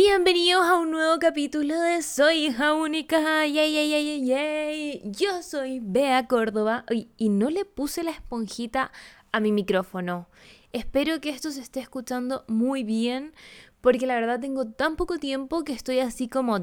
[0.00, 3.44] Bienvenidos a un nuevo capítulo de Soy hija única.
[3.48, 5.02] Yay, yay, yay, yay.
[5.06, 6.84] Yo soy Bea Córdoba
[7.16, 8.92] y no le puse la esponjita
[9.32, 10.28] a mi micrófono.
[10.72, 13.34] Espero que esto se esté escuchando muy bien
[13.80, 16.62] porque la verdad tengo tan poco tiempo que estoy así como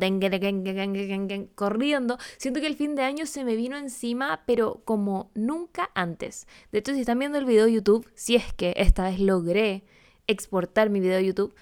[1.55, 2.17] corriendo.
[2.37, 6.47] Siento que el fin de año se me vino encima, pero como nunca antes.
[6.71, 9.83] De hecho, si están viendo el video de YouTube, si es que esta vez logré
[10.25, 11.53] exportar mi video de YouTube,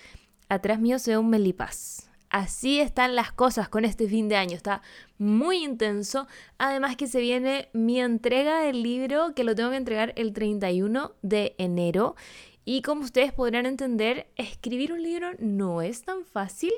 [0.55, 2.09] atrás mío se ve un melipaz.
[2.29, 4.55] Así están las cosas con este fin de año.
[4.55, 4.81] Está
[5.19, 6.27] muy intenso.
[6.57, 11.11] Además que se viene mi entrega del libro que lo tengo que entregar el 31
[11.21, 12.15] de enero.
[12.65, 16.73] Y como ustedes podrán entender, escribir un libro no es tan fácil.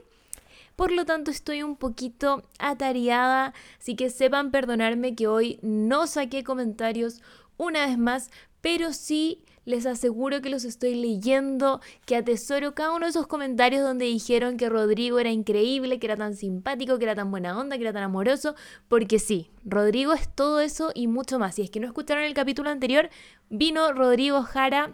[0.76, 6.44] Por lo tanto, estoy un poquito atareada, así que sepan perdonarme que hoy no saqué
[6.44, 7.22] comentarios
[7.58, 8.30] una vez más,
[8.62, 13.82] pero sí les aseguro que los estoy leyendo, que atesoro cada uno de esos comentarios
[13.82, 17.78] donde dijeron que Rodrigo era increíble, que era tan simpático, que era tan buena onda,
[17.78, 18.56] que era tan amoroso,
[18.88, 21.56] porque sí, Rodrigo es todo eso y mucho más.
[21.56, 23.10] Si es que no escucharon el capítulo anterior,
[23.50, 24.94] vino Rodrigo Jara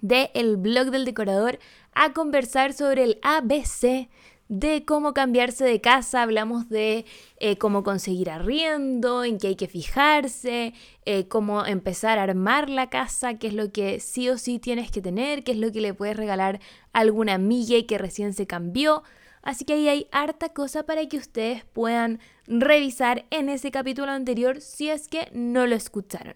[0.00, 1.58] de El blog del decorador
[1.92, 4.08] a conversar sobre el ABC
[4.48, 7.04] de cómo cambiarse de casa, hablamos de
[7.38, 12.88] eh, cómo conseguir arriendo, en qué hay que fijarse, eh, cómo empezar a armar la
[12.88, 15.80] casa, qué es lo que sí o sí tienes que tener, qué es lo que
[15.80, 16.60] le puedes regalar
[16.92, 19.02] a alguna amiga y que recién se cambió.
[19.42, 24.60] Así que ahí hay harta cosa para que ustedes puedan revisar en ese capítulo anterior
[24.60, 26.34] si es que no lo escucharon.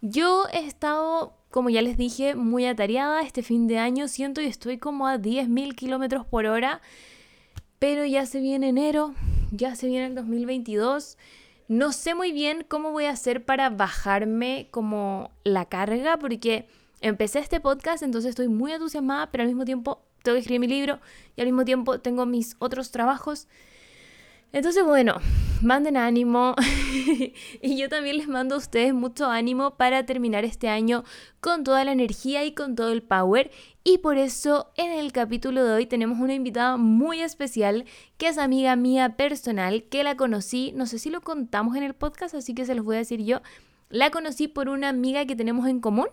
[0.00, 4.08] Yo he estado como ya les dije, muy atareada este fin de año.
[4.08, 6.80] Siento que estoy como a 10.000 kilómetros por hora.
[7.78, 9.14] Pero ya se viene enero,
[9.50, 11.16] ya se viene el 2022.
[11.68, 16.66] No sé muy bien cómo voy a hacer para bajarme como la carga, porque
[17.00, 20.66] empecé este podcast, entonces estoy muy entusiasmada, pero al mismo tiempo tengo que escribir mi
[20.66, 21.00] libro
[21.36, 23.48] y al mismo tiempo tengo mis otros trabajos.
[24.52, 25.16] Entonces, bueno,
[25.62, 26.54] manden ánimo
[27.62, 31.04] y yo también les mando a ustedes mucho ánimo para terminar este año
[31.40, 33.50] con toda la energía y con todo el power.
[33.84, 37.84] Y por eso en el capítulo de hoy tenemos una invitada muy especial
[38.16, 41.94] que es amiga mía personal, que la conocí, no sé si lo contamos en el
[41.94, 43.40] podcast, así que se los voy a decir yo.
[43.90, 46.08] La conocí por una amiga que tenemos en común.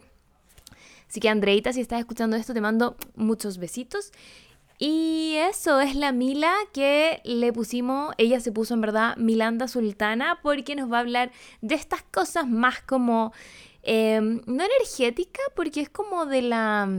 [1.09, 4.11] Así que Andreita, si estás escuchando esto, te mando muchos besitos.
[4.77, 10.39] Y eso es la Mila que le pusimos, ella se puso en verdad Milanda Sultana
[10.43, 11.31] porque nos va a hablar
[11.61, 13.31] de estas cosas más como,
[13.83, 16.89] em, no energética, porque es como de la,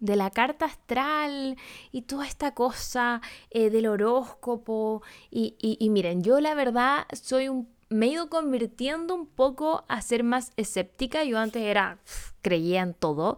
[0.00, 1.56] de la carta astral
[1.92, 3.20] y toda esta cosa
[3.50, 5.02] eh, del horóscopo.
[5.30, 10.00] Y, y, miren, yo la verdad soy un me he ido convirtiendo un poco a
[10.00, 11.24] ser más escéptica.
[11.24, 11.98] Yo antes era,
[12.40, 13.36] creía en todo.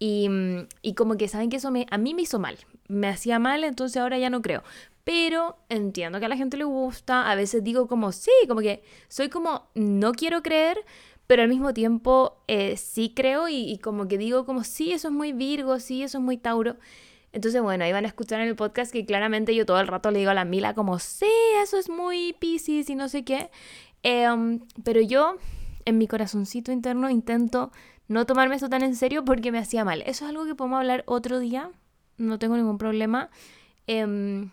[0.00, 0.28] Y,
[0.82, 3.64] y, como que saben que eso me, a mí me hizo mal me hacía mal,
[3.64, 4.62] entonces ahora ya no creo.
[5.04, 8.82] Pero entiendo que a la gente le gusta, a veces digo como sí, como que
[9.08, 10.78] soy como no quiero creer,
[11.26, 15.14] pero al mismo tiempo eh, sí creo y, como que digo como sí, eso es
[15.14, 16.76] muy Virgo, sí, eso es muy Tauro.
[17.32, 20.10] Entonces, bueno, ahí van a escuchar en el podcast que claramente yo todo el rato
[20.10, 21.30] le digo a la Mila como, sí,
[21.62, 23.50] eso es muy Pisces y no sé qué.
[24.02, 25.36] Em, pero yo,
[25.86, 27.72] en mi corazoncito interno, intento
[28.08, 30.02] no tomarme eso tan en serio porque me hacía mal.
[30.02, 31.70] Eso es algo que podemos hablar otro día,
[32.22, 33.30] no tengo ningún problema.
[33.86, 34.50] Em,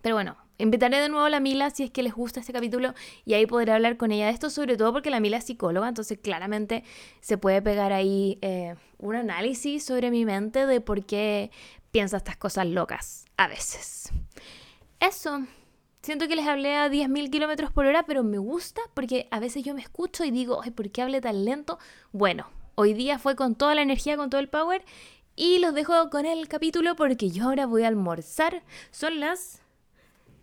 [0.00, 2.94] pero bueno, invitaré de nuevo a la Mila si es que les gusta este capítulo
[3.24, 5.88] y ahí podré hablar con ella de esto, sobre todo porque la Mila es psicóloga,
[5.88, 6.84] entonces claramente
[7.20, 11.50] se puede pegar ahí eh, un análisis sobre mi mente de por qué
[11.90, 14.10] piensa estas cosas locas a veces.
[15.00, 15.46] Eso.
[16.02, 19.62] Siento que les hablé a 10.000 kilómetros por hora, pero me gusta porque a veces
[19.62, 21.78] yo me escucho y digo, ay, ¿por qué hablé tan lento?
[22.10, 24.84] Bueno, hoy día fue con toda la energía, con todo el power
[25.36, 28.62] y los dejo con el capítulo porque yo ahora voy a almorzar.
[28.90, 29.62] Son las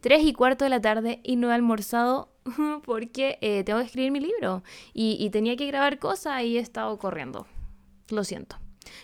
[0.01, 2.29] 3 y cuarto de la tarde y no he almorzado
[2.85, 4.63] porque eh, tengo que escribir mi libro
[4.93, 7.47] y, tenía que grabar cosas y he estado corriendo.
[8.09, 8.57] Lo siento.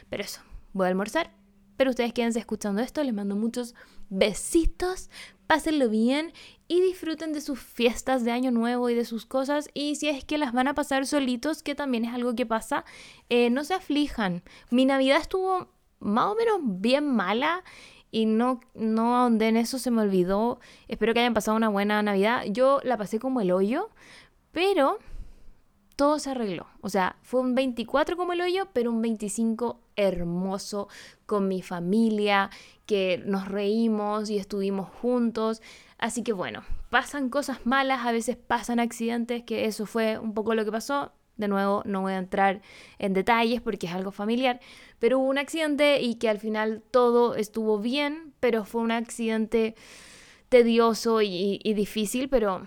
[0.09, 0.41] Pero eso,
[0.73, 1.31] voy a almorzar.
[1.77, 3.03] Pero ustedes quédense escuchando esto.
[3.03, 3.75] Les mando muchos
[4.09, 5.09] besitos.
[5.45, 6.33] Pásenlo bien
[6.67, 9.69] y disfruten de sus fiestas de Año Nuevo y de sus cosas.
[9.75, 12.85] Y si es que las van a pasar solitos, que también es algo que pasa,
[13.29, 14.41] eh, no se aflijan.
[14.71, 17.63] Mi Navidad estuvo más o menos bien mala
[18.11, 20.59] y no, no en eso, se me olvidó.
[20.87, 22.43] Espero que hayan pasado una buena Navidad.
[22.47, 23.89] Yo la pasé como el hoyo,
[24.51, 24.99] pero
[25.95, 26.67] todo se arregló.
[26.81, 30.87] O sea, fue un 24 como el hoyo, pero un 25 hermoso
[31.25, 32.49] con mi familia,
[32.85, 35.61] que nos reímos y estuvimos juntos.
[35.97, 40.55] Así que bueno, pasan cosas malas, a veces pasan accidentes, que eso fue un poco
[40.55, 41.11] lo que pasó.
[41.37, 42.61] De nuevo, no voy a entrar
[42.97, 44.61] en detalles porque es algo familiar,
[44.99, 49.75] pero hubo un accidente y que al final todo estuvo bien, pero fue un accidente
[50.49, 52.65] tedioso y, difícil, pero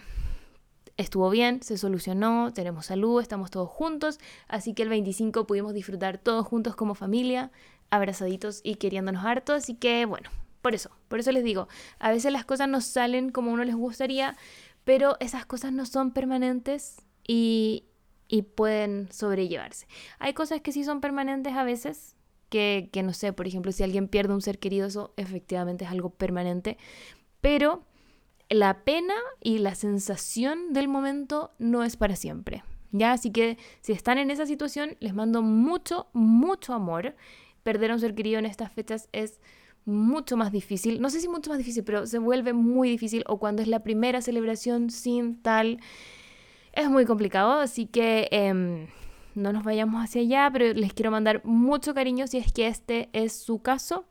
[0.97, 4.19] estuvo bien, se solucionó, tenemos salud, estamos todos juntos,
[4.49, 7.51] así que el 25 pudimos disfrutar todos juntos como familia,
[7.89, 10.29] abrazaditos y queriéndonos harto, así que bueno,
[10.61, 11.69] por eso, por eso les digo,
[11.99, 14.37] a veces las cosas no salen como uno les gustaría,
[14.85, 17.85] pero esas cosas no son permanentes y,
[18.29, 19.87] y pueden sobrellevarse.
[20.19, 22.17] Hay cosas que sí son permanentes a veces,
[22.51, 25.91] que, que no sé, por ejemplo, si alguien pierde un ser querido, eso efectivamente es
[25.91, 26.79] algo permanente,
[27.41, 27.85] pero
[28.51, 32.63] la pena y la sensación del momento no es para siempre.
[32.91, 33.13] ¿Ya?
[33.13, 37.15] Así que si están en esa situación, les mando mucho, mucho amor.
[37.63, 39.41] Perder a un ser querido en estas fechas es
[39.85, 41.01] mucho más difícil.
[41.01, 43.25] No sé si mucho más difícil, pero se vuelve muy difícil.
[43.27, 45.81] O cuando es la primera celebración sin tal.
[46.79, 47.59] Es muy complicado.
[47.59, 48.87] Así que em,
[49.35, 50.49] no nos vayamos hacia allá.
[50.53, 54.05] Pero les quiero mandar mucho cariño si es que este es su caso.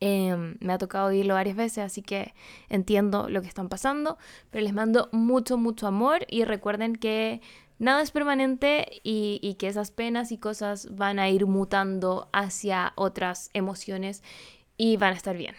[0.00, 2.34] Em, me ha tocado oírlo varias veces, así que
[2.70, 4.18] entiendo lo que están pasando,
[4.50, 7.40] pero les mando mucho, mucho amor y recuerden que
[7.78, 12.94] nada es permanente y, y, que esas penas y cosas van a ir mutando hacia
[12.96, 14.24] otras emociones
[14.76, 15.54] y van a estar bien.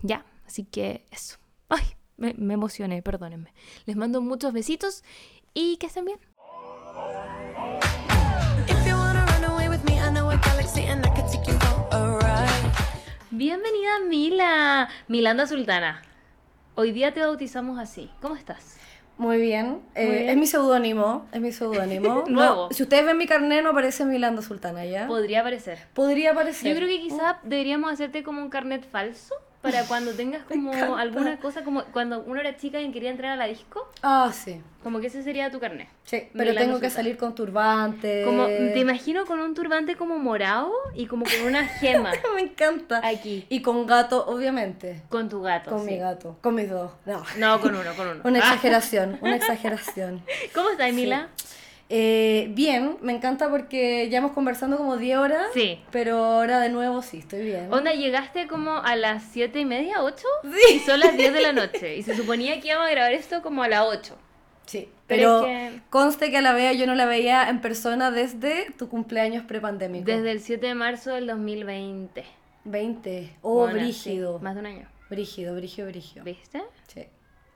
[0.00, 1.36] Ya, así que eso.
[1.68, 1.84] Ay,
[2.16, 3.52] me, me emocioné, perdónenme.
[3.84, 5.04] Les mando muchos besitos
[5.54, 6.18] y que estén bien.
[13.30, 16.02] Bienvenida Mila, Milanda Sultana.
[16.74, 18.10] Hoy día te bautizamos así.
[18.20, 18.78] ¿Cómo estás?
[19.16, 19.80] Muy bien.
[19.94, 20.28] Eh, Muy bien.
[20.30, 21.26] Es mi seudónimo.
[21.32, 22.24] Es mi seudónimo.
[22.28, 22.68] Nuevo.
[22.68, 25.06] No, si ustedes ven mi carnet, no aparece Milanda Sultana, ¿ya?
[25.06, 25.78] Podría parecer.
[25.94, 26.72] Podría aparecer.
[26.72, 31.38] Yo creo que quizá deberíamos hacerte como un carnet falso para cuando tengas como alguna
[31.40, 34.60] cosa, como cuando uno era chica y quería entrar a la disco, Ah, sí.
[34.84, 35.88] como que ese sería tu carnet.
[36.04, 36.90] Sí, pero tengo que Sultana.
[36.90, 38.22] salir con turbante.
[38.24, 43.00] Como, te imagino con un turbante como morado y como con una gema Me encanta.
[43.02, 45.02] aquí, Y con gato, obviamente.
[45.08, 45.70] con tu gato.
[45.70, 45.92] Con sí.
[45.92, 46.36] mi gato.
[46.42, 46.92] Con mis dos.
[47.06, 47.24] No.
[47.38, 48.20] No, con uno, con uno.
[48.24, 50.22] Una Ah, exageración, una exageración.
[50.54, 51.28] ¿Cómo estás, Mila?
[51.96, 55.46] Eh, bien, me encanta porque ya hemos conversando como 10 horas.
[55.54, 55.78] Sí.
[55.92, 57.72] Pero ahora de nuevo sí, estoy bien.
[57.72, 60.74] Onda, llegaste como a las siete y media, 8 Sí.
[60.74, 61.96] y son las 10 de la noche.
[61.96, 64.18] Y se suponía que íbamos a grabar esto como a las 8.
[64.66, 67.60] Sí, Pero pero, es que- conste que a la vea yo no la veía en
[67.60, 70.04] persona desde tu cumpleaños prepandémico.
[70.04, 72.24] Desde el 7 de marzo del 2020.
[72.64, 73.30] 20.
[73.42, 74.38] Oh, Bueno, brígido.
[74.38, 74.88] sí, más de un año.
[75.10, 76.24] Brígido, brígido, brígido.
[76.24, 76.62] ¿Viste?
[76.88, 77.04] Sí,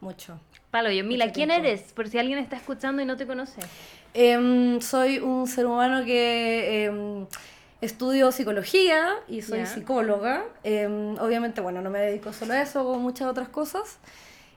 [0.00, 0.38] mucho.
[0.70, 1.67] Palo, yo, Mila, ¿quién tiempo.
[1.67, 1.93] eres?
[1.94, 3.62] Por si alguien está escuchando y no te conoce.
[4.14, 7.26] Em, soy un ser humano que em,
[7.81, 9.66] estudio psicología y soy Ya.
[9.66, 10.44] psicóloga.
[10.64, 13.99] Em, obviamente, bueno, no me dedico solo a eso, hago muchas otras cosas.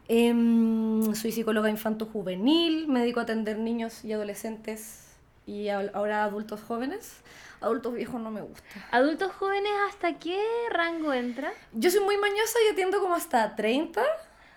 [0.07, 5.07] Soy psicóloga infanto-juvenil, me dedico a atender niños y adolescentes
[5.45, 7.21] y a- ahora adultos jóvenes.
[7.61, 8.63] Adultos viejos no me gusta.
[8.91, 11.53] ¿Adultos jóvenes hasta qué rango entra?
[11.73, 14.01] Yo soy muy mañosa y atiendo como hasta 30.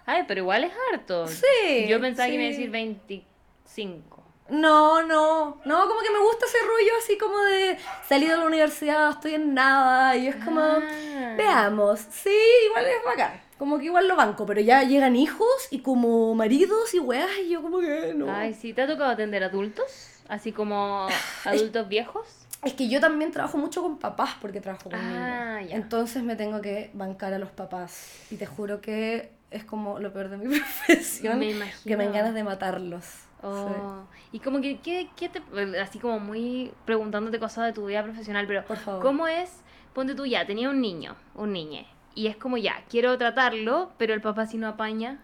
[0.07, 1.29] Ay, pero igual es harto.
[1.29, 4.14] Sí, Yo pensaba que me iba a decir 25.
[4.51, 8.45] No, no, no, como que me gusta ese rollo así como de salir de la
[8.45, 11.35] universidad, estoy en nada, y es como, Ah.
[11.37, 12.31] veamos, sí,
[12.67, 16.93] igual es bacán, como que igual lo banco, pero ya llegan hijos y como maridos
[16.93, 18.31] y weas, y yo como que no.
[18.31, 20.11] Ay, sí, ¿te ha tocado atender adultos?
[20.29, 21.09] Así como
[21.47, 22.27] adultos viejos.
[22.63, 25.77] Es que yo también trabajo mucho con papás porque trabajo con Ah, niños, ya.
[25.77, 30.13] entonces me tengo que bancar a los papás, y te juro que es como lo
[30.13, 32.13] peor de mi profesión, Me que me imagino.
[32.13, 33.05] ganas de matarlos.
[33.45, 33.71] Sí.
[33.71, 34.05] Oh.
[34.33, 35.43] Y como que, ¿qué, qué te,
[35.81, 39.03] así como muy preguntándote cosas de tu vida profesional, pero Por favor.
[39.03, 39.51] ¿cómo es?
[39.93, 44.15] Ponte tú ya, tenía un niño, un niñe, y es como ya, quiero tratarlo, pero
[44.15, 45.21] el papá si no apaña.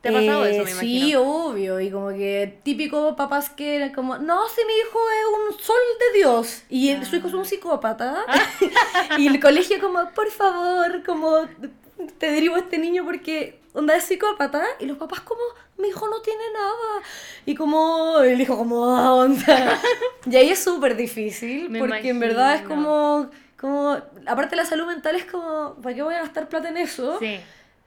[0.00, 1.22] ¿Te ha pasado Eh, eso, me Sí, imagino?
[1.50, 5.58] obvio, y como que típico papás que eran como, no, si mi hijo es un
[5.64, 5.76] sol
[6.12, 8.24] de Dios, y el- su hijo es un psicópata,
[9.18, 11.48] y el colegio como, por favor, como,
[12.18, 15.42] te derivo a este niño porque onda es psicópata, y los papás como,
[15.78, 17.02] mi hijo no tiene nada,
[17.44, 19.78] y como, el hijo como, "Ah, onda,
[20.26, 22.82] y ahí es súper difícil, Me porque en verdad es imagino.
[22.82, 26.76] como, como, aparte la salud mental es como, ¿para qué voy a gastar plata en
[26.78, 27.18] eso?
[27.18, 27.38] Sí.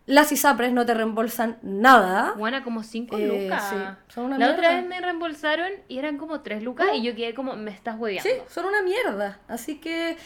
[0.06, 2.32] Las ISAPRES no te reembolsan nada.
[2.38, 3.70] Buena, como 5 Eh, lucas.
[3.70, 3.76] sí,
[4.08, 4.78] son una La otra mierda.
[4.78, 8.30] vez me reembolsaron y eran como 3 lucas y yo quedé como, me estás hueveando.
[8.30, 9.40] Sí, son una mierda.
[9.50, 10.18] Así que eh,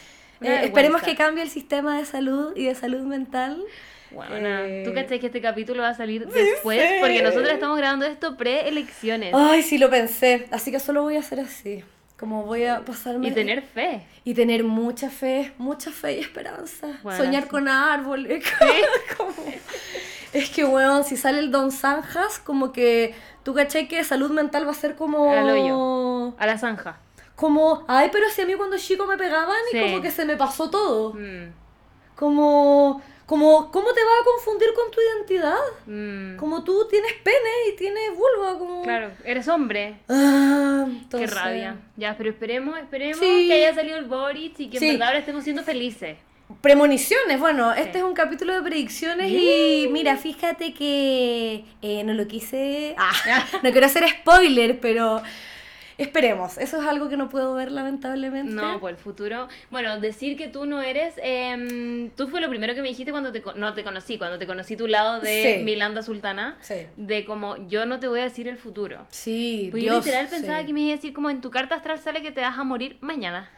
[0.65, 3.63] esperemos que cambie el sistema de salud y de salud mental.
[4.13, 6.82] Bueno, Eh, ¿tú cachai que este capítulo va a salir después?
[7.00, 9.34] Porque nosotros estamos grabando esto pre-elecciones.
[9.34, 10.48] Ay, sí lo pensé.
[10.51, 11.84] Así que solo voy a hacer así.
[12.20, 13.30] Como voy a pasarme.
[13.30, 14.06] Y tener fe.
[14.24, 17.00] Y tener mucha fe, mucha fe y esperanza.
[17.01, 17.50] Bueno, Soñar sí.
[17.50, 18.44] con árboles.
[19.18, 19.34] como-
[20.34, 23.13] Es que, weón, si sale el Don Zanjas, como que
[23.44, 25.32] tú cachai que salud mental va a ser como...
[25.32, 26.36] Al hoyo.
[26.38, 27.00] A la zanja.
[27.36, 29.84] Como, ay, pero si a mí cuando chico me pegaban y Sí.
[29.84, 31.13] como que se me pasó todo.
[31.15, 31.51] Mm,
[32.15, 35.55] Como, como, ¿cómo te va a confundir con tu identidad?
[35.85, 36.35] mm.
[36.35, 37.38] Como tú tienes pene
[37.71, 38.81] y tienes vulva, como...
[38.83, 39.95] Claro, eres hombre.
[40.09, 41.77] Ah, Qué rabia.
[41.95, 43.47] Ya, pero esperemos, esperemos Sí.
[43.47, 46.17] que haya salido el Boris y que en verdad ahora estemos siendo felices.
[46.59, 52.27] Premoniciones, bueno, este es un capítulo de predicciones y mira, fíjate que eh, no lo
[52.27, 52.95] quise...
[52.97, 53.13] Ah,
[53.63, 55.21] no quiero hacer spoiler, pero
[56.03, 58.53] esperemos, eso es algo que no puedo ver lamentablemente.
[58.53, 59.48] No, por el futuro.
[59.70, 61.13] Bueno, decir que tú no eres.
[61.24, 63.43] em, tú fue lo primero que me dijiste cuando te.
[63.55, 65.63] No te conocí, cuando te conocí tu lado de Sí.
[65.63, 66.58] Milanda Sultana.
[66.62, 66.88] Sí.
[66.98, 69.05] De como, yo no te voy a decir el futuro.
[69.10, 70.65] Sí, Pues yo Dios, literal pensaba sí.
[70.67, 72.63] que me iba a decir como en tu carta astral sale que te vas a
[72.63, 73.50] morir mañana.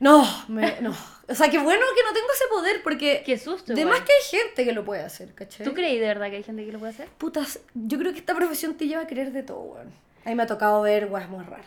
[0.00, 0.90] No, me- no.
[1.28, 3.22] O sea, qué bueno que no tengo ese poder porque...
[3.24, 3.72] Qué susto.
[3.72, 5.64] De más que hay gente que lo puede hacer, ¿cachai?
[5.64, 7.08] ¿Tú creí de verdad que hay gente que lo puede hacer?
[7.18, 9.92] Putas, yo creo que esta profesión te lleva a querer de todo, weón.
[10.24, 11.66] A mí me ha tocado ver weas muy raras.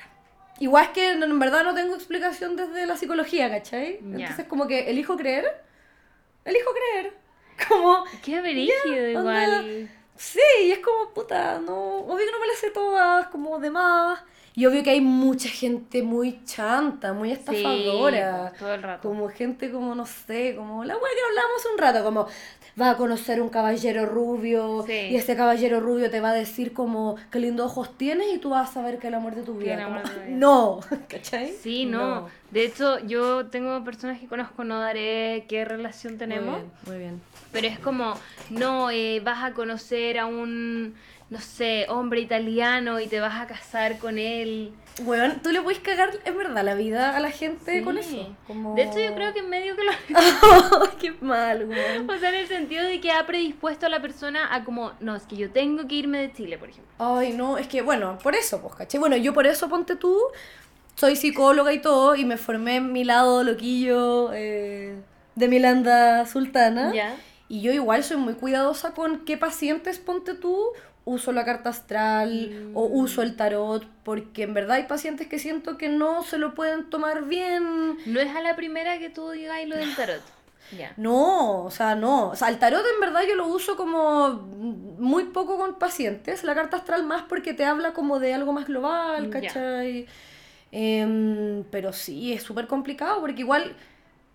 [0.60, 4.00] Igual es que en verdad no tengo explicación desde la psicología, ¿cachai?
[4.02, 5.46] Entonces como que elijo creer,
[6.46, 7.14] elijo creer.
[7.70, 9.90] Como, Qué brígido igual.
[10.18, 14.20] sí, y es como, puta, no, obvio que no me las sé todas, como demás.
[14.56, 18.52] Y obvio que hay mucha gente muy chanta, muy estafadora.
[18.60, 19.08] todo el rato.
[19.08, 22.28] Como gente como, no sé, como la wea que hablamos un rato, como
[22.80, 24.92] va a conocer un caballero rubio Sí.
[25.12, 28.50] y ese caballero rubio te va a decir como qué lindos ojos tienes y tú
[28.50, 29.82] vas a saber que es el amor de tu vida.
[29.84, 31.54] como, no, ¿cachai?
[31.54, 32.28] Sí, no.
[32.52, 36.60] De hecho, yo tengo personas que conozco, no daré qué relación tenemos.
[36.60, 37.22] Muy bien, muy bien.
[37.52, 38.14] Pero es como,
[38.50, 40.96] no, eh, vas a conocer a un,
[41.30, 44.74] no sé, hombre italiano y te vas a casar con él.
[45.04, 48.36] Weón, tú le puedes cagar en verdad la vida a la gente con eso.
[48.48, 48.76] Como...
[48.76, 50.98] De hecho, yo creo que en medio que lo...
[51.00, 52.10] qué mal, weón.
[52.10, 55.16] O sea, en el sentido de que ha predispuesto a la persona a como, no,
[55.16, 56.94] es que yo tengo que irme de Chile, por ejemplo.
[57.00, 59.00] Ay, no, es que bueno, por eso, pues, ¿cachai?
[59.00, 60.18] Bueno, yo por eso, ponte tú,
[60.94, 64.96] soy psicóloga y todo, y me formé en mi lado loquillo eh,
[65.34, 66.94] de Milanda Sultana.
[66.94, 67.18] Ya.
[67.48, 70.72] Y yo igual soy muy cuidadosa con qué pacientes, ponte tú,
[71.06, 73.00] uso la carta astral o Mm.
[73.00, 76.90] uso el tarot, porque en verdad hay pacientes que siento que no se lo pueden
[76.90, 77.98] tomar bien.
[78.06, 80.22] No es a la primera que tú digas lo del tarot.
[80.76, 80.94] Ya.
[80.98, 82.30] No, o sea, no.
[82.30, 84.30] O sea, el tarot en verdad yo lo uso como
[84.98, 86.44] muy poco con pacientes.
[86.44, 89.30] La carta astral más porque te habla como de algo más global.
[89.30, 90.08] ¿cachai?
[90.72, 93.76] Em, pero sí, es súper complicado porque igual...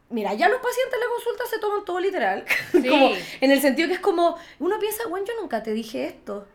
[0.08, 2.44] Mira, ya los pacientes en la consulta se toman todo literal.
[2.72, 2.88] Sí.
[2.88, 3.10] como,
[3.40, 6.46] en el sentido que es como, uno piensa, bueno, yo nunca te dije esto.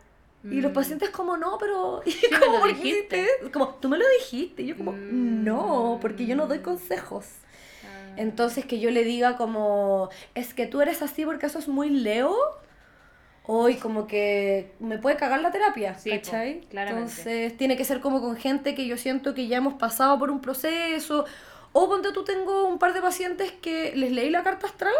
[0.50, 0.74] Y los Mm.
[0.74, 2.02] pacientes como, no, pero...
[2.06, 3.20] Y me como, lo ¿por qué dijiste.
[3.22, 3.50] hiciste?
[3.50, 4.62] Como, tú me lo dijiste.
[4.62, 5.44] Y yo como, Mm.
[5.44, 7.24] no, porque yo no doy consejos.
[7.84, 8.14] Ah.
[8.16, 11.90] Entonces que yo le diga como, es que tú eres así porque eso es muy
[11.90, 12.34] Leo.
[13.48, 16.66] Hoy como que me puede cagar la terapia, Sí, ¿cachai?
[16.72, 20.30] Entonces tiene que ser como con gente que yo siento que ya hemos pasado por
[20.32, 21.24] un proceso.
[21.72, 24.94] O ponte tú tengo un par de pacientes que les leí la carta astral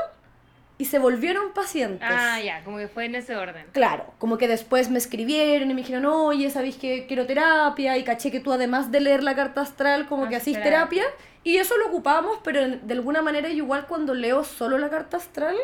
[0.78, 2.06] y se volvieron pacientes.
[2.10, 3.66] Ah, ya, como que fue en ese orden.
[3.72, 7.96] Claro, como que después me escribieron y me dijeron, oye, ¿sabéis que quiero terapia?
[7.96, 11.04] Y caché que tú además de leer la carta astral, como que Haces hacís terapia.
[11.44, 15.16] Y eso lo ocupamos, pero de alguna manera yo igual cuando leo solo la carta
[15.16, 15.56] astral,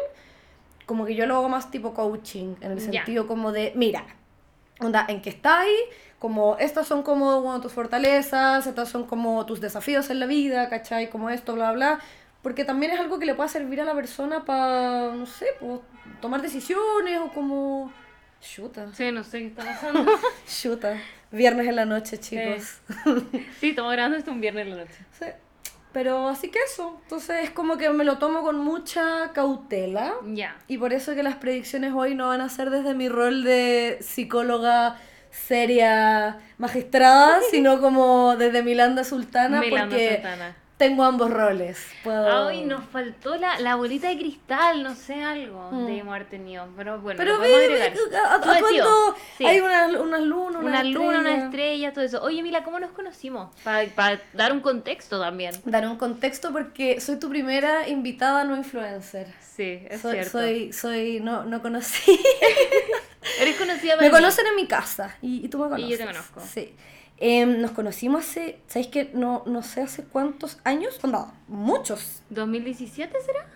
[0.86, 2.92] como que yo lo hago más tipo coaching, en el Ya.
[2.92, 4.04] sentido como de, mira,
[4.80, 5.76] onda, ¿en qué estáis?
[6.18, 10.68] Como, estas son como bueno, tus fortalezas, estas son como tus desafíos en la vida,
[10.68, 11.10] ¿cachai?
[11.10, 11.98] Como esto, bla, bla.
[12.42, 15.80] Porque también es algo que le pueda servir a la persona para, no sé, pues,
[16.20, 17.92] tomar decisiones o como...
[18.40, 20.04] Chuta, Sí, no sé qué está pasando.
[20.46, 21.00] chuta.
[21.30, 22.80] Viernes en la noche, chicos.
[23.60, 24.98] sí, estamos grabando esto un viernes en la noche.
[25.18, 25.26] Sí.
[25.92, 26.98] Pero así que eso.
[27.02, 30.14] Entonces es como que me lo tomo con mucha cautela.
[30.26, 30.56] Ya.
[30.66, 33.98] Y por eso que las predicciones hoy no van a ser desde mi rol de
[34.00, 34.96] psicóloga
[35.30, 40.56] seria magistrada, sino como desde Milanda Sultana, Milanda porque Sultana.
[40.82, 41.78] Tengo ambos roles.
[42.02, 42.48] Puedo...
[42.48, 45.86] Ay, nos faltó la, la bolita de cristal, no sé, algo Mm.
[45.86, 46.66] debimos haber tenido.
[46.76, 47.92] Pero bueno, Pero ve,
[48.30, 49.46] atuendo, Sí.
[49.46, 51.92] hay unas unas lunas, Una luna, una estrella.
[51.92, 52.22] todo eso.
[52.22, 53.54] Oye, Mila, ¿cómo nos conocimos?
[53.62, 55.54] Para dar un contexto también.
[55.64, 59.28] Dar un contexto porque soy tu primera invitada no influencer.
[59.40, 60.30] Sí, es soy, cierto.
[60.32, 62.18] soy, soy, no, no conocí.
[63.40, 64.10] Eres conocida me mí.
[64.10, 65.86] conocen en mi casa y, y tú me conoces.
[65.86, 66.40] Y yo te conozco.
[66.40, 66.74] Sí.
[67.24, 70.98] Em, nos conocimos hace, ¿sabéis que no, no sé hace cuántos años?
[71.04, 72.20] No, muchos.
[72.34, 73.46] ¿2017 será?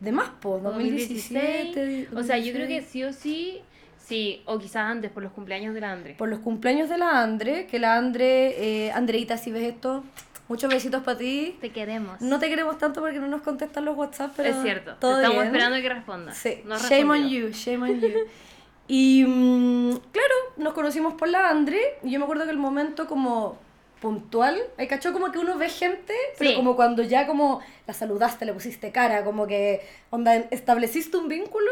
[0.00, 2.08] De más, po, 2017.
[2.16, 2.86] O sea, yo creo que 2016.
[2.90, 3.60] sí o sí,
[3.98, 6.14] sí, o quizás antes, por los cumpleaños de la Andre.
[6.14, 10.02] Por los cumpleaños de la Andre, que la Andre, eh, Andreita, si ves esto,
[10.48, 11.54] muchos besitos para ti.
[11.60, 12.18] Te queremos.
[12.22, 14.94] No te queremos tanto porque no nos contestan los WhatsApp, pero es cierto.
[14.98, 15.46] todo Estamos bien.
[15.48, 16.38] esperando que respondas.
[16.38, 18.08] Sí, No shame on you, shame on you.
[18.88, 23.06] Y mm, claro, nos conocimos por la Andre y yo me acuerdo que el momento
[23.06, 23.58] como
[24.00, 26.56] puntual, hay cachó como que uno ve gente, pero Sí.
[26.56, 31.70] como cuando ya como la saludaste, le pusiste cara, como que onda estableciste un vínculo,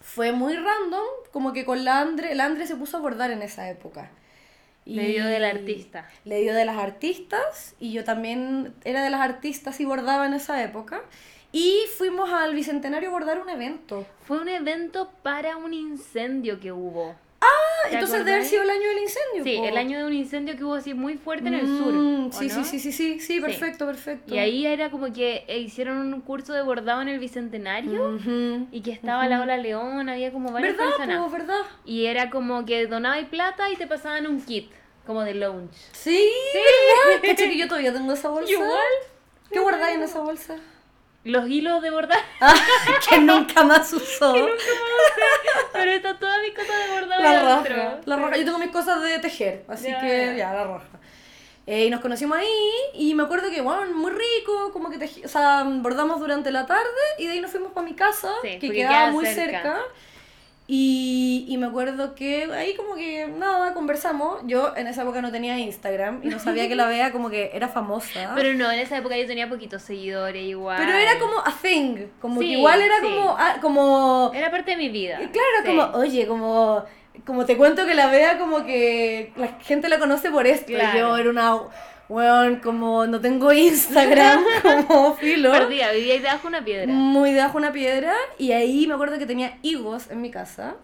[0.00, 3.42] fue muy random, como que con la Andre, la Andre se puso a bordar en
[3.42, 4.10] esa época.
[4.84, 6.08] Le dio del artista.
[6.24, 10.34] Le dio de las artistas y yo también era de las artistas y bordaba en
[10.34, 11.02] esa época.
[11.56, 14.04] Y fuimos al Bicentenario a bordar un evento.
[14.26, 17.14] Fue un evento para un incendio que hubo.
[17.40, 19.44] Ah, ¿Te entonces debe haber sido el año del incendio.
[19.44, 19.64] Sí, po.
[19.66, 21.92] el año de un incendio que hubo así muy fuerte en el sur.
[21.92, 22.54] Mm, ¿o Sí, no?
[22.54, 24.34] sí, sí, sí, sí, sí, perfecto, perfecto.
[24.34, 28.18] Y ahí era como que eh, hicieron un curso de bordado en el Bicentenario
[28.72, 30.90] y que estaba la Ola León, había como varias ¿Verdad?
[30.96, 31.24] personas.
[31.24, 31.30] po?
[31.30, 31.60] ¿Verdad?
[31.86, 34.70] Y era como que donabas plata y te pasaban un kit,
[35.06, 35.74] como de lounge.
[35.92, 37.22] Sí, ¿verdad?
[37.22, 38.52] Cacha que yo todavía tengo esa bolsa.
[38.52, 38.70] Igual.
[39.50, 40.56] ¿Qué guardáis en esa bolsa?
[41.26, 42.18] Los hilos de bordar.
[42.40, 42.54] Ah,
[43.08, 44.32] que nunca más usó.
[45.72, 47.30] Pero está toda mi cosa de bordado La
[47.60, 48.00] adentro.
[48.04, 48.36] la raja.
[48.36, 50.52] Yo tengo mis cosas de tejer, así Ya, que ya.
[50.52, 50.86] la raja.
[51.66, 55.24] Eh, y nos conocimos ahí y me acuerdo que, bueno, muy rico, como que teji-
[55.24, 56.84] o sea, bordamos durante la tarde
[57.18, 59.62] y de ahí nos fuimos para mi casa, Sí, que quedaba queda muy cerca.
[59.62, 59.80] cerca.
[60.68, 64.40] Y, y me acuerdo que ahí como que nada, conversamos.
[64.46, 67.50] Yo en esa época no tenía Instagram y no sabía que la vea como que
[67.54, 68.32] era famosa.
[68.34, 70.78] Pero no, en esa época yo tenía poquitos seguidores igual.
[70.78, 73.04] Pero era como a thing, como Sí, que igual era sí.
[73.04, 75.20] como, ah, como Era parte de mi vida.
[75.22, 75.66] y Claro, Sí.
[75.68, 76.84] como, oye, como,
[77.24, 80.66] como te cuento que la vea, como que la gente la conoce por esto.
[80.72, 80.98] Claro.
[80.98, 81.58] Yo era una,
[82.08, 84.44] weón, como no tengo Instagram,
[84.86, 85.50] como filo.
[85.52, 86.86] Perdida, vivía ahí debajo de una piedra.
[86.92, 88.14] Muy debajo de una piedra.
[88.38, 90.74] Y ahí me acuerdo que tenía higos en mi casa,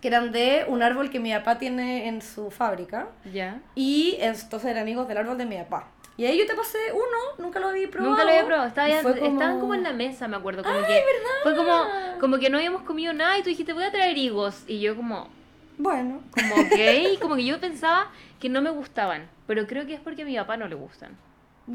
[0.00, 3.08] que eran de un árbol que mi papá tiene en su fábrica.
[3.32, 3.60] Ya.
[3.74, 5.88] Y estos eran higos del árbol de mi papá.
[6.16, 8.10] Y ahí yo te pasé uno, nunca lo había probado.
[8.10, 8.66] Nunca lo había probado.
[8.66, 10.64] Estaba ya- como- Estaban como en la mesa, me acuerdo.
[10.64, 11.00] Como que
[11.44, 11.84] Fue como,
[12.18, 14.64] como que no habíamos comido nada y tú dijiste, voy a traer higos.
[14.66, 15.28] Y yo como,
[15.76, 16.20] Bueno.
[16.32, 18.10] como ok, como que yo pensaba
[18.40, 19.28] que no me gustaban.
[19.48, 21.16] Pero creo que es porque a mi papá no le gustan.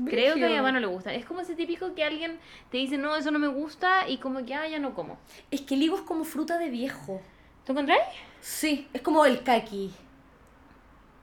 [0.05, 1.15] Creo que a mi papá no le gustan.
[1.15, 2.39] Es como ese típico que alguien
[2.69, 5.17] te dice, no, eso no me gusta y como que, ah, ya no como.
[5.49, 7.19] Es que el higo es como fruta de viejo.
[7.65, 7.99] ¿Tú encontrás?
[8.41, 9.91] Sí, es como el kaki.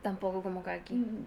[0.03, 0.93] Tampoco como kaki.
[0.93, 1.25] Mm,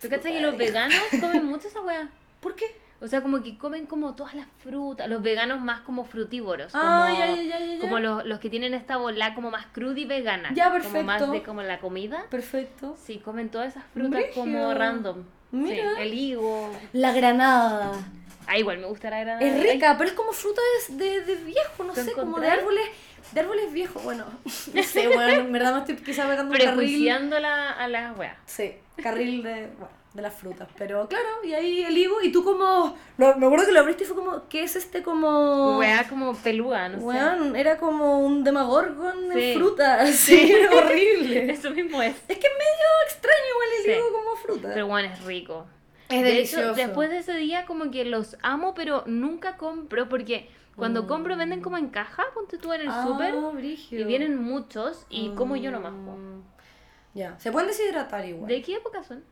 [0.00, 2.08] ¿Tú cachas que los veganos comen mucho esa weá?
[2.40, 2.66] ¿Por qué?
[3.02, 6.84] O sea, como que comen como todas las frutas, los veganos más como frutívoros, como,
[6.84, 10.04] Ah, ya, ya, ya, como los, los que tienen esta bola como más cruda y
[10.04, 10.50] vegana.
[10.54, 11.32] Ya, Como más perfecto.
[11.32, 12.26] de como la comida.
[12.30, 12.96] Perfecto.
[13.02, 15.24] Sí, comen todas esas frutas como random.
[15.50, 15.94] Mira.
[15.96, 16.70] Sí, el higo.
[16.92, 17.92] La granada.
[18.46, 19.46] Ah, igual me gusta la granada.
[19.46, 22.48] Es rica, pero es como fruta de, de, de viejo, no ¿Te sé, como de
[22.50, 22.84] árboles,
[23.32, 24.02] de árboles viejos.
[24.04, 24.24] Bueno,
[24.74, 27.10] no sé, bueno, en verdad me estoy quizá pegando un carril.
[27.10, 28.36] A las weas.
[28.44, 30.68] Sí, carril de, bueno, de las frutas.
[30.76, 34.04] Pero claro, y ahí el higo, y tú como, lo- me acuerdo que lo abriste
[34.04, 35.78] y fue como, ¿qué es este como...?
[35.78, 39.52] Wea como pelúa, no Weón, era como un demagorgon Sí.
[39.52, 40.76] en fruta, sí, era sé.
[40.78, 41.52] horrible.
[41.52, 42.16] Eso mismo es.
[42.28, 43.90] Es que es medio extraño igual el Sí.
[43.92, 44.70] higo como fruta.
[44.74, 45.66] Pero bueno, es rico.
[46.08, 46.64] Es de delicioso.
[46.72, 51.06] hecho, después de ese día como que los amo, pero nunca compro porque cuando Mm.
[51.06, 53.34] compro venden como en caja, ponte tú en el Ah, súper
[53.92, 55.92] y vienen muchos y como yo nomás.
[55.92, 56.40] Mm,
[57.14, 58.48] Ya, se pueden deshidratar igual.
[58.48, 59.22] ¿De qué época son?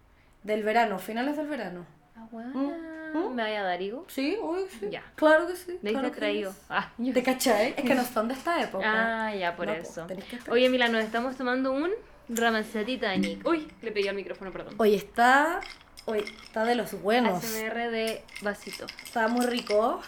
[0.43, 1.87] Del verano, finales del verano.
[2.17, 2.51] Ah, buena.
[2.55, 3.35] Mm.
[3.35, 4.05] ¿Me vaya a dar higo?
[4.09, 4.87] Sí, obvio que sí.
[4.91, 5.03] Ya.
[5.15, 5.79] Claro que sí.
[5.83, 6.55] De claro traído.
[6.69, 7.75] Ah, yo- ¿Te cachai?
[7.77, 8.85] Es que no son de esta época.
[9.29, 10.07] Ah, ya, por No, po, eso.
[10.07, 11.91] estar- Oye, Mila, nos estamos tomando un
[12.29, 13.47] Ramancer Titanic.
[13.47, 14.75] Uy, le pegué al micrófono, perdón.
[14.79, 15.61] Oye, está.
[16.05, 17.43] Oye, está de los buenos.
[17.45, 18.87] ASMR de vasito.
[19.05, 20.01] Está muy rico.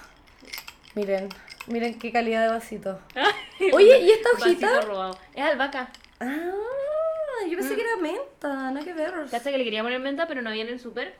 [0.94, 1.28] Miren,
[1.68, 2.98] miren qué calidad de vasito.
[3.72, 4.70] Oye, ¿y esta hojita?
[4.72, 5.18] Vasito robado.
[5.34, 5.90] Es albahaca.
[6.20, 6.50] Ah,
[7.48, 9.12] yo pensé que era menta, nada que ver.
[9.30, 11.14] Cacha que le quería poner menta, pero no había en el súper.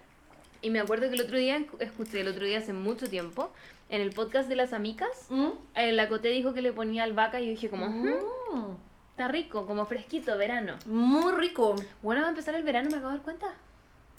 [0.63, 3.51] Y me acuerdo que el otro día, escuché el otro día hace mucho tiempo,
[3.89, 5.49] en el podcast de las amicas, ¿Mm?
[5.75, 8.09] eh, la Coté dijo que le ponía albahaca y yo dije como, "Ujú,
[8.53, 8.77] Mm,
[9.13, 10.77] está rico, como fresquito, verano.
[10.87, 11.77] Muy rico.
[12.03, 13.47] Bueno, va a empezar el verano, me acabo de dar cuenta.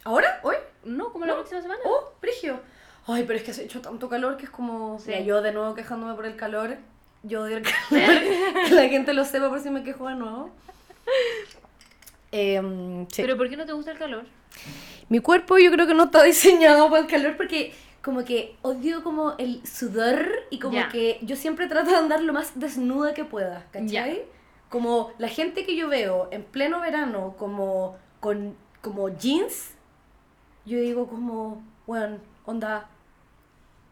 [0.04, 0.40] ¿Ahora?
[0.44, 0.56] ¿Hoy?
[0.84, 1.80] No, como la próxima semana.
[1.86, 2.60] Oh, Brigio.
[3.08, 5.00] Ay, pero es que se ha hecho tanto calor que es como.
[5.00, 5.10] Sí.
[5.10, 6.78] Mira, yo de nuevo quejándome por el calor.
[7.24, 8.20] Yo odio el calor.
[8.68, 10.50] que la gente lo sepa por si me quejo de nuevo.
[12.32, 13.22] Em, sí.
[13.22, 14.26] Pero ¿por qué no te gusta el calor?
[15.10, 19.04] Mi cuerpo yo creo que no está diseñado para el calor porque como que odio
[19.04, 20.90] como el sudor y como Ya.
[20.90, 23.90] que yo siempre trato de andar lo más desnuda que pueda, ¿cachai?
[23.92, 24.08] Ya.
[24.70, 29.72] Como la gente que yo veo en pleno verano como con como jeans,
[30.66, 32.88] yo digo como, bueno, onda,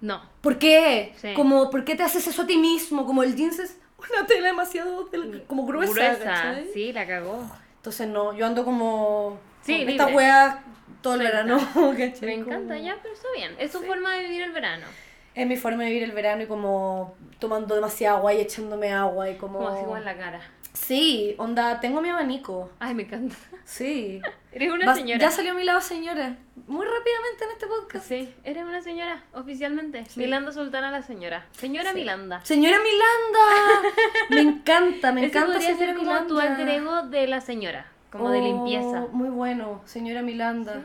[0.02, 0.21] No.
[0.41, 1.13] ¿por qué?
[1.17, 1.34] Sí.
[1.36, 3.06] Como, ¿por qué te haces eso a ti mismo?
[3.06, 3.78] Como el jeans es
[4.12, 6.69] una tela demasiado del- como gruesa, Gruesa, ¿cachai?
[6.73, 7.45] sí, la cagó.
[7.89, 10.15] Entonces no, yo ando como Sí, con esta libre.
[10.17, 10.63] wea
[11.02, 11.58] todo el verano,
[11.97, 12.21] ¿cachai?
[12.21, 13.56] Me encanta Como- ya, pero está bien.
[13.58, 14.86] Es su forma de vivir el verano.
[15.34, 19.28] Es mi forma de vivir el verano y como tomando demasiada agua y echándome agua
[19.28, 19.58] y como...
[19.58, 20.39] Como así en la cara.
[20.73, 22.69] Sí, onda, tengo mi abanico.
[22.79, 23.36] Ay, me encanta.
[23.65, 24.21] Sí.
[24.51, 25.19] Eres una señora.
[25.19, 26.36] Ya salió mi lado señora.
[26.67, 28.05] Muy rápidamente en este podcast.
[28.08, 30.05] Sí, eres una señora, oficialmente.
[30.05, 30.19] Sí.
[30.19, 31.45] Milanda Sultana la señora.
[31.51, 31.95] Señora Sí.
[31.97, 32.43] Milanda.
[32.45, 33.89] Señora Milanda.
[34.29, 36.27] Me encanta, me Ese encanta podría señora ser como Milanda.
[36.27, 39.08] tu alter ego de la señora, como de Oh, limpieza.
[39.12, 40.82] Muy bueno, señora Milanda.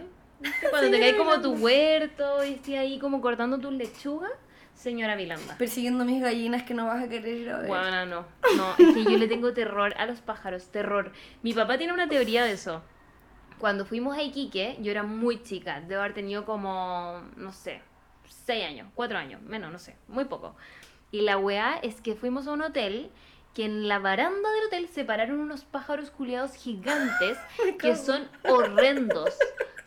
[0.71, 4.33] Cuando te Señora caes como tu huerto y estés ahí como cortando tus lechugas,
[4.75, 5.57] señora Milanda.
[5.57, 7.67] Persiguiendo mis gallinas que no vas a querer ir a ver.
[7.67, 8.27] Guana, no.
[8.57, 11.13] No, es que yo le tengo terror a los pájaros, terror.
[11.43, 12.83] Mi papá tiene una teoría de eso.
[13.59, 17.81] Cuando fuimos a Iquique, yo era muy chica, debo haber tenido como, no sé,
[18.47, 20.57] 6 años, 4 años, menos, no sé, muy poco.
[21.11, 23.11] Y la weá es que fuimos a un hotel
[23.55, 27.39] que en la baranda del hotel se pararon unos pájaros culiados gigantes
[27.79, 29.35] que son horrendos.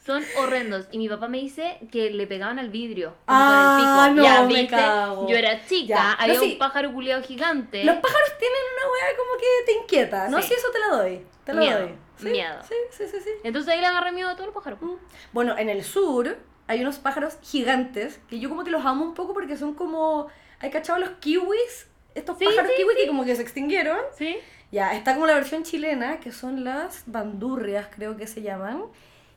[0.07, 0.87] Son horrendos.
[0.91, 3.13] Y mi papá me dice que le pegaban al vidrio.
[3.27, 4.15] Ah, con el pico.
[4.15, 4.67] no, ya, me ¿viste?
[4.75, 5.27] cago.
[5.29, 6.51] Yo era chica, Ya, había no, sí.
[6.53, 7.83] un pájaro culiado gigante.
[7.83, 10.29] Los pájaros tienen una wea como que te inquieta.
[10.29, 10.47] No, Sí.
[10.47, 11.25] sí, eso te la doy.
[11.43, 11.91] Te Miedo, doy.
[12.17, 12.29] ¿Sí?
[12.29, 12.55] miedo.
[12.67, 13.29] Sí, sí, sí, sí.
[13.43, 14.81] Entonces ahí le agarré miedo a todos los pájaros.
[14.81, 14.93] Mm.
[15.33, 19.13] Bueno, en el sur hay unos pájaros gigantes que yo como que los amo un
[19.13, 20.27] poco porque son como...
[20.59, 21.87] ¿Hay cachado los kiwis?
[22.15, 23.99] Estos pájaros kiwis que como que se extinguieron.
[24.17, 24.37] ¿Sí?
[24.71, 28.83] Ya, está como la versión chilena, que son las bandurrias, creo que se llaman.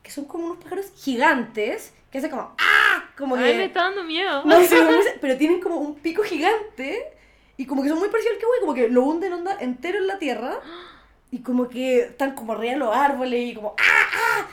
[0.02, 2.54] Que son como unos pájaros gigantes que hacen como...
[2.58, 3.04] ¡Ah!
[3.16, 3.44] Como que...
[3.44, 4.44] Ay, me está dando miedo.
[4.44, 4.56] No
[5.20, 7.12] pero tienen como un pico gigante
[7.56, 10.06] y como que son muy parecidos al kiwi, como que lo hunden onda entero en
[10.06, 10.60] la tierra
[11.30, 14.08] y como que están como arriba de los árboles y como ¡ah!
[14.14, 14.48] ¡ah!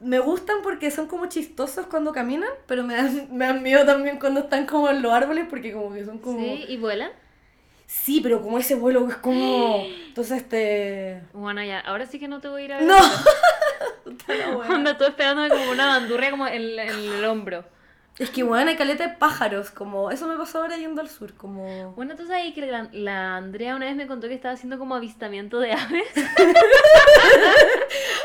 [0.00, 4.18] Me gustan porque son como chistosos cuando caminan, pero me dan, me dan miedo también
[4.18, 6.40] cuando están como en los árboles porque como que son como...
[6.40, 7.10] Sí, y vuelan.
[7.86, 9.84] Sí, pero como ese vuelo que es como...
[10.08, 11.22] Entonces este...
[11.34, 12.86] Bueno, ya, ahora sí que no te voy a ir a ver.
[12.86, 12.96] ¡No!
[14.68, 17.64] Anda tú esperándome como una bandurria como en, en el hombro.
[18.18, 20.10] Es que bueno, hay caleta de pájaros, como...
[20.10, 21.92] Eso me pasó ahora yendo al sur, como...
[21.92, 24.94] Bueno, tú sabes que la, la Andrea una vez me contó que estaba haciendo como
[24.94, 26.08] avistamiento de aves.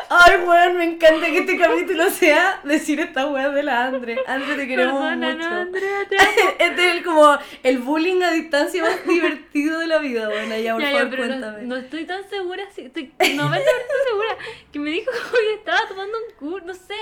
[0.09, 4.17] Ay, weón, me encanta que este capítulo sea decir esta weá de la Andre.
[4.25, 5.49] Andre, te queremos Perdona, mucho.
[5.49, 6.29] no, Andrea, te amo.
[6.59, 10.73] Este es el, como el bullying a distancia más divertido de la vida, bueno, ya
[10.73, 11.63] por Ya, ya, favor no, cuéntame.
[11.63, 14.37] no estoy tan segura, si estoy 90% segura,
[14.71, 16.95] que me dijo que estaba tomando un curso, no sé,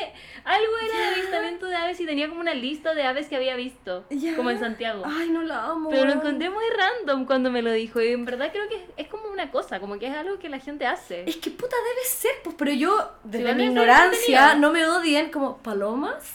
[0.43, 3.55] algo era de avistamiento de aves y tenía como una lista de aves que había
[3.55, 4.35] visto, Ya.
[4.35, 5.03] como en Santiago.
[5.05, 5.89] Ay, no la amo.
[5.89, 6.19] Pero lo weón.
[6.21, 9.27] encontré muy random cuando me lo dijo y en verdad creo que es, es como
[9.29, 11.23] una cosa, como que es algo que la gente hace.
[11.29, 15.29] Es que puta debe ser, pues, pero yo, desde igual mi ignorancia, no me odien
[15.31, 16.31] como palomas.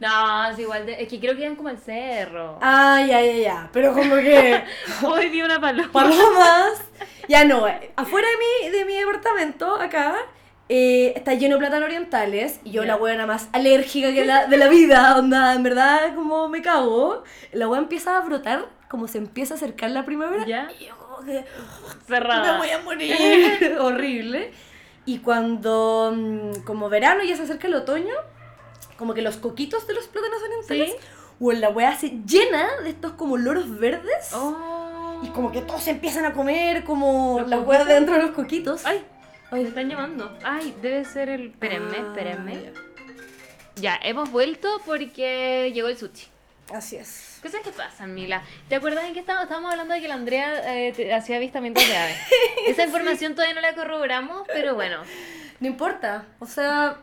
[0.00, 2.58] No, es igual, de- es que creo que iban como al cerro.
[2.60, 3.70] Ay, ya, ya, ya.
[3.72, 4.64] Pero como que.
[5.04, 5.92] Hoy vi una paloma.
[5.92, 6.82] palomas.
[7.28, 10.16] Ya no, eh, afuera de mi, de mi departamento, acá,
[10.68, 12.58] eh, está lleno de plátanos orientales.
[12.64, 12.88] Y yo, Ya.
[12.88, 17.22] la buena más alérgica que la, de la vida, onda, en verdad, como me cago.
[17.52, 20.44] La wea empieza a brotar, como se empieza a acercar la primavera.
[20.44, 20.68] ¿Ya?
[20.80, 21.44] Y yo, como que.
[22.08, 22.54] Cerrada.
[22.54, 23.76] Me voy a morir.
[23.80, 24.52] Horrible.
[25.04, 28.14] Y cuando, mm, como verano, ya se acerca el otoño,
[28.96, 30.96] como que los coquitos de los plátanos orientales, Sí.
[31.40, 34.32] o la wea se llena de estos como loros verdes.
[34.34, 35.20] Oh.
[35.24, 37.68] Y como que todos se empiezan a comer como ¿Los las coquitos?
[37.68, 38.84] huevas dentro de los coquitos.
[38.86, 39.04] Ay,
[39.50, 39.62] Ay.
[39.62, 40.36] me están llamando.
[40.44, 41.48] Ay, debe ser el...
[41.50, 42.72] Espérenme, Ah, espérenme.
[43.76, 46.26] Ya, hemos vuelto porque llegó el sushi.
[46.72, 47.31] Así es.
[47.42, 48.42] Cosas que pasan, Mila.
[48.68, 51.96] ¿Te acuerdas en que estábamos, estábamos hablando de que la Andrea eh, hacía avistamientos de
[51.96, 52.16] aves?
[52.68, 54.98] Esa información todavía no la corroboramos, pero bueno,
[55.58, 56.24] No importa.
[56.38, 56.98] O sea,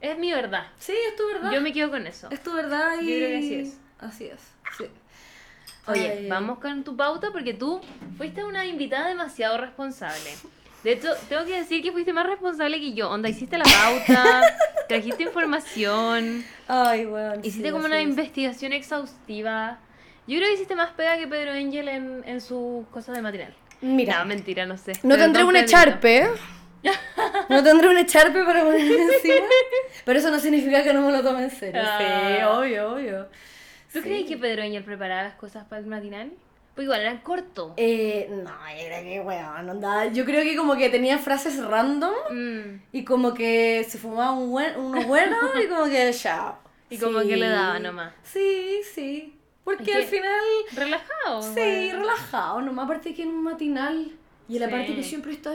[0.00, 0.66] es mi verdad.
[0.78, 1.50] sí, es tu verdad.
[1.52, 2.28] Yo me quedo con eso.
[2.30, 3.10] Es tu verdad y...
[3.10, 3.78] Yo creo que así es.
[3.98, 4.40] Así es,
[4.78, 4.86] sí.
[5.86, 6.28] Oye, Ay.
[6.28, 7.80] vamos con tu pauta porque tú
[8.16, 10.30] fuiste una invitada demasiado responsable.
[10.84, 13.10] De hecho, tengo que decir que fuiste más responsable que yo.
[13.10, 14.40] Onda, hiciste la pauta,
[14.88, 17.34] trajiste información, Ay, bueno.
[17.42, 18.08] hiciste sí, como una es.
[18.08, 19.78] investigación exhaustiva.
[20.26, 23.54] Yo creo que hiciste más pega que Pedro Angel en, en sus cosas de material.
[23.82, 24.92] Mira, No, mentira, no sé.
[25.02, 26.28] no Pero tendré un echarpe.
[27.50, 29.44] No tendré un echarpe para ponerme encima.
[30.06, 31.82] Pero eso no significa que no me lo tome en serio.
[31.82, 31.88] Sí,
[32.40, 32.52] Ah.
[32.58, 33.24] obvio, obvio.
[33.92, 34.02] ¿Tú Sí.
[34.02, 36.32] crees que Pedro Angel preparaba las cosas para el matinal?
[36.80, 37.72] Pues igual eran cortos.
[37.76, 40.06] Eh, no, yo creo que, weón, onda.
[40.06, 42.80] Yo creo que como que tenía frases random Mm.
[42.92, 46.56] y como que se fumaba un buen, uno bueno y como que ya.
[46.88, 48.14] Y como que le daba nomás.
[48.22, 49.36] Sí, sí.
[49.62, 50.40] Porque al final,
[50.74, 51.42] Relajado.
[51.42, 54.10] sí, relajado, nomás aparte que en un matinal.
[54.50, 54.72] Y la Sí.
[54.72, 55.52] parte que siempre está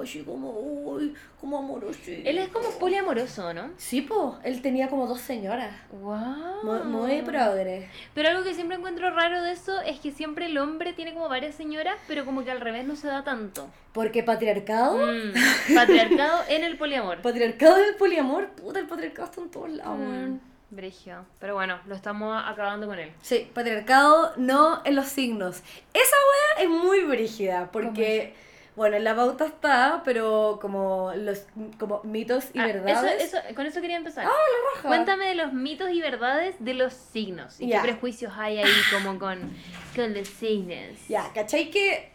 [0.00, 1.98] así como, uy, como amoroso.
[2.06, 3.70] Él es como poliamoroso, ¿no?
[3.76, 5.76] Sí, po, él tenía como dos señoras.
[5.92, 6.62] Wow.
[6.64, 7.88] Muy, muy progre.
[8.14, 11.28] Pero algo que siempre encuentro raro de eso es que siempre el hombre tiene como
[11.28, 13.68] varias señoras, pero como que al revés no se da tanto.
[13.92, 15.32] Porque patriarcado, Mm,
[15.74, 17.20] Patriarcado en el poliamor.
[17.20, 20.38] patriarcado del poliamor, puta, el patriarcado está en todos lados, Mm.
[20.70, 21.24] Brigio.
[21.40, 23.10] Pero bueno, lo estamos acabando con él.
[23.22, 25.62] Sí, patriarcado no en los signos.
[25.94, 26.16] Esa
[26.56, 28.34] wea es muy brígida, porque,
[28.76, 31.46] bueno, en la pauta está, pero como los
[31.78, 33.22] como mitos y Ah, verdades.
[33.24, 34.26] Eso, eso, con eso quería empezar.
[34.26, 34.88] Ah, la raja.
[34.88, 37.58] Cuéntame de los mitos y verdades de los signos.
[37.60, 37.78] ¿Y Ya.
[37.80, 39.38] qué prejuicios hay ahí como con,
[39.96, 40.98] con los signos?
[41.08, 42.12] Ya, ¿cachai que...?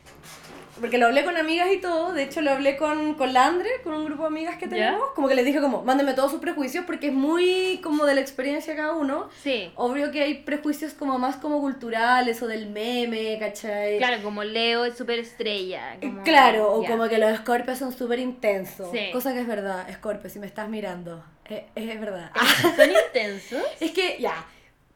[0.79, 3.69] Porque lo hablé con amigas y todo, de hecho lo hablé con, con la Andre,
[3.83, 6.39] con un grupo de amigas que tenemos, como que les dije como, mándenme todos sus
[6.41, 9.29] prejuicios porque es muy como de la experiencia de cada uno.
[9.43, 9.71] Sí.
[9.75, 13.97] Obvio que hay prejuicios como más como culturales o del meme, ¿cachai?
[13.99, 15.97] Claro, como Leo es súper estrella.
[16.01, 18.89] como- Claro, o como que los escorpios son súper intensos.
[18.91, 19.09] Sí.
[19.13, 22.31] Cosa que es verdad, Scorpio, si me estás mirando, es, es verdad.
[22.75, 23.63] ¿Son intensos?
[23.79, 24.43] Es que, ya,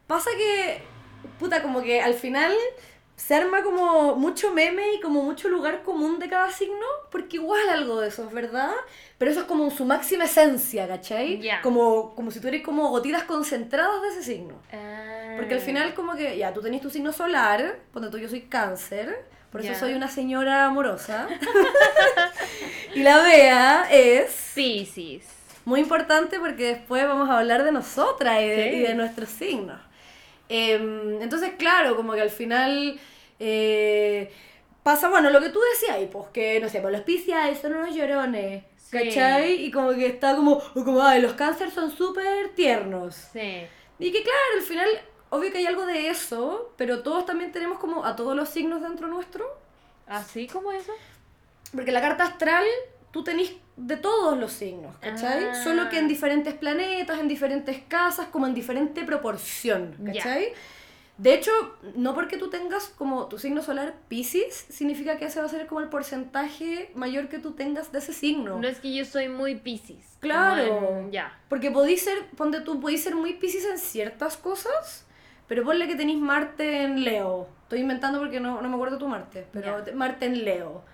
[0.08, 0.80] pasa que,
[1.38, 2.52] puta, como que al final
[3.18, 7.68] se arma como mucho meme y como mucho lugar común de cada signo, porque igual
[7.68, 8.70] algo de eso es verdad,
[9.18, 11.40] pero eso es como su máxima esencia, ¿cachai?
[11.42, 11.60] Ya.
[11.62, 14.54] Como, como si tú eres como gotitas concentradas de ese signo.
[14.72, 15.34] Ah.
[15.36, 18.42] Porque al final como que, ya, tú tenés tu signo solar, cuando tú yo soy
[18.42, 21.26] cáncer, por eso soy una señora amorosa.
[22.94, 25.24] y la Bea es Piscis.
[25.64, 28.76] muy importante porque después vamos a hablar de nosotras y de, Sí.
[28.76, 29.80] y de nuestros signos.
[30.48, 32.98] Em, entonces, claro, como que al final
[33.38, 34.32] eh,
[34.82, 37.54] pasa, bueno, lo que tú decías, y pues que, no sé, pues los piscis ay,
[37.56, 38.96] son unos llorones, Sí.
[38.96, 39.64] ¿cachai?
[39.66, 43.14] Y como que está como, o como, ay, los cáncer son súper tiernos.
[43.32, 43.66] Sí.
[43.98, 44.88] Y que claro, al final,
[45.28, 48.80] obvio que hay algo de eso, pero todos también tenemos como a todos los signos
[48.80, 49.46] dentro nuestro.
[50.06, 50.92] ¿Así como eso?
[51.74, 52.64] Porque la carta astral,
[53.10, 55.44] tú tenés de todos los signos, ¿cachai?
[55.50, 55.54] Ah.
[55.64, 59.94] Solo que en diferentes planetas, en diferentes casas, como en diferente proporción.
[60.04, 60.48] ¿cachai?
[61.16, 61.50] De hecho,
[61.96, 65.66] no porque tú tengas como tu signo solar Pisces, significa que ese va a ser
[65.66, 68.58] como el porcentaje mayor que tú tengas de ese signo.
[68.60, 70.04] No es que yo soy muy Piscis.
[70.20, 71.08] como Claro.
[71.10, 71.36] Ya.
[71.48, 75.06] Porque podéis ser, ponte tú, podéis ser muy Pisces en ciertas cosas,
[75.48, 77.48] pero ponle que tenéis Marte en Leo.
[77.64, 80.84] Estoy inventando porque no, no me acuerdo tu Marte, pero te- Marte en Leo.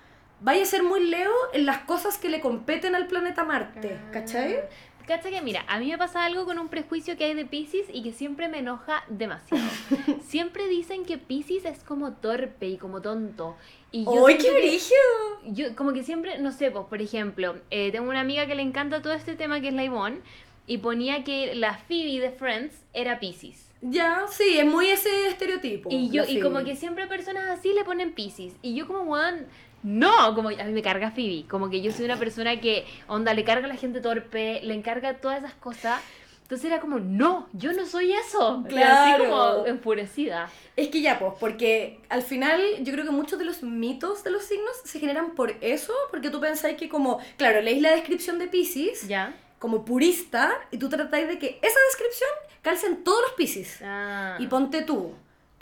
[0.45, 4.11] Vaya a ser muy Leo en las cosas que le competen al planeta Marte, Ah.
[4.13, 4.59] ¿cachai?
[5.07, 7.87] Cacha que mira, a mí me pasa algo con un prejuicio que hay de Pisces
[7.93, 9.63] y que siempre me enoja demasiado.
[10.27, 13.57] siempre dicen que Pisces es como torpe y como tonto.
[13.91, 14.99] Y yo ¡Ay, qué brígido!
[15.47, 18.63] yo como que siempre, no sé, pues por ejemplo, eh, tengo una amiga que le
[18.63, 20.21] encanta todo este tema que es la Ivonne
[20.67, 23.71] y ponía que la Phoebe de Friends era Pisces.
[23.83, 25.91] Ya, sí, es muy ese estereotipo.
[25.93, 29.47] Y yo y como que siempre personas así le ponen Pisces y yo como weón
[29.85, 33.33] no, como a mí me carga Phoebe, como que yo soy una persona que onda
[33.35, 36.01] le carga a la gente torpe, le encarga todas esas cosas.
[36.43, 38.63] Entonces era como, no, yo no soy eso.
[38.69, 39.25] Pero Así Claro.
[39.31, 40.51] como enfurecida.
[40.77, 44.31] Es que ya, pues, porque al final yo creo que muchos de los mitos de
[44.31, 48.39] los signos se generan por eso, porque tú pensáis que como, claro, leéis la descripción
[48.39, 49.35] de Pisces, ¿Ya?
[49.59, 52.29] como purista y tú tratáis de que esa descripción
[52.61, 53.81] calce en todos los Pisces.
[53.83, 54.37] Ah.
[54.39, 55.15] Y ponte tú.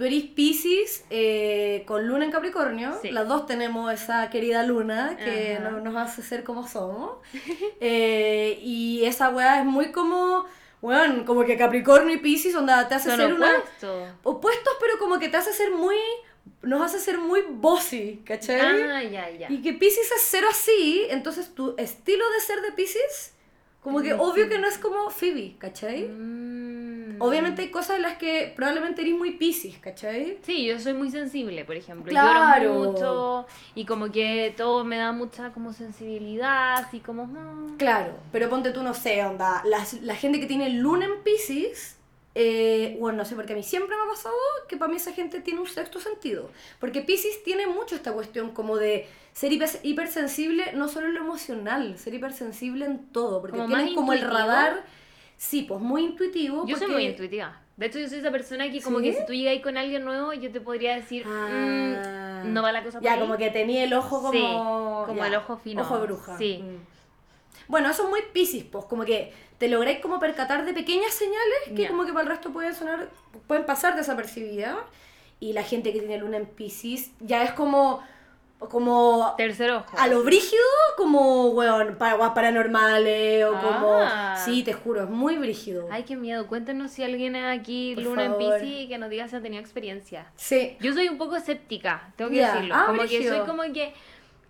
[0.03, 2.99] Tú eres Pisces eh, con luna en Capricornio.
[3.01, 3.13] Sí.
[3.13, 7.19] Las dos tenemos esa querida luna que no- nos hace ser como somos.
[7.81, 10.45] Eh, y esa weá es muy como,
[10.81, 13.59] weón, como que Capricornio y Pisces onda, te hace Son ser una...
[13.59, 14.09] opuestos.
[14.25, 15.95] Opuestos, pero como que te hace ser muy...
[16.63, 18.61] Nos hace ser muy bossy, ¿cachai?
[18.61, 19.53] Ah, ya, ya.
[19.53, 23.35] Y que Pisces es cero así, entonces tu estilo de ser de Pisces,
[23.81, 24.51] como que obvio sí.
[24.51, 26.09] que no es como Phoebe, ¿cachai?
[26.09, 26.52] Mm.
[27.29, 30.39] Obviamente hay cosas en las que probablemente eres muy Pisces, ¿cachai?
[30.43, 32.11] Sí, yo soy muy sensible, por ejemplo.
[32.11, 32.65] Claro.
[32.75, 37.27] Lloro mucho y como que todo me da mucha como sensibilidad, así como...
[37.27, 37.77] mm.
[37.79, 41.97] Claro, pero ponte tú, no sé, onda, la, la gente que tiene luna en Pisces,
[42.35, 44.35] eh, bueno, no sé, porque a mí siempre me ha pasado
[44.69, 46.51] que para mí esa gente tiene un sexto sentido.
[46.81, 51.21] Porque Pisces tiene mucho esta cuestión como de ser hiper- hipersensible, no solo en lo
[51.21, 54.39] emocional, ser hipersensible en todo, porque Como tienen como el intuitivo.
[54.47, 54.85] radar,
[55.43, 56.65] sí, pues muy intuitivo.
[56.67, 57.59] Yo soy muy intuitiva.
[57.77, 59.05] De hecho, yo soy esa persona que como ¿Sí?
[59.07, 62.43] que si tú llegas con alguien nuevo, yo te podría decir, Ah.
[62.45, 63.21] "Mm, no va la cosa por Ya, ahí".
[63.21, 64.33] como que tenía el ojo como...
[64.33, 64.41] Sí,
[65.07, 65.83] como ya, el ojo fino.
[65.83, 66.39] Ojo de bruja.
[66.39, 66.63] Sí.
[66.63, 66.77] Mm.
[67.69, 71.59] Bueno, eso es muy piscis, pues, como que te lográis como percatar de pequeñas señales
[71.75, 71.89] que Ya.
[71.89, 73.09] como que para el resto pueden sonar,
[73.49, 74.77] pueden pasar desapercibidas.
[75.41, 78.01] Y la gente que tiene luna en piscis ya es como,
[78.69, 79.97] como Tercer ojo.
[79.97, 80.63] a lo brígido,
[80.97, 83.95] como, weón, paraguas paranormales o como...
[84.01, 84.37] Ah.
[84.45, 85.89] Sí, te juro, es muy brígido.
[85.91, 86.47] Ay, qué miedo.
[86.47, 88.43] Cuéntanos si alguien aquí, Por Luna favor.
[88.43, 90.27] en Pisces, que nos diga si ha tenido experiencia.
[90.37, 90.77] Sí.
[90.81, 92.75] Yo soy un poco escéptica, tengo que decirlo.
[92.75, 93.95] Ah, como que soy como que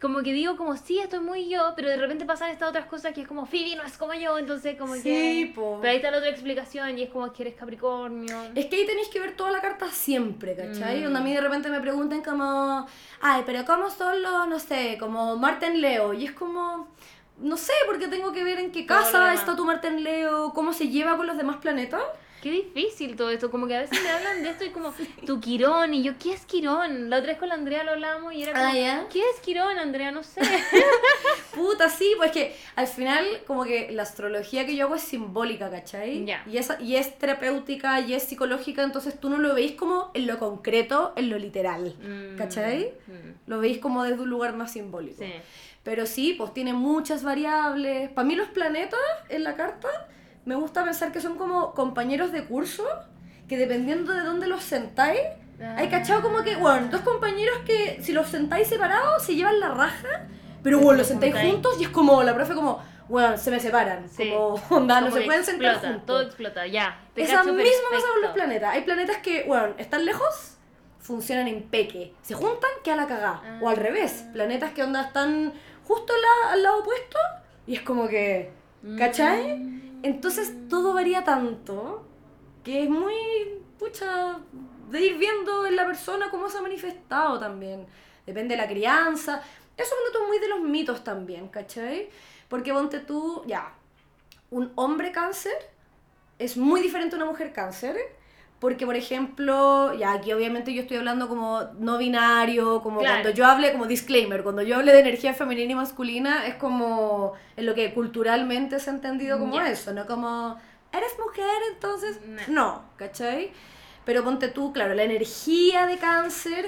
[0.03, 3.15] como que digo como sí, estoy muy yo, pero de repente pasan estas otras cosas
[3.15, 5.79] que es como Phoebe no es como yo, entonces como Sí, que po.
[5.81, 8.37] pero ahí está la otra explicación y es como que eres Capricornio.
[8.57, 10.99] Es que ahí tenéis que ver toda la carta siempre, ¿cachai?
[11.01, 11.05] Mm.
[11.05, 12.85] Donde a mí de repente me preguntan como,
[13.21, 16.13] ay, pero ¿cómo son los, no sé, como Marte en Leo?
[16.15, 16.89] Y es como,
[17.39, 20.73] no sé, porque tengo que ver en qué casa está tu Marte en Leo, cómo
[20.73, 22.03] se lleva con los demás planetas.
[22.43, 24.93] Qué difícil todo esto, como que a veces me hablan de esto y como
[25.27, 27.09] tu Quirón y yo, ¿qué es Quirón?
[27.09, 29.07] La otra vez con la Andrea lo hablamos y era como, Ah.
[29.13, 30.11] ¿qué es Quirón, Andrea?
[30.11, 30.41] No sé.
[31.55, 35.71] Puta, sí, pues que al final como que la astrología que yo hago es simbólica,
[35.71, 36.25] ¿cachai?
[36.25, 36.43] Ya.
[36.51, 40.27] Y, es, y es terapéutica y es psicológica, entonces tú no lo veis como en
[40.27, 42.93] lo concreto, en lo literal, Mm, ¿cachai?
[43.07, 45.23] mm, Lo veis como desde un lugar más simbólico.
[45.23, 45.33] Sí.
[45.85, 48.09] Pero sí, pues tiene muchas variables.
[48.11, 49.89] Para mí los planetas en la carta,
[50.45, 52.85] me gusta pensar que son como compañeros de curso,
[53.49, 55.21] que dependiendo de dónde los sentáis,
[55.77, 59.69] hay cachado como que, bueno, dos compañeros que si los sentáis separados se llevan la
[59.69, 60.27] raja,
[60.63, 64.09] pero bueno, los sentáis juntos y es como, la profe como, bueno, se me separan,
[64.09, 64.31] Sí.
[64.31, 66.07] como, onda, no Como se que pueden sentar juntos.
[66.07, 67.01] Todo explota, ya.
[67.15, 68.73] te Esa misma pasa con los planetas.
[68.75, 70.57] Hay planetas que, bueno, están lejos,
[70.99, 72.15] funcionan en peque.
[72.23, 73.43] Se juntan, queda la cagá.
[73.61, 73.81] O al Ah.
[73.83, 75.53] revés, planetas que onda están
[75.85, 77.19] justo la- al lado opuesto
[77.67, 78.51] y es como que,
[78.99, 79.59] ¿cachai?
[79.59, 79.83] Mm.
[80.03, 82.07] Entonces todo varía tanto
[82.65, 83.15] que es muy,
[83.79, 84.39] pucha,
[84.91, 87.87] de ir viendo en la persona cómo se ha manifestado también.
[88.27, 89.43] Depende de la crianza.
[89.77, 92.11] Eso es muy de los mitos también, ¿cachai?
[92.49, 93.75] Porque ponte tú, ya,
[94.51, 95.55] un hombre cáncer
[96.39, 97.97] es muy diferente a una mujer cáncer.
[98.63, 103.17] Porque, por ejemplo, ya aquí obviamente yo estoy hablando como no binario, como Claro.
[103.23, 107.33] cuando yo hable, como disclaimer, cuando yo hable de energía femenina y masculina, es como
[107.57, 110.57] en lo que culturalmente se ha entendido como eso, no como,
[110.93, 112.43] eres mujer, entonces, No.
[112.47, 113.51] no, ¿cachai?
[114.05, 116.67] Pero ponte tú, claro, la energía de cáncer,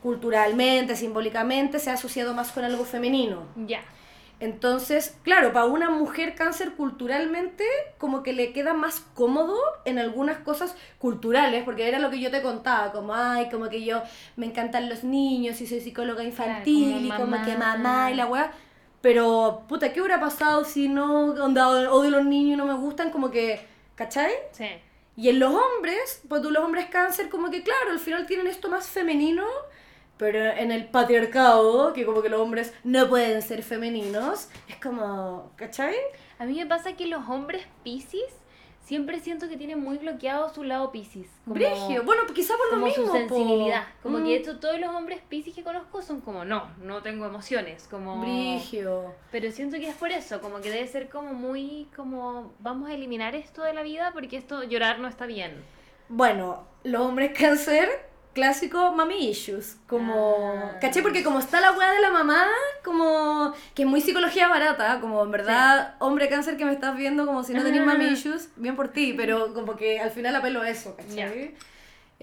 [0.00, 3.46] culturalmente, simbólicamente, se ha asociado más con algo femenino.
[3.66, 3.80] Ya.
[4.42, 7.62] Entonces, claro, para una mujer cáncer culturalmente
[7.96, 12.28] como que le queda más cómodo en algunas cosas culturales, porque era lo que yo
[12.28, 14.02] te contaba, como, ay, como que yo
[14.34, 18.26] me encantan los niños y soy psicóloga infantil como y como que mamá y la
[18.26, 18.50] weá.
[19.00, 23.10] Pero, puta, ¿qué hubiera pasado si no, onda, odio los niños y no me gustan?
[23.10, 24.32] Como que, ¿cachai?
[24.50, 24.66] Sí.
[25.16, 28.48] Y en los hombres, pues tú los hombres cáncer, como que claro, al final tienen
[28.48, 29.46] esto más femenino,
[30.22, 35.50] pero en el patriarcado, que como que los hombres no pueden ser femeninos, es como,
[35.56, 35.96] ¿cachai?
[36.38, 38.22] A mí me pasa que los hombres piscis
[38.84, 41.26] siempre siento que tienen muy bloqueado su lado piscis.
[41.44, 42.04] Brigio.
[42.04, 43.04] Bueno, quizá por lo como mismo.
[43.04, 43.18] su po.
[43.18, 43.82] sensibilidad.
[44.00, 47.02] Como Mm, que de hecho todos los hombres piscis que conozco son como, no, no
[47.02, 47.88] tengo emociones.
[47.90, 48.20] Como...
[48.20, 49.12] Brigio.
[49.32, 52.94] Pero siento que es por eso, como que debe ser como muy, como, vamos a
[52.94, 55.64] eliminar esto de la vida porque esto, llorar no está bien.
[56.08, 59.76] Bueno, los hombres cáncer, clásico mami issues.
[59.86, 60.54] Como.
[60.64, 60.78] Ah.
[60.80, 61.02] ¿Cachai?
[61.02, 62.46] Porque como está la weá de la mamá,
[62.84, 63.52] como.
[63.74, 67.42] que es muy psicología barata, como en verdad, hombre cáncer que me estás viendo, como
[67.44, 70.70] si no tenés mami issues, bien por ti, pero como que al final apelo a
[70.70, 71.54] eso, ¿cachai?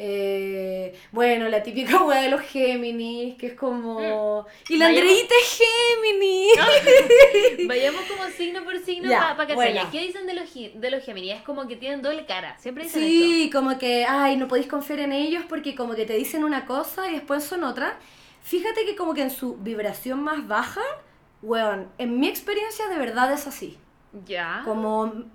[0.02, 4.46] Eh, bueno, la típica weá de los Géminis, que es como.
[4.70, 4.94] Y la Mm.
[4.94, 6.52] Vayamos- Andreita es Géminis.
[7.68, 9.90] Vayamos como signo por signo para que buena.
[9.92, 11.36] ¿Qué dicen de los, de los Géminis?
[11.36, 15.00] Es como que tienen doble cara, siempre dicen Sí, como que, ay, no podéis confiar
[15.00, 17.98] en ellos porque como que te dicen una cosa y después son otra.
[18.42, 20.82] Fíjate que como que en su vibración más baja,
[21.42, 23.78] weón, en mi experiencia de verdad es así.
[24.26, 24.62] Ya.
[24.66, 25.26] Como,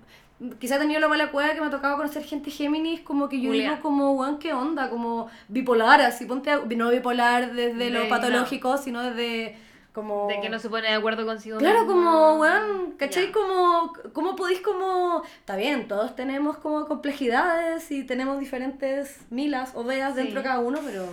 [0.59, 3.39] quizá he tenido la mala cueva que me ha tocado conocer gente Géminis, como que
[3.39, 3.69] yo Julia.
[3.71, 4.89] digo como, weón, ¿qué onda?
[4.89, 8.09] Como bipolar, así, ponte, a- no bipolar desde De- lo no.
[8.09, 9.57] patológico, sino desde
[9.93, 10.27] como...
[10.27, 11.93] De que no se pone de acuerdo consigo Claro, mismo.
[11.95, 13.27] como, weón, ¿cachai?
[13.27, 13.31] Ya.
[13.31, 15.23] Como, ¿cómo podéis como...
[15.39, 20.17] Está bien, todos tenemos como complejidades y tenemos diferentes milas o veas Sí.
[20.21, 21.07] dentro de cada uno, pero...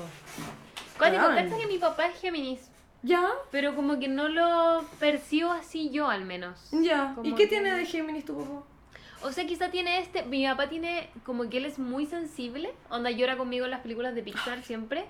[1.01, 1.13] Weón.
[1.35, 2.71] cacha que mi papá es Géminis,
[3.05, 6.69] Ya, pero como que no lo percibo así yo al menos.
[6.73, 7.15] ya.
[7.23, 8.67] ¿Y qué que- tiene de Géminis tu papá?
[9.25, 10.25] O sea, quizá tiene este.
[10.25, 12.73] Mi papá tiene como que él es muy sensible.
[12.91, 15.05] Onda llora conmigo en las películas de Pixar siempre.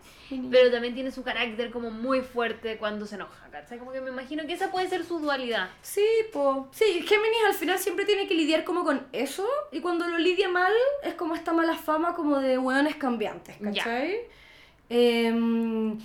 [0.51, 3.79] Pero también tiene su carácter como muy fuerte cuando se enoja, ¿cachai?
[3.79, 5.71] Como que me imagino que esa puede ser su dualidad.
[5.83, 6.69] Sí, po.
[6.73, 10.49] Sí, Géminis al final siempre tiene que lidiar como con eso y cuando lo lidia
[10.49, 10.73] mal
[11.03, 13.57] es como esta mala fama como de hueones cambiantes.
[13.63, 14.17] ¿cachai?
[14.89, 15.99] Em,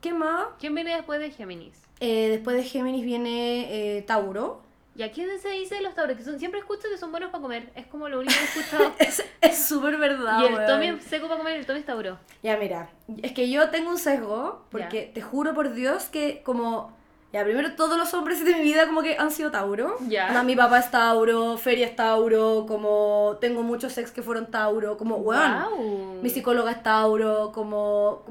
[0.00, 0.48] ¿Qué más?
[0.58, 1.84] ¿Quién viene después de Géminis?
[2.00, 4.63] Eh, después de Géminis viene eh, Tauro.
[4.96, 6.16] ¿Y a quién se dice de los tauros?
[6.16, 7.70] Que son, siempre escucho que son buenos para comer.
[7.74, 8.92] Es como lo único que he escuchado.
[9.40, 10.40] Es súper verdad.
[10.40, 10.66] y el weón.
[10.66, 12.18] Tommy es seco para comer, el Tommy es tauro.
[12.42, 12.88] Ya, mira,
[13.22, 16.96] es que yo tengo un sesgo, porque te juro por Dios que como...
[17.32, 19.96] Ya, primero todos los hombres de mi vida como que han sido Tauro.
[20.08, 20.28] Ya.
[20.28, 24.96] Onda, mi papá es Tauro, Feria es Tauro, como tengo muchos ex que fueron Tauro,
[24.96, 25.78] como, weón, Guau.
[26.22, 28.22] mi psicóloga es Tauro, como...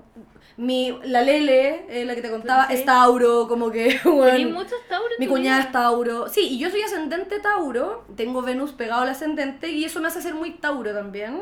[0.58, 2.74] Mi, la Lele, eh, la que te contaba, Sí.
[2.76, 5.12] es Tauro, como que, weón, muchos tauros.
[5.18, 6.28] en mi cuñada es Tauro.
[6.30, 10.22] Sí, y yo soy ascendente Tauro, tengo Venus pegado al ascendente y eso me hace
[10.22, 11.42] ser muy Tauro también.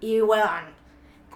[0.00, 0.74] Y weón,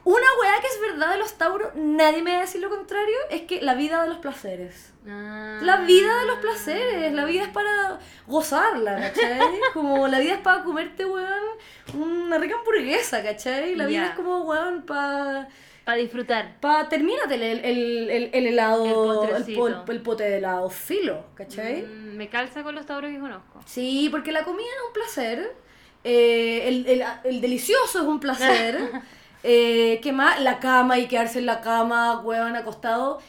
[0.05, 3.17] Una weá que es verdad de los Tauros, nadie me va a decir lo contrario,
[3.31, 4.93] es que la vida de los placeres.
[5.09, 5.59] Ah.
[5.63, 9.39] La vida de los placeres, la vida es para gozarla, ¿cachai?
[9.75, 11.45] Como la vida es para comerte, weón,
[11.95, 13.75] una rica hamburguesa, ¿cachai?
[13.75, 15.49] La vida es como, weón, para...
[15.89, 16.61] Para disfrutar.
[16.61, 19.85] Pa, termínate el, el, el, el helado, El el, postrecito.
[19.87, 21.81] po- el pote de helado, filo, ¿cachai?
[21.81, 23.63] Mm, me calza con los tauros que conozco.
[23.65, 25.57] Sí, porque la comida es un placer,
[26.05, 28.79] eh, el, el, el delicioso es un placer,
[29.43, 30.39] eh, ¿qué más?
[30.43, 33.21] La cama y quedarse en la cama, huevan acostado,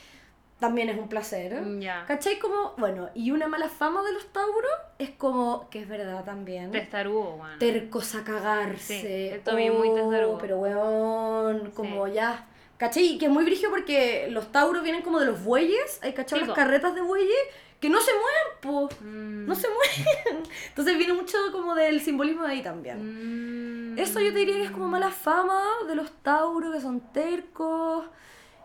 [0.60, 1.62] también es un placer.
[1.80, 2.04] Ya.
[2.06, 2.38] ¿Cachai?
[2.40, 6.72] Como, bueno, y una mala fama de los tauros es como, que es verdad también,
[6.72, 7.60] Testarudo, weón.
[7.60, 9.02] tercos a cagarse.
[9.02, 9.08] Sí,
[9.48, 10.38] es muy Oh, testarudo.
[10.40, 12.14] Pero weón, como Sí.
[12.14, 12.46] ya.
[12.78, 13.04] ¿Cachai?
[13.06, 16.46] Y que es muy brígido porque los tauros vienen como de los bueyes, hay cachado
[16.46, 17.36] las carretas de bueyes
[17.82, 18.96] que no se mueven, po.
[19.04, 19.46] Mm.
[19.46, 20.44] No se mueven.
[20.70, 23.94] Entonces viene mucho como del simbolismo de ahí también.
[23.96, 24.00] Mm.
[24.00, 28.06] Eso yo te diría que es como mala fama de los tauros, que son tercos,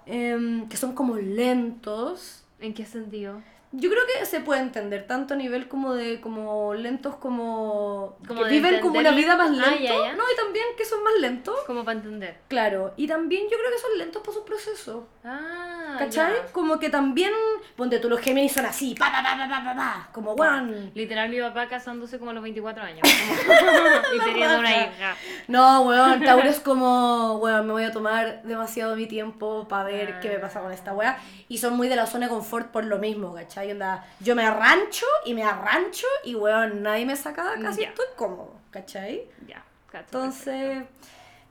[0.07, 2.45] em, que son como lentos.
[2.61, 3.43] ¿En qué sentido?
[3.77, 8.45] Yo creo que se puede entender tanto a nivel como de como lentos como, Como
[8.45, 10.15] que viven como una vida más Ah, ya.
[10.15, 12.39] no y también que son más lentos, Como para entender.
[12.47, 15.09] claro, y también yo creo que son lentos por su proceso.
[15.25, 16.32] Ah, ¿Cachai?
[16.34, 16.53] ya.
[16.53, 17.32] Como que también,
[17.76, 20.90] ponte tú, los Géminis son así, pa, pa, pa, pa, pa, pa, pa, como weón.
[20.95, 23.01] Literal, mi papá casándose como a los 24 años.
[23.03, 25.16] como- y teniendo una hija.
[25.49, 30.20] No, weón, Tauro es como, weón, me voy a tomar demasiado mi tiempo para ver
[30.20, 31.18] qué me pasa con esta weá.
[31.49, 33.70] Y son muy de la zona de confort por lo mismo, ¿cachai?
[33.72, 37.82] Onda, yo me arrancho y me arrancho y, weón, nadie me saca de acá si
[37.82, 37.88] Ya.
[37.88, 39.22] estoy cómodo, ¿cachai?
[39.47, 40.84] Ya, cacho, Entonces,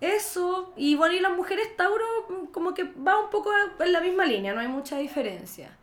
[0.04, 0.74] eso.
[0.78, 4.26] Y bueno, y las mujeres Tauro mm, como que va un poco en la misma
[4.26, 5.76] línea, no hay mucha diferencia.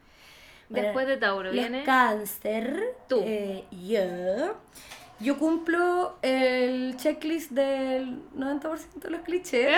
[0.68, 1.82] Después de Tauro los viene.
[1.84, 2.96] cáncer.
[3.08, 3.20] Tú.
[3.24, 4.54] eh, yo.
[5.18, 9.76] Yo cumplo el checklist del 90% de los clichés.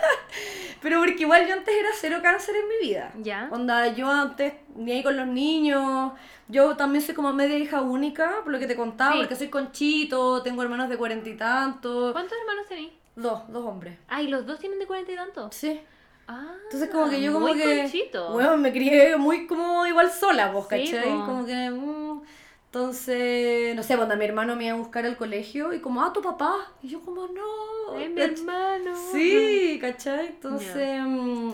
[0.82, 3.12] Pero porque igual yo antes era cero cáncer en mi vida.
[3.22, 3.48] Ya.
[3.52, 6.12] Onda, yo antes ni ahí con los niños.
[6.48, 9.18] Yo también soy como media hija única, por lo que te contaba, Sí.
[9.18, 12.12] porque soy conchito, tengo hermanos de cuarenta y tantos.
[12.12, 12.92] ¿Cuántos hermanos tenéis?
[13.16, 13.98] Dos, dos hombres.
[14.08, 15.54] Ah, ¿y los dos tienen de 40 y tantos?
[15.54, 15.80] Sí.
[16.28, 17.82] Ah, Entonces como que yo como muy que...
[17.82, 18.30] conchito.
[18.32, 21.10] Bueno, me crié muy como igual sola, vos, Sí, ¿cachai?
[21.20, 21.26] po.
[21.26, 21.70] Como que...
[21.70, 22.22] mm,
[22.66, 26.10] entonces, no sé, cuando mi hermano me iba a buscar al colegio y como, ah,
[26.12, 26.72] tu papá.
[26.82, 27.98] Y yo como, no.
[27.98, 28.96] Es mi ¿cach- hermano.
[29.12, 30.28] Sí, ¿cachai?
[30.28, 31.52] Entonces, mm,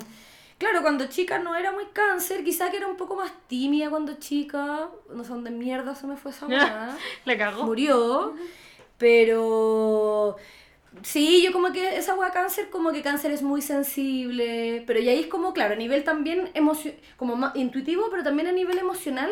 [0.59, 4.15] claro, cuando chica no era muy cáncer, quizá que era un poco más tímida cuando
[4.15, 4.91] chica.
[5.13, 6.97] No sé dónde mierda se me fue esa weá.
[7.25, 7.65] La cagó.
[7.65, 8.35] Murió.
[8.99, 10.37] Pero
[11.03, 14.83] sí, yo como que esa weá cáncer, como que cáncer es muy sensible.
[14.87, 16.51] Pero y ahí es como, claro, a nivel también
[17.17, 19.31] como más intuitivo, pero también a nivel emocional.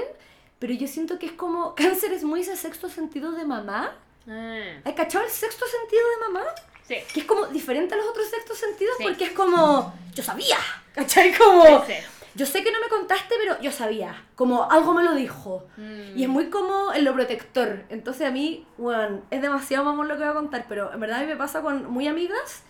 [0.59, 3.97] Pero yo siento que es como, cáncer es muy ese sexto sentido de mamá.
[4.29, 6.47] Ah, ¿Has cachado el sexto sentido de mamá?
[6.89, 6.97] sí.
[7.13, 9.05] que es como diferente a los otros sextos sentidos Sí.
[9.05, 10.59] porque es como, yo sabía,
[10.95, 11.33] ¿cachai?
[11.37, 12.07] Como, Sí, sí.
[12.37, 15.67] Yo sé que no me contaste, pero yo sabía, como algo me lo dijo.
[15.77, 16.17] Mm.
[16.19, 17.85] Y es muy como en lo protector.
[17.89, 21.19] Entonces a mí, bueno, es demasiado mamón lo que voy a contar, pero en verdad
[21.19, 22.63] a mí me pasa con muy amigas,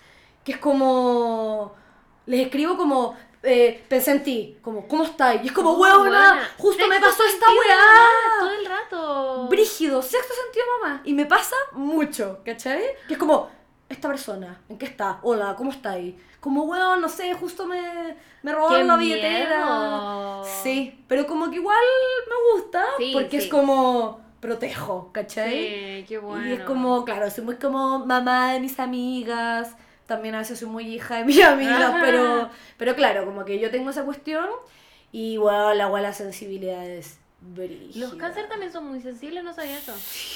[0.44, 1.74] que es como,
[2.26, 5.42] les escribo como, eh, pensé en ti, como, ¿cómo estás?
[5.42, 6.48] Y es como, Oh, huevona, buena.
[6.58, 8.08] justo me pasó esta weá.
[8.40, 9.46] Todo el rato.
[9.48, 11.00] Brígido, sexto sentido mamá.
[11.04, 12.82] Y me pasa mucho, ¿cachai?
[13.08, 13.50] Que es como,
[13.88, 15.18] esta persona, ¿en qué está?
[15.22, 16.16] Hola, ¿cómo está ahí?
[16.46, 20.42] Como, weón, no sé, justo me, me robaron ¡Qué la billetera.
[20.62, 21.76] Sí, pero como que igual
[22.28, 23.46] me gusta, Sí, porque sí.
[23.46, 25.50] es como, protejo, ¿cachai?
[25.50, 26.46] Sí, qué bueno.
[26.46, 29.74] Y es como, claro, soy muy como mamá de mis amigas.
[30.06, 33.72] También a veces soy muy hija de mis amigas, pero, pero claro, como que yo
[33.72, 34.46] tengo esa cuestión.
[35.10, 38.06] Y bueno, la, la sensibilidad es brígida.
[38.06, 39.94] Los cáncer también son muy sensibles, no sabía eso.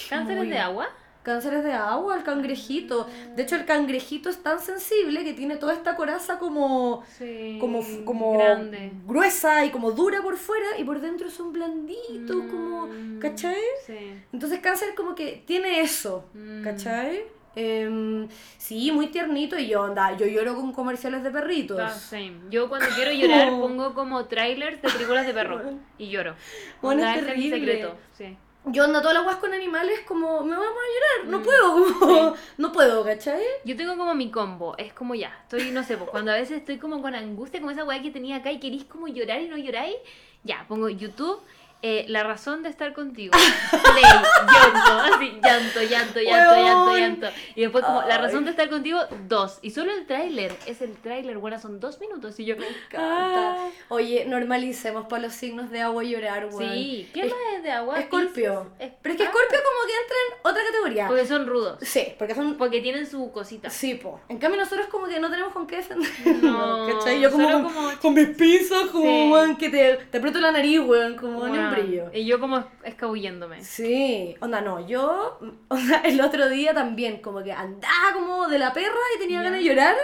[0.08, 0.48] ¿Cánceres Muy.
[0.50, 0.88] de agua?
[1.23, 3.07] Cánceres de agua, el cangrejito.
[3.37, 7.59] De hecho, el cangrejito es tan sensible que tiene toda esta coraza como, Sí.
[7.61, 8.91] como, como Grande.
[9.07, 13.61] gruesa y como dura por fuera y por dentro son blanditos, como, Mm, ¿cachai?
[13.87, 14.14] Sí.
[14.33, 16.64] Entonces cáncer como que tiene eso, Mm.
[16.64, 17.23] ¿cachai?
[17.57, 21.81] Em, sí, muy tiernito y yo, anda, yo lloro con comerciales de perritos.
[21.81, 22.35] Ah, same.
[22.49, 25.61] Yo cuando quiero llorar pongo como trailers de películas de perro
[25.99, 26.35] y lloro.
[26.81, 27.73] Bueno, es Onda, ese mi terrible.
[27.75, 27.97] secreto.
[28.16, 28.37] Sí.
[28.66, 31.98] Yo ando todas las guas con animales como, me vamos a llorar, no Mm, puedo,
[31.98, 33.42] como, no puedo, ¿cachai?
[33.64, 36.58] Yo tengo como mi combo, es como ya, estoy, no sé, pues cuando a veces
[36.58, 39.48] estoy como con angustia, como esa weá que tenía acá y querís como llorar y
[39.48, 39.96] no lloráis,
[40.44, 41.40] ya, pongo YouTube
[41.83, 43.33] eh, la razón de estar contigo.
[43.70, 47.26] Play, llanto, así, llanto, llanto, llanto, llanto, llanto.
[47.55, 49.59] Y después como, la razón de estar contigo, dos.
[49.62, 52.39] Y solo el tráiler, es el tráiler, bueno, son dos minutos.
[52.41, 52.57] Y yo,
[52.91, 53.55] Canta.
[53.55, 53.68] Ah.
[53.89, 56.72] Oye, normalicemos para los signos de agua llorar, weón.
[56.72, 57.99] sí, ¿qué Es- más es de agua?
[57.99, 58.70] Escorpio.
[58.78, 61.07] Pero es que Escorpio como que entra en otra categoría.
[61.09, 61.78] Porque son rudos.
[61.83, 62.57] Sí, porque son...
[62.57, 63.70] Porque tienen su cosita.
[63.70, 64.20] Sí, po.
[64.28, 66.11] En cambio nosotros como que no tenemos con qué defender.
[66.43, 67.20] No, ¿Cachai?
[67.20, 69.55] Yo como solo con, como- con mis pisos, como, Sí.
[69.57, 72.11] que te, te aprieto la nariz, weón, como en un brillo.
[72.12, 73.62] Y yo como es- escabulléndome.
[73.64, 78.73] Sí, onda, no, yo, onda, el otro día también, como que andaba como de la
[78.73, 79.45] perra y tenía Ya.
[79.45, 79.97] ganas de llorar,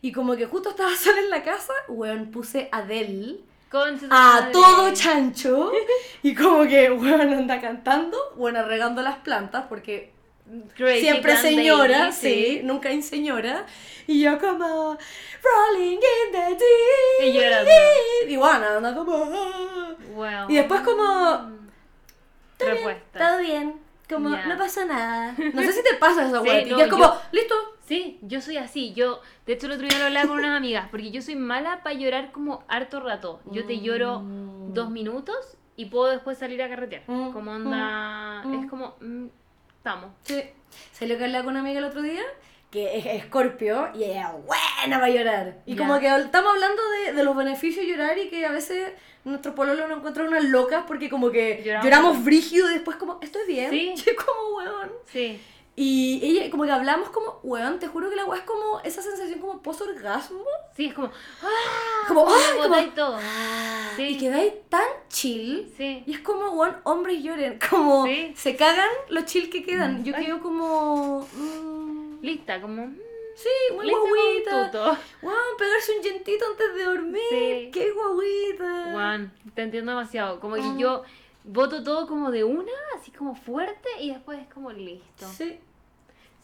[0.00, 3.40] y como que justo estaba sola en la casa, weón, puse Adele
[3.70, 4.52] Concha a madre.
[4.52, 5.72] todo chancho,
[6.22, 10.12] y como que, weón, anda cantando, bueno, regando las plantas, porque
[10.76, 13.64] Crazy siempre señora, Baby, sí, nunca hay señora,
[14.06, 14.96] y yo como,
[15.42, 17.70] rolling in the deep, Y llorando.
[18.28, 19.94] y bueno, anda como, "Ah".
[20.14, 20.50] Wow.
[20.50, 21.50] y después como,
[22.58, 23.18] Respuesta.
[23.18, 24.46] todo bien, como, Ya.
[24.46, 25.34] no pasa nada.
[25.54, 27.54] No sé si te pasa Sí, weá, a ti, no, que es como, yo- listo.
[27.84, 28.92] Sí, yo soy así.
[28.94, 31.82] Yo, de hecho, el otro día lo hablaba con unas amigas, porque yo soy mala
[31.82, 33.40] para llorar como harto rato.
[33.50, 34.72] Yo te lloro Mm.
[34.72, 35.36] dos minutos
[35.76, 37.02] y puedo después salir a carretear.
[37.08, 38.42] Mm, Como onda.
[38.44, 38.94] mm, Es como.
[39.82, 40.10] Estamos.
[40.22, 40.40] Sí.
[40.92, 42.22] Salió que hablaba con una amiga el otro día,
[42.70, 45.56] que es escorpio, y ella es buena para llorar.
[45.66, 48.92] Y como que estamos hablando de, de los beneficios de llorar y que a veces
[49.24, 51.84] nuestros pololos nos encuentran unas locas porque como que Lloramos.
[51.84, 53.70] lloramos, brígido y después como, estoy bien.
[53.70, 53.94] Sí.
[54.06, 54.92] Y es como, weón.
[55.12, 55.40] Sí.
[55.74, 59.00] Y ella, como que hablamos como, weón, te juro que la weá es como esa
[59.00, 60.44] sensación como post-orgasmo.
[60.76, 61.08] Sí, es como.
[61.42, 62.04] ¡Ah!
[62.08, 62.52] Como, botáis
[62.86, 63.18] Como, todo.
[63.18, 64.02] ah, Sí.
[64.02, 65.72] Y quedáis tan chill.
[65.76, 66.02] Sí.
[66.06, 67.58] Y es como, weón, hombres lloren.
[67.70, 68.34] Como, Sí.
[68.36, 70.04] se cagan los chill que quedan.
[70.04, 70.26] Yo Ay.
[70.26, 71.26] quedo como...
[71.32, 72.86] mm, Lista, como.
[72.88, 72.98] mm,
[73.34, 75.00] sí, muy lista guaguita.
[75.22, 77.22] Weón, pegarse un lentito antes de dormir.
[77.30, 77.70] Sí.
[77.72, 78.90] Qué guaguita.
[78.92, 80.38] Juan, te entiendo demasiado.
[80.38, 80.74] Como que Ah.
[80.76, 81.02] yo
[81.44, 85.26] voto todo como de una, así como fuerte, y después es como listo.
[85.28, 85.58] Sí.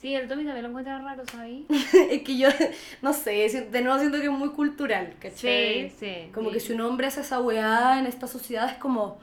[0.00, 1.62] Sí, el Tommy también lo encuentra raro, ¿sabes?
[2.10, 2.48] es que yo,
[3.02, 5.90] no sé, de nuevo siento que es muy cultural, Sí, ¿cachai?
[5.98, 6.30] sí.
[6.32, 9.18] Como y- que si un hombre hace esa weá en esta sociedad es como,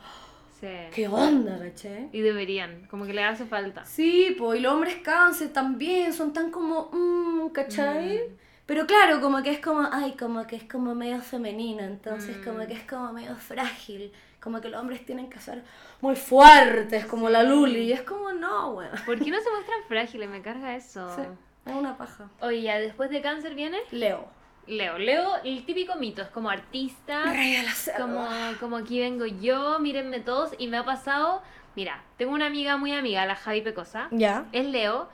[0.59, 0.67] Sí.
[0.93, 2.09] ¿qué onda, cachai?
[2.11, 3.85] Y deberían, como que le hace falta.
[3.85, 8.17] Sí, pues, y los hombres cáncer también son tan como, mmm, ¿cachai?
[8.17, 8.35] Mm.
[8.65, 12.43] Pero claro, como que es como, ay, como que es como medio femenino, entonces Mm.
[12.43, 14.11] como que es como medio frágil,
[14.45, 15.63] como que los hombres tienen que ser
[16.01, 18.91] muy fuertes, como la Luli, y es como, no, weón.
[19.03, 20.29] ¿Por qué no se muestran frágiles?
[20.29, 21.09] Me carga eso.
[21.15, 21.23] Sí,
[21.65, 22.29] es una paja.
[22.41, 24.27] Oye, ya después de cáncer viene Leo.
[24.67, 24.99] Leo.
[24.99, 28.27] Leo, el típico mito, es como artista, Rey la como,
[28.59, 31.41] como aquí vengo yo, mírenme todos, y me ha pasado,
[31.75, 34.45] mira, tengo una amiga muy amiga, la Javi Pecosa, Ya.
[34.51, 35.09] es Leo,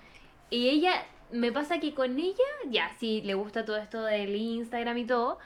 [0.49, 0.91] y ella,
[1.31, 5.39] me pasa que con ella, ya, sí, le gusta todo esto del Instagram y todo,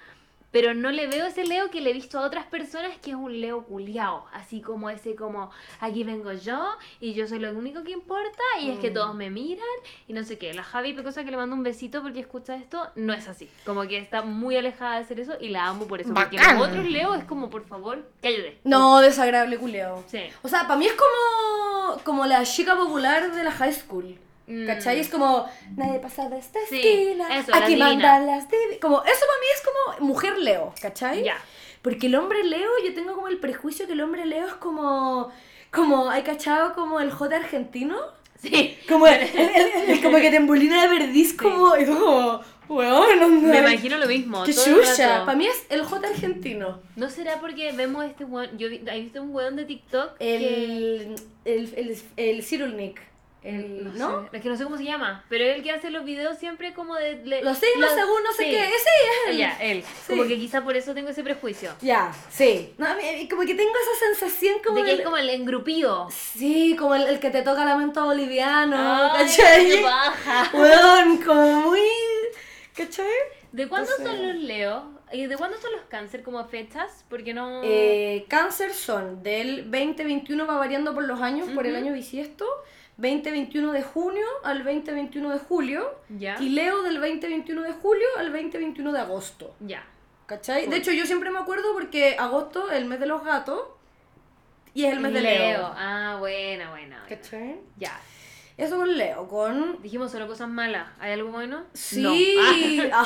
[0.56, 3.16] pero no le veo ese Leo que le he visto a otras personas que es
[3.18, 5.52] un Leo culiao, así como ese como,
[5.82, 6.66] aquí vengo yo,
[7.02, 8.94] y yo soy lo único que importa, y es que Mm.
[8.94, 9.66] todos me miran,
[10.08, 10.54] y no sé qué.
[10.54, 13.82] La Javi Pecosa que le mando un besito porque escucha esto, no es así, como
[13.84, 16.58] que está muy alejada de hacer eso, y la amo por eso, porque Bacán.
[16.58, 18.58] los otros Leo es como, por favor, cállate.
[18.64, 20.06] No, desagradable culeo.
[20.08, 20.22] Sí.
[20.42, 24.18] O sea, para mí es como, como la chica popular de la high school.
[24.48, 24.68] Mm.
[24.68, 25.00] ¿Cachai?
[25.00, 27.40] Es como, nadie pasa de esta Sí, esquina.
[27.40, 27.90] eso, aquí divinas.
[27.94, 28.80] mandan las divi-".
[28.80, 29.64] Como, eso para mí es
[29.98, 31.24] como mujer Leo, ¿cachai?
[31.24, 31.38] Ya.
[31.82, 35.32] Porque el hombre Leo, yo tengo como el prejuicio que el hombre Leo es como,
[35.72, 37.98] como, ¿hay cachado como el J argentino?
[38.42, 38.78] Sí.
[38.88, 43.48] Como, el, el- el- como que te embolina de verdiz, como, y como, weón, onda.
[43.48, 44.44] Me imagino lo mismo.
[44.44, 45.26] Qué chucha.
[45.26, 46.82] Para mí es el J argentino.
[46.96, 48.56] ¿No será porque vemos este weón?
[48.58, 50.36] Yo he visto un weón de TikTok que.
[50.36, 51.16] El,
[51.46, 53.00] el, el, el Cyrulnik.
[53.46, 54.24] El, ¿No?
[54.24, 56.74] sé, es que no sé cómo se llama, pero el que hace los videos siempre
[56.74, 57.18] como de...
[57.26, 58.50] le- Los los- según no sé sí.
[58.50, 58.60] qué.
[58.64, 59.38] Ese es el.
[59.38, 59.84] Ya, él.
[59.84, 60.10] Sí.
[60.10, 61.72] Como que quizá por eso tengo ese prejuicio.
[61.82, 62.74] Ya, sí.
[62.80, 62.88] No,
[63.30, 66.08] como que tengo esa sensación como de que del- es como el engrupío.
[66.12, 68.78] Sí, como el, el que te toca lamento boliviano,
[69.14, 69.82] Ay, ¿cachai?
[69.84, 70.50] paja.
[70.58, 71.80] Weón, como muy...
[72.76, 73.06] ¿Cachai?
[73.52, 74.96] ¿De cuándo son los Leo?
[75.14, 77.06] ¿Y de cuándo son los cáncer como fechas?
[77.10, 77.62] Porque no...
[77.64, 82.46] Eh, cáncer son del 2021, va variando por los años, por el año bisiesto,
[82.98, 86.38] 2021 de junio al 2021 de julio, Ya.
[86.40, 89.56] y Leo del 2021 de julio al 2021 de agosto.
[89.60, 89.84] Ya.
[90.26, 90.62] ¿Cachai?
[90.64, 90.72] Cool.
[90.72, 93.62] De hecho, yo siempre me acuerdo porque agosto es el mes de los gatos
[94.74, 95.72] y es el mes de Leo.
[95.76, 97.02] Ah, buena, buena.
[97.02, 97.06] buena.
[97.08, 97.60] ¿Cachai?
[97.78, 98.00] Ya.
[98.58, 99.82] Eso con Leo, con...
[99.82, 100.88] Dijimos solo cosas malas.
[101.00, 101.66] ¿Hay algo bueno?
[101.74, 102.02] Sí.
[102.02, 102.14] No.
[102.94, 103.06] Ah,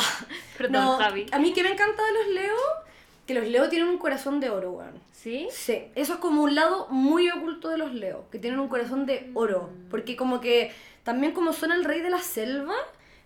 [0.57, 1.25] perdón, no, Javi.
[1.31, 2.55] A mí que me encanta de los Leo,
[3.29, 4.99] que los Leo tienen un corazón de oro, weón.
[5.11, 5.47] ¿Sí?
[5.51, 9.05] Sí, eso es como un lado muy oculto de los Leo, que tienen un corazón
[9.05, 10.71] de oro, porque como que
[11.03, 12.73] también como son el rey de la selva,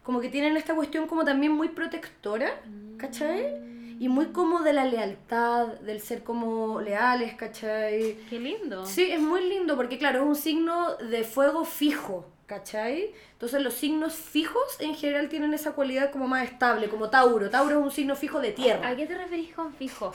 [0.04, 2.62] como que tienen esta cuestión como también muy protectora,
[2.98, 3.96] ¿cachai?
[3.98, 8.18] y muy como de la lealtad, del ser como leales, ¿cachai?
[8.30, 8.86] Qué lindo.
[8.86, 13.12] Sí, es muy lindo porque claro, es un signo de fuego fijo, ¿cachai?
[13.34, 17.50] Entonces los signos fijos en general tienen esa cualidad como más estable, como Tauro.
[17.50, 18.88] Tauro es un signo fijo de tierra.
[18.88, 20.14] ¿A qué te referís con fijo?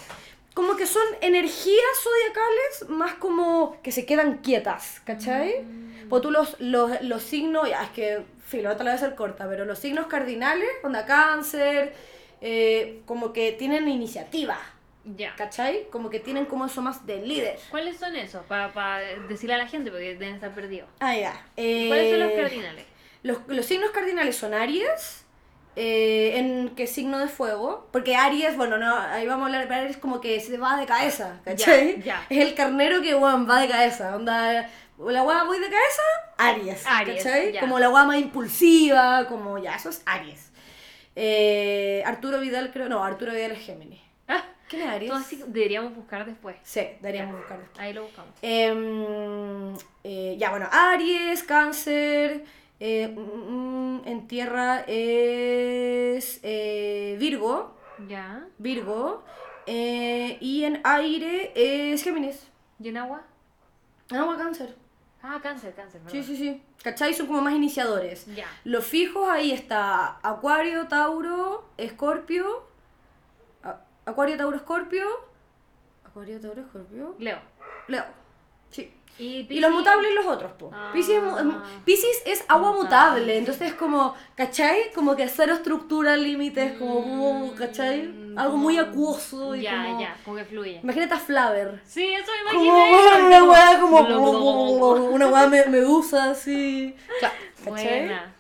[0.55, 5.65] Como que son energías zodiacales más como que se quedan quietas, ¿cachai?
[6.09, 9.15] Pues tú los, los, los signos, ya es que, filo, esta la voy a hacer
[9.15, 11.95] corta, pero los signos cardinales, onda cáncer,
[12.41, 14.59] eh, como que tienen iniciativa,
[15.17, 15.35] Ya.
[15.37, 15.87] ¿cachai?
[15.91, 17.59] Como que tienen como eso más de líder.
[17.71, 18.45] ¿Cuáles son esos?
[18.47, 18.99] Para
[19.29, 20.89] decirle a la gente, porque deben estar perdidos.
[21.01, 21.33] Ah, ya.
[21.55, 22.85] ¿Cuáles son los Eh, cardinales?
[23.23, 25.25] Los, los signos cardinales son Aries,
[25.77, 29.81] eh, en qué signo de fuego, porque Aries, bueno, no, ahí vamos a hablar, pero
[29.83, 31.99] Aries como que se va de cabeza, ¿cachai?
[31.99, 32.27] Ya, ya.
[32.29, 36.03] Es el carnero que, weón, va de cabeza, onda, la weá voy de cabeza,
[36.39, 37.53] Aries, Aries, ¿cachai?
[37.53, 37.61] ya.
[37.61, 40.51] Como la weá más impulsiva, como ya, eso es Aries.
[41.17, 44.01] Eh, Arturo Vidal, creo, no, Arturo Vidal es Géminis.
[44.69, 45.11] ¿Quién es Aries?
[45.11, 46.57] todo así deberíamos buscar después.
[46.63, 47.65] Sí, deberíamos buscarlo.
[47.79, 48.33] Ahí lo buscamos.
[48.43, 52.45] Em, eh, ya, bueno, Aries, Cáncer,
[52.81, 57.77] eh, mm, en tierra es eh, Virgo,
[58.09, 58.47] Ya.
[58.59, 59.25] Virgo,
[59.67, 62.47] y en aire es Géminis.
[62.79, 63.23] ¿Y en agua?
[64.11, 64.75] En agua, Cáncer.
[65.21, 66.01] Ah, cáncer, cáncer.
[66.07, 66.25] Sí, perdón.
[66.25, 66.63] sí, sí.
[66.83, 67.13] ¿Cachai?
[67.13, 68.25] Son como más iniciadores.
[68.35, 68.47] Ya.
[68.65, 72.68] Los fijos ahí está Acuario, Tauro, Escorpio.
[74.09, 75.07] Acuario, Tauro, Escorpio.
[76.05, 77.15] Acuario, Tauro, Escorpio.
[77.19, 77.39] Leo.
[77.89, 78.05] Leo.
[78.71, 78.93] Sí.
[79.19, 80.71] Y, Y los mutables y los otros, po.
[80.73, 80.91] Ah.
[80.93, 81.53] Piscis, es, mu-
[82.25, 82.83] es agua Mutable.
[82.85, 84.93] mutable, entonces es como, ¿cachai?
[84.95, 88.03] Como que cero estructura, límites, como, uh, ¿cachai?
[88.07, 90.01] Mm, Algo como- muy acuoso y Ya, como...
[90.01, 90.81] ya, como que fluye.
[90.85, 91.81] Imagínate a Flaver.
[91.85, 93.27] Sí, eso me Como imaginé.
[93.27, 94.07] una weá como...
[94.07, 96.95] Como- Una weá me- medusa así.
[97.19, 97.35] Claro,
[97.65, 97.99] ¿cachai?
[98.07, 98.35] Buena.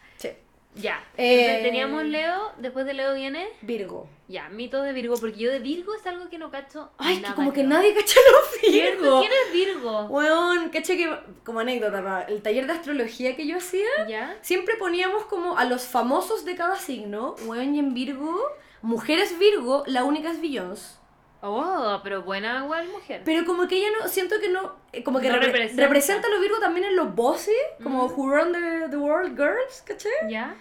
[0.79, 1.03] Ya.
[1.17, 3.49] Eh, teníamos Leo, después de Leo viene.
[3.63, 4.09] Virgo.
[4.29, 6.91] Ya, mitos de Virgo, porque yo de Virgo es algo que no cacho.
[6.99, 8.73] Ay, que nada, como que nadie cacha los.
[8.73, 9.21] Virgo.
[9.21, 10.03] ¿Quién es Virgo?
[10.07, 11.11] Weón, caché que,
[11.45, 14.37] como anécdota, el taller de astrología que yo hacía, ¿Ya?
[14.43, 18.39] Siempre poníamos como a los famosos de cada signo, weón y en Virgo,
[18.83, 20.99] mujeres Virgo, la única es Beyoncé.
[21.41, 23.23] Oh, pero buena igual mujer.
[23.25, 25.83] Pero como que ella no, siento que no, eh, como que No repre- representa.
[25.85, 26.27] representa.
[26.27, 28.13] a los Virgo también en los bossy, como Mm.
[28.19, 30.11] Who Run the, the World Girls, ¿cachai?
[30.29, 30.57] ¿Ya?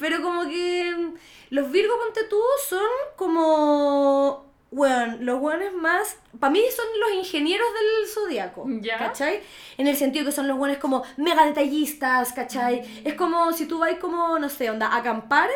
[0.00, 1.14] Pero como que mm,
[1.50, 2.80] los Virgo, ponte tú, son
[3.16, 8.98] como, weón, los weones más, para mí son los ingenieros del zodiaco, Ya.
[8.98, 9.40] ¿cachai?
[9.78, 12.80] En el sentido que son los weones como mega detallistas, ¿cachai?
[12.82, 13.06] Mm.
[13.08, 15.48] Es como si tú vas como, no sé, onda, a acampar.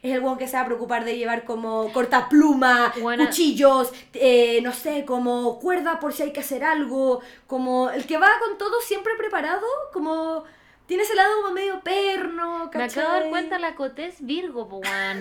[0.00, 4.60] Es el weón que se va a preocupar de llevar como cortapluma, Buena- cuchillos, eh,
[4.62, 8.56] no sé, como cuerda por si hay que hacer algo, como el que va con
[8.58, 10.44] todo siempre preparado, como
[10.88, 13.02] tiene ese lado como medio perno, Me ¿cachai?
[13.04, 15.20] acabo de dar cuenta la Coté es Virgo, weón.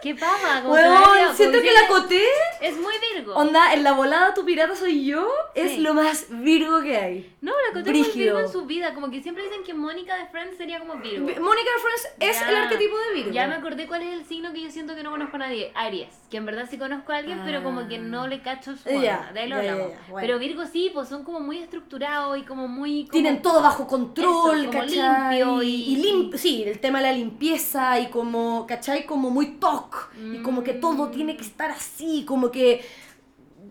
[0.00, 0.62] ¿Qué pasa?
[0.64, 2.22] Weón, me siento que la Coté,
[2.60, 3.34] Es muy Virgo.
[3.34, 5.78] onda, en la volada tu pirata soy yo, es Sí.
[5.80, 7.36] lo más virgo que hay.
[7.40, 8.16] No, la Coté es muy.
[8.24, 8.94] Virgo en su vida.
[8.94, 11.26] Como que siempre dicen que Mónica de Friends sería como Virgo.
[11.26, 12.48] Mónica de Friends es Ya.
[12.50, 13.30] el arquetipo de Virgo.
[13.32, 15.72] Ya me acordé cuál es el signo que yo siento que no conozco a nadie.
[15.74, 16.08] Aries.
[16.30, 19.18] Que en verdad sí conozco a alguien, pero como que no le cacho su Ya,
[19.18, 19.32] onda.
[19.32, 19.92] De ahí lo ya, ya, hablamos.
[19.92, 20.26] ya, bueno.
[20.26, 23.02] Pero Virgo sí, pues son como muy estructurados y como muy...
[23.02, 25.07] como- Tienen todo bajo control, Eso, como ¿cachai?
[25.12, 29.06] Limpio y- y lim- sí, el tema de la limpieza y como, ¿cachai?
[29.06, 30.10] Como muy toc.
[30.34, 31.10] Y como que todo Mm.
[31.12, 32.84] tiene que estar así, como que...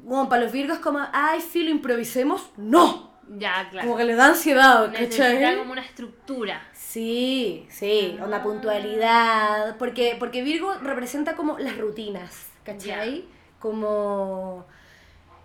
[0.04, 2.50] Bueno, para los virgos como, ay, filo, improvisemos.
[2.58, 3.12] ¡No!
[3.38, 3.88] Ya, claro.
[3.88, 5.58] Como que le da ansiedad, Necesita ¿cachai?
[5.58, 6.62] como una estructura.
[6.74, 8.44] Sí, sí, onda Ah.
[8.44, 13.26] puntualidad, porque, porque Virgo representa como las rutinas, ¿cachai?
[13.60, 14.66] Como...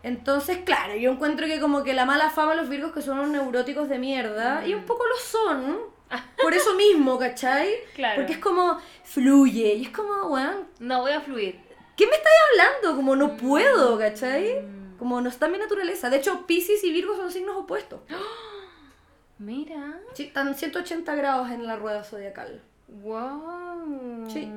[0.02, 3.18] Entonces, claro, yo encuentro que como que la mala fama de los Virgos que son
[3.18, 5.78] unos neuróticos de mierda, y un poco lo son,
[6.42, 7.72] por eso mismo, ¿cachai?
[7.94, 8.16] Claro.
[8.16, 11.60] Porque es como, fluye, y es como, weón, No, voy a fluir.
[11.96, 12.96] ¿qué me estáis hablando?
[12.96, 14.62] Como no puedo, ¿cachai?
[14.62, 14.98] Mm.
[14.98, 16.10] Como no está en mi naturaleza.
[16.10, 18.00] De hecho, Pisces y Virgo son signos opuestos.
[19.38, 20.00] Mira.
[20.14, 22.60] Sí, están 180 grados en la rueda zodiacal.
[22.88, 24.28] Wow.
[24.28, 24.50] Sí.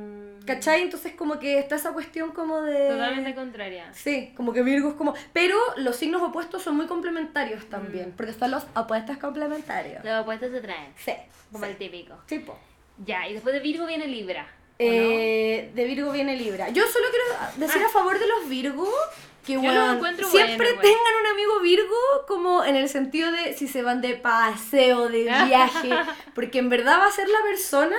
[0.46, 0.82] ¿Cachai?
[0.82, 2.90] Entonces como que está esa cuestión como de...
[2.90, 3.94] Totalmente contraria.
[3.94, 5.14] Sí, como que Virgo es como...
[5.34, 10.04] Pero los signos opuestos son muy complementarios también, porque están los opuestos complementarios.
[10.04, 10.94] Los opuestos se traen.
[10.98, 11.14] Sí,
[11.52, 11.72] Como sí.
[11.72, 12.16] el típico.
[12.28, 12.58] Tipo.
[13.06, 14.44] Ya, y después de Virgo viene Libra.
[14.44, 16.70] ¿o Eh, de Virgo viene Libra.
[16.70, 18.90] Yo solo quiero decir a favor de los Virgo
[19.46, 21.96] que bueno, siempre buenos, tengan un amigo Virgo
[22.28, 25.92] como en el sentido de si se van de paseo, de viaje,
[26.34, 27.98] porque en verdad va a ser la persona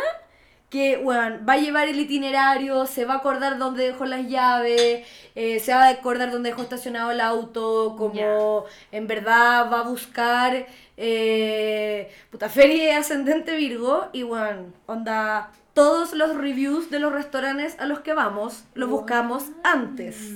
[0.71, 5.07] que bueno, va a llevar el itinerario, se va a acordar dónde dejó las llaves,
[5.35, 9.83] eh, se va a acordar dónde dejó estacionado el auto, como en verdad va a
[9.83, 17.79] buscar eh, puta feria ascendente Virgo y bueno, onda todos los reviews de los restaurantes
[17.79, 20.33] a los que vamos los buscamos antes.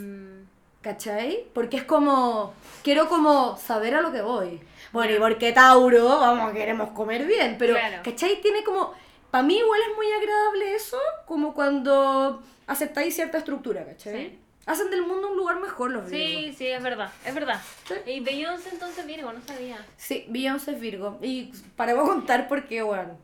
[0.83, 1.45] ¿cachai?
[1.53, 4.61] Porque es como, quiero como saber a lo que voy.
[4.93, 7.99] Bueno, y porque Tauro, vamos, queremos comer bien, pero, Claro.
[8.03, 8.41] ¿cachai?
[8.41, 8.93] Tiene como,
[9.31, 14.31] para mí igual es muy agradable eso, como cuando aceptáis cierta estructura, ¿cachai?
[14.31, 14.39] Sí.
[14.67, 16.29] Hacen del mundo un lugar mejor los Virgos.
[16.29, 17.61] Sí, sí, es verdad, es verdad.
[17.89, 17.95] Sí.
[18.11, 19.85] Y Beyoncé entonces Virgo, no sabía.
[19.97, 21.19] Sí, Beyoncé es Virgo.
[21.23, 23.19] Y paremos a contar porque, bueno.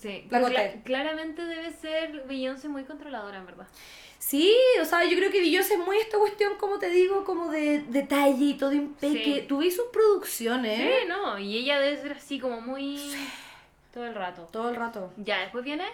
[0.00, 0.82] Sí, La conté.
[0.84, 3.66] claramente debe ser Beyoncé muy controladora, en verdad.
[4.18, 7.50] Sí, o sea, yo creo que Beyoncé es muy esta cuestión, como te digo, como
[7.50, 9.40] de detalle y todo impeque.
[9.40, 9.44] Sí.
[9.48, 10.78] Tuve sus producciones.
[10.78, 12.98] Sí, no, y ella debe ser así como muy...
[13.96, 14.46] Todo el rato.
[14.52, 15.10] Todo el rato.
[15.16, 15.86] Ya, después viene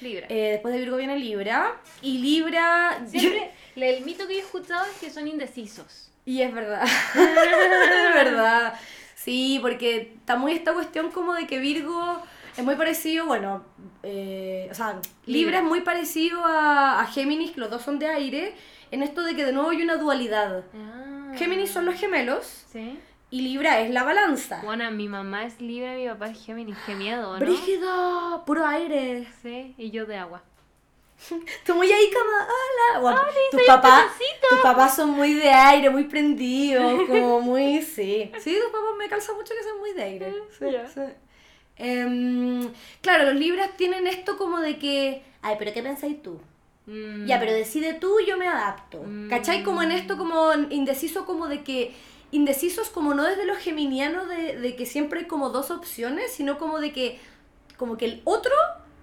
[0.00, 0.28] Libra.
[0.30, 1.80] Eh, después de Virgo viene Libra.
[2.00, 3.04] Y Libra.
[3.08, 6.12] Siempre, el mito que yo he escuchado es que son indecisos.
[6.24, 6.84] Y es verdad.
[7.14, 8.74] es verdad.
[9.16, 12.22] Sí, porque está muy esta cuestión como de que Virgo
[12.56, 13.64] es muy parecido, bueno,
[14.04, 18.06] eh, o sea, Libra, es muy parecido a, a Géminis, que los dos son de
[18.06, 18.54] aire,
[18.92, 20.62] en esto de que de nuevo hay una dualidad.
[20.72, 21.32] Ah.
[21.36, 22.96] Géminis son los gemelos Sí.
[23.30, 24.60] Y Libra es la balanza.
[24.64, 26.76] Bueno, mi mamá es Libra y mi papá es Géminis.
[26.86, 27.38] Qué miedo, ¿no?
[27.38, 29.26] Brígida, puro aire.
[29.42, 30.42] Sí, y yo de agua.
[31.66, 33.00] Tú muy ahí como, hola.
[33.00, 33.20] Bueno,
[33.50, 34.06] tus soy un papás,
[34.48, 38.30] tus papás son muy de aire, muy prendidos, como muy, sí.
[38.40, 40.34] Sí, tus papás me calza mucho que sean muy de aire.
[40.58, 40.88] Sí, Ya.
[40.88, 41.00] sí.
[41.76, 42.70] Em,
[43.00, 46.38] claro, los libras tienen esto como de que, ay, pero ¿qué pensáis tú?
[46.86, 47.26] Mm.
[47.26, 49.02] Ya, pero decide tú, yo me adapto.
[49.02, 49.28] Mm.
[49.30, 49.62] ¿Cachai?
[49.62, 51.94] Como en esto como indeciso como de que
[52.30, 56.58] indecisos como no desde lo geminiano de, de que siempre hay como dos opciones, sino
[56.58, 57.20] como de que
[57.76, 58.52] como que el otro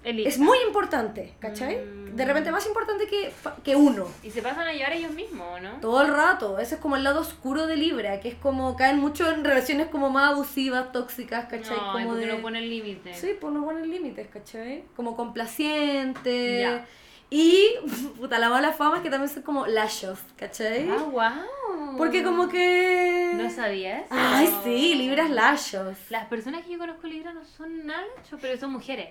[0.03, 1.77] es muy importante, ¿cachai?
[1.77, 2.15] Mm.
[2.15, 3.31] De repente más importante que,
[3.63, 4.07] que uno.
[4.23, 5.79] Y se pasan a llevar ellos mismos, ¿no?
[5.81, 8.99] Todo el rato, ese es como el lado oscuro de Libra, que es como caen
[8.99, 11.77] mucho en relaciones como más abusivas, tóxicas, ¿cachai?
[11.77, 12.27] No, como de...
[12.27, 13.13] no ponen límite.
[13.13, 14.85] Sí, pues no ponen límites, ¿cachai?
[14.95, 16.61] Como complaciente.
[16.61, 16.85] Ya.
[17.29, 17.75] Y,
[18.19, 20.89] puta, la mala fama es que también son como lashos, ¿cachai?
[20.89, 21.97] Ah, wow.
[21.97, 23.31] Porque como que...
[23.35, 24.03] No sabías.
[24.09, 25.97] Ay, sí, libras lashos.
[26.09, 28.03] Las personas que yo conozco Libra no son nada
[28.39, 29.09] pero son mujeres.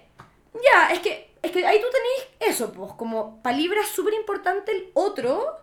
[0.55, 4.15] Ya, es que, es que ahí tú tenés eso, pues, como para Libra es súper
[4.15, 5.59] importante el otro.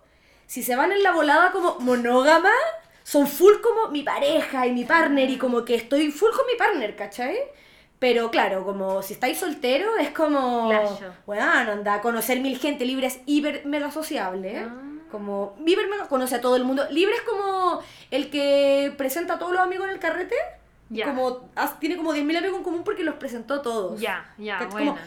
[0.46, 2.52] Si se van en la volada como monógama,
[3.04, 6.56] son full como mi pareja y mi partner y como que estoy full con mi
[6.56, 7.38] partner, ¿cachai?
[8.04, 10.68] Pero claro, como si estáis soltero, es como.
[10.70, 11.14] Layo.
[11.26, 12.84] Bueno, anda conocer mil gente.
[12.84, 14.58] Libra es hiper mega sociable.
[14.58, 14.66] ¿eh?
[14.68, 14.82] Ah.
[15.10, 15.56] Como.
[15.66, 16.84] Hiper mega conoce a todo el mundo.
[16.92, 17.80] Libra es como
[18.12, 20.36] el que presenta a todos los amigos en el carrete.
[20.90, 21.06] Ya.
[21.06, 21.50] Como,
[21.80, 24.02] tiene como 10.000 amigos en común porque los presentó a todos.
[24.02, 24.96] Ya, ya, es bueno.
[24.96, 25.02] como,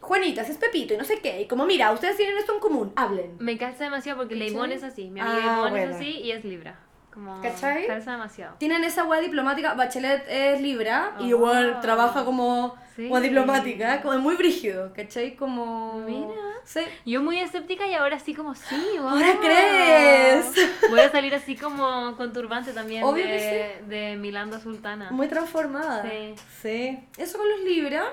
[0.00, 1.42] Juanita, es Pepito y no sé qué.
[1.42, 3.36] Y como, mira, ustedes tienen esto en común, hablen.
[3.38, 4.34] Me calza demasiado porque.
[4.34, 5.08] Ivonne es así.
[5.08, 5.76] Mi amiga Ah, bueno.
[5.92, 6.80] es así y es Libra.
[7.12, 7.88] Como ¿Cachai?
[7.88, 8.54] demasiado.
[8.58, 9.74] Tienen esa weá diplomática.
[9.74, 11.28] Bachelet es Libra y Ah.
[11.28, 13.08] igual trabaja como Sí.
[13.08, 15.34] weá diplomática, como es muy brígido, ¿cachai?
[15.36, 15.94] Como.
[16.06, 16.28] Mira.
[16.64, 16.80] Sí.
[17.06, 20.46] Yo muy escéptica y ahora sí como sí, Ahora crees.
[20.90, 25.10] Voy a salir así como con turbante también Obvio de, que de Milanda Sultana.
[25.10, 26.02] Muy transformada.
[26.08, 26.34] Sí.
[26.62, 26.98] Sí.
[27.18, 28.04] Eso con los Libra.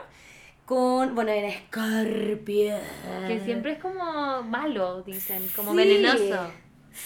[0.65, 1.13] Con.
[1.15, 2.75] Bueno, en Escorpio.
[3.27, 5.77] Que siempre es como malo, dicen, como Sí.
[5.77, 6.51] venenoso.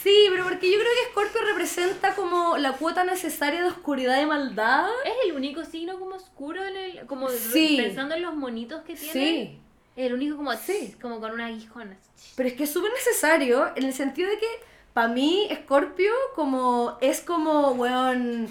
[0.01, 4.25] Sí, pero porque yo creo que Scorpio representa como la cuota necesaria de oscuridad y
[4.25, 4.87] maldad.
[5.05, 7.77] Es el único signo como oscuro en el, como Sí.
[7.81, 9.11] pensando en los monitos que tiene.
[9.13, 9.59] Sí.
[9.97, 10.95] El único como Sí.
[11.01, 11.91] como con un aguijón.
[11.91, 12.31] así.
[12.37, 14.47] Pero es que es súper necesario en el sentido de que
[14.93, 18.47] para mí Scorpio como es como, weón,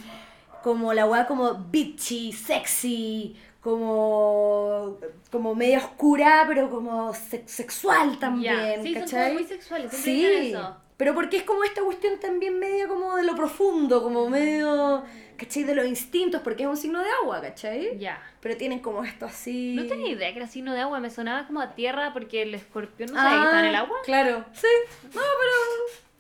[0.62, 4.98] como la weá como bitchy, sexy, como,
[5.30, 10.40] como media oscura, pero como se- sexual también, Ya, sí, son como muy sexuales, siempre
[10.42, 10.76] Sí, eso.
[11.00, 15.02] Pero porque es como esta cuestión también media como de lo profundo, como medio,
[15.38, 15.64] ¿cachai?
[15.64, 17.98] De los instintos, porque es un signo de agua, ¿cachai?
[17.98, 18.22] Ya.
[18.42, 19.72] Pero tienen como esto así...
[19.76, 22.54] No tenía idea que era signo de agua, me sonaba como a tierra porque el
[22.54, 23.96] escorpión no sabía que estaba en el agua.
[23.98, 24.66] Ah, Claro, sí.
[25.14, 25.22] No,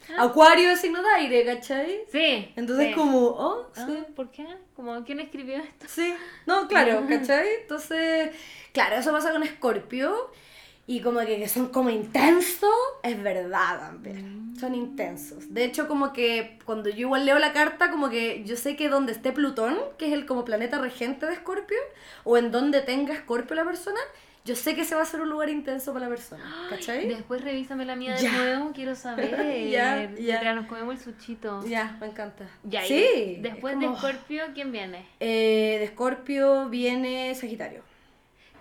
[0.08, 0.22] pero.
[0.22, 2.00] Acuario es signo de aire, ¿cachai?
[2.10, 2.50] Sí.
[2.56, 2.94] Entonces, sí.
[2.94, 4.02] como, oh, Ah, sí.
[4.16, 4.46] ¿Por qué?
[4.74, 5.84] Como, ¿Quién escribió esto?
[5.90, 6.14] Sí.
[6.46, 7.46] No, claro, ¿cachai?
[7.60, 8.30] Entonces,
[8.72, 10.30] claro, eso pasa con Scorpio.
[10.90, 12.68] Y como que, que son como intensos,
[13.04, 14.54] es verdad también.
[14.58, 15.54] Son intensos.
[15.54, 18.88] De hecho, como que cuando yo igual leo la carta, como que yo sé que
[18.88, 21.78] donde esté Plutón, que es el como planeta regente de Scorpio,
[22.24, 24.00] o en donde tenga Scorpio la persona,
[24.44, 26.42] yo sé que ese va a ser un lugar intenso para la persona.
[26.70, 27.06] ¿Cachai?
[27.06, 28.32] Después revísame la mía de Ya.
[28.32, 29.30] nuevo, quiero saber.
[29.70, 31.64] Ya, nos comemos el suchito.
[31.68, 32.46] Ya, me encanta.
[32.64, 32.94] Ya, sí.
[32.94, 35.06] de- es después como- de Escorpio, ¿quién viene?
[35.20, 37.88] Eh, de Scorpio viene Sagitario.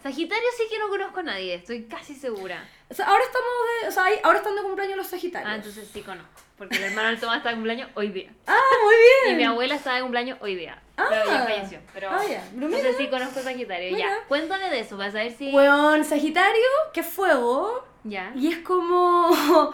[0.02, 2.68] Sagitario sí que no conozco a nadie, estoy casi segura.
[2.89, 3.50] O sea, ahora estamos
[3.82, 5.52] de, o sea, ahí- ahora están de cumpleaños los Sagitarios.
[5.52, 6.30] Ah, entonces sí conozco.
[6.58, 8.32] Porque el hermano del Tomás está de cumpleaños hoy día.
[8.47, 9.38] Ah, muy Y bien.
[9.38, 10.82] mi abuela está de cumpleaños hoy día.
[10.95, 11.45] Pero ya Ah.
[11.47, 11.80] falleció.
[11.93, 12.43] Pero Ah, ya.
[12.54, 12.97] Pero entonces mira.
[12.97, 13.95] sí conozco a Sagitario.
[13.95, 14.10] Mira.
[14.10, 15.52] Ya, cuéntame de eso, para saber si...
[15.54, 17.86] Weón, Sagitario, que es fuego.
[18.04, 18.32] Ya.
[18.36, 19.30] Y es como.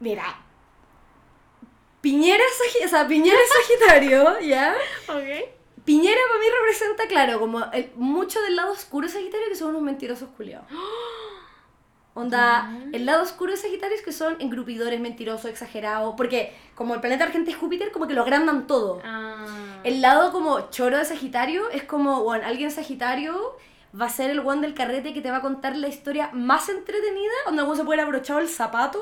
[0.00, 0.40] Mira.
[2.00, 4.74] Piñera es Sagi- o sea, Piñera es Sagitario, ¿ya?
[5.08, 5.55] Ok.
[5.86, 9.68] Piñera para mí representa, claro, como el, mucho del lado oscuro de Sagitario que son
[9.70, 10.66] unos mentirosos culiados.
[12.14, 17.00] Onda, el lado oscuro de Sagitario es que son engrupidores, mentirosos, exagerados, porque como el
[17.00, 19.00] planeta argente es Júpiter, como que lo agrandan todo.
[19.04, 19.46] Ah.
[19.84, 23.56] El lado como choro de Sagitario es como, bueno, alguien Sagitario
[23.98, 26.68] va a ser el one del carrete que te va a contar la historia más
[26.68, 29.00] entretenida, donde vos se puede haber abrochado el zapato,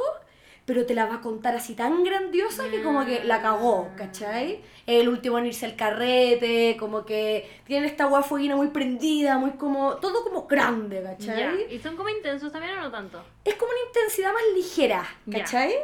[0.66, 4.62] pero te la va a contar así tan grandiosa que como que la cagó, ¿cachai?
[4.86, 9.96] El último en irse al carrete, como que tienen esta guafueguina muy prendida, muy como,
[9.96, 11.66] todo como grande, ¿cachai?
[11.74, 13.22] ¿Y son como intensos también o no tanto?
[13.44, 15.04] Es como una intensidad más ligera.
[15.30, 15.74] ¿cachai?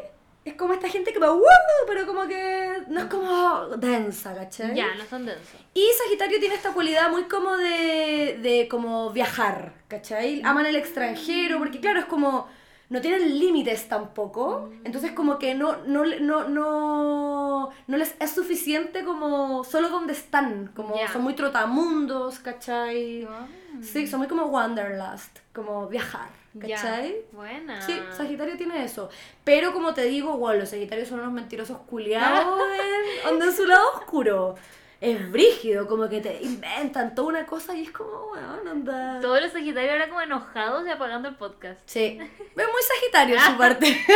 [0.42, 1.44] Es como esta gente que va, "Woo",
[1.86, 4.74] pero como que no es como densa, ¿cachai?
[4.74, 5.60] Ya, no son densos.
[5.74, 10.40] Y Sagitario tiene esta cualidad muy como de, de como viajar, ¿cachai?
[10.42, 12.48] Aman el extranjero, porque claro, es como,
[12.90, 19.04] no tienen límites tampoco, entonces como que no, no, no, no, no les es suficiente
[19.04, 21.10] como solo donde están, como Ya.
[21.10, 23.24] son muy trotamundos, ¿cachai?
[23.30, 23.46] Ah.
[23.80, 26.28] Sí, son muy como wanderlust, como viajar.
[26.60, 27.14] ¿cachai?
[27.30, 27.80] Buena.
[27.80, 29.08] Sí, Sagitario tiene eso.
[29.44, 32.60] Pero como te digo, bueno, los Sagitarios son unos mentirosos culiados
[33.30, 34.56] en, en su lado oscuro.
[35.00, 39.18] Es brígido, como que te inventan toda una cosa y es como, weón, anda.
[39.20, 41.80] Todos los Sagitarios ahora como enojados y apagando el podcast.
[41.86, 43.96] Sí, es muy Sagitario en su parte.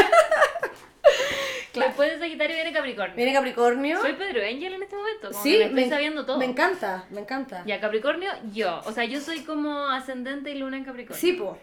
[1.75, 3.17] Después de Sagitario viene Capricornio.
[3.17, 4.01] Viene Capricornio.
[4.01, 5.31] Soy Pedro Angel en este momento.
[5.31, 6.39] Como Sí, que me estoy me, sabiendo todo.
[6.39, 7.63] me encanta, me encanta.
[7.67, 8.81] Ya, Capricornio, yo.
[8.85, 11.21] O sea, yo soy como ascendente y luna en Capricornio.
[11.21, 11.59] Sí, pues.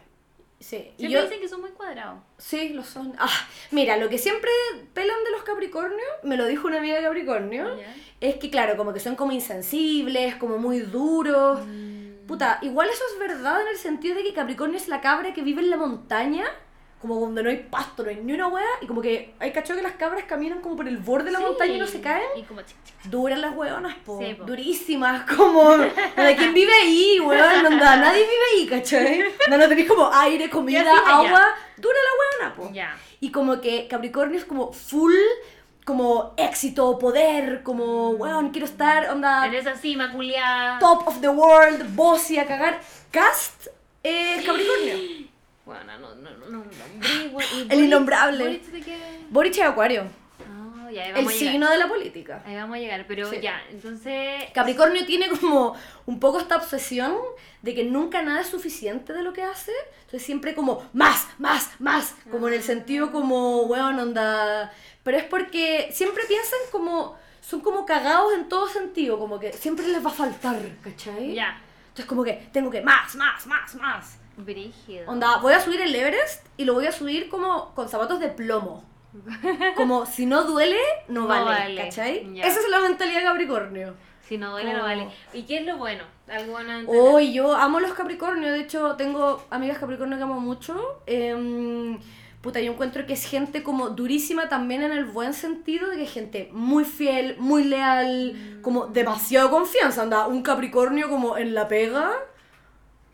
[0.61, 2.19] Sí, y Siempre yo, dicen que son muy cuadrados.
[2.37, 3.13] sí, lo son.
[3.17, 3.29] Ah,
[3.71, 4.51] mira, lo que siempre
[4.93, 7.77] pelan de los Capricornios, me lo dijo una amiga de Capricornio,
[8.19, 11.61] es que, claro, como que son como insensibles, como muy duros.
[11.65, 12.27] Mm.
[12.27, 15.41] Puta, igual eso es verdad en el sentido de que Capricornio es la cabra que
[15.41, 16.45] vive en la montaña,
[17.01, 19.75] como donde no hay pasto, no hay ni una wea, y como que hay cacho
[19.75, 21.45] que las cabras caminan como por el borde de la Sí.
[21.45, 22.27] montaña y no se caen.
[22.37, 22.95] Y como chic, chic.
[23.11, 24.19] Duras las hueonas, po.
[24.19, 24.43] Sí, po.
[24.45, 25.77] Durísimas, como.
[25.77, 27.65] ¿De quién vive ahí, weón?
[27.65, 29.23] Onda, nadie vive ahí, ¿cachai?
[29.49, 31.15] No, no tenéis como aire, comida, sí, ya.
[31.17, 31.55] agua.
[31.77, 32.69] Dura la hueona, po.
[32.73, 32.95] Ya.
[33.19, 35.13] Y como que Capricornio es como full,
[35.85, 40.77] como éxito, poder, como, weón, quiero estar, onda, En esa cima, culiada.
[40.79, 42.79] top of the world, bossy a cagar.
[43.11, 43.67] Cast,
[44.03, 45.30] eh, Capricornio.
[45.71, 46.65] Bueno, no, no, no,
[47.55, 48.61] ¿y El innombrable.
[49.29, 50.03] ¿Boric es Acuario,
[50.49, 52.43] Ah, ya, el signo de la política.
[52.45, 53.39] Ahí vamos a llegar, pero Sí.
[53.39, 54.43] ya, entonces...
[54.53, 55.73] Capricornio tiene como
[56.05, 57.15] un poco esta obsesión
[57.61, 59.71] de que nunca nada es suficiente de lo que hace.
[60.01, 62.15] Entonces siempre como más, más, más.
[62.29, 64.73] Como en el sentido como, weón, onda.
[65.03, 67.15] Pero es porque siempre piensan como.
[67.39, 69.17] Son como cagados en todo sentido.
[69.17, 71.33] Como que siempre les va a faltar, ¿cachai?
[71.33, 74.17] Ya, Entonces como que tengo que más, más, más, más.
[74.45, 75.09] Brígido.
[75.09, 78.29] Onda, voy a subir el Everest y lo voy a subir como con zapatos de
[78.29, 78.83] plomo.
[79.75, 80.77] Como si no duele,
[81.09, 82.33] no, No vale, vale, ¿cachai?
[82.33, 82.45] ya.
[82.45, 83.93] Esa es la mentalidad de Capricornio.
[84.27, 84.83] Si no duele, no Oh.
[84.83, 85.09] vale.
[85.33, 86.03] ¿Y qué es lo bueno?
[86.29, 86.71] Algo bueno.
[86.87, 91.01] Hoy yo amo los Capricornios, de hecho tengo amigas Capricornio que amo mucho.
[91.05, 91.99] Em,
[92.39, 96.03] puta, yo encuentro que es gente como durísima también en el buen sentido, de que
[96.03, 100.03] es gente muy fiel, muy leal, como demasiado confianza.
[100.03, 102.13] Anda, un Capricornio como en la pega,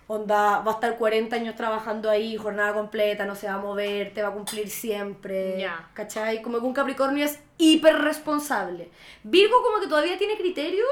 [0.07, 4.13] onda, va a estar 40 años trabajando ahí, jornada completa, no se va a mover,
[4.13, 5.59] te va a cumplir siempre.
[5.59, 5.89] Ya.
[5.93, 6.41] ¿Cachai?
[6.41, 8.89] Como que un Capricornio es hiper responsable.
[9.23, 10.85] Virgo como que todavía tiene criterio,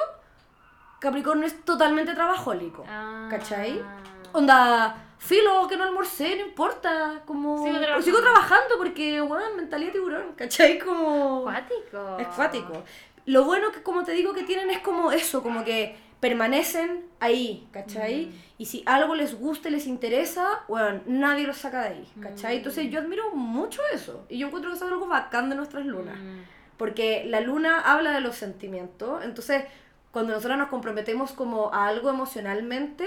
[0.99, 2.83] Capricornio es totalmente trabajólico.
[2.89, 3.27] Ah.
[3.29, 3.81] ¿Cachai?
[4.33, 7.21] Onda, filo, que no almorcé, no importa.
[7.25, 7.63] Como.
[7.63, 8.01] Sigo trabajando.
[8.01, 10.79] sigo trabajando porque, bueno, mentalidad tiburón, ¿cachai?
[10.79, 11.47] Como.
[11.47, 12.17] Acuático.
[12.19, 12.83] Es cuático.
[13.25, 17.67] Lo bueno que, como te digo, que tienen es como eso, como que permanecen ahí,
[17.71, 18.25] ¿cachai?
[18.25, 18.44] Mm.
[18.57, 22.55] Y si algo les gusta y les interesa, bueno, nadie los saca de ahí, ¿cachai?
[22.55, 22.57] Mm.
[22.57, 24.25] Entonces yo admiro mucho eso.
[24.29, 26.17] Y yo encuentro que eso es algo bacán de nuestras lunas.
[26.17, 26.43] Mm.
[26.77, 29.23] Porque la luna habla de los sentimientos.
[29.25, 29.65] Entonces,
[30.11, 33.05] cuando nosotros nos comprometemos como a algo emocionalmente,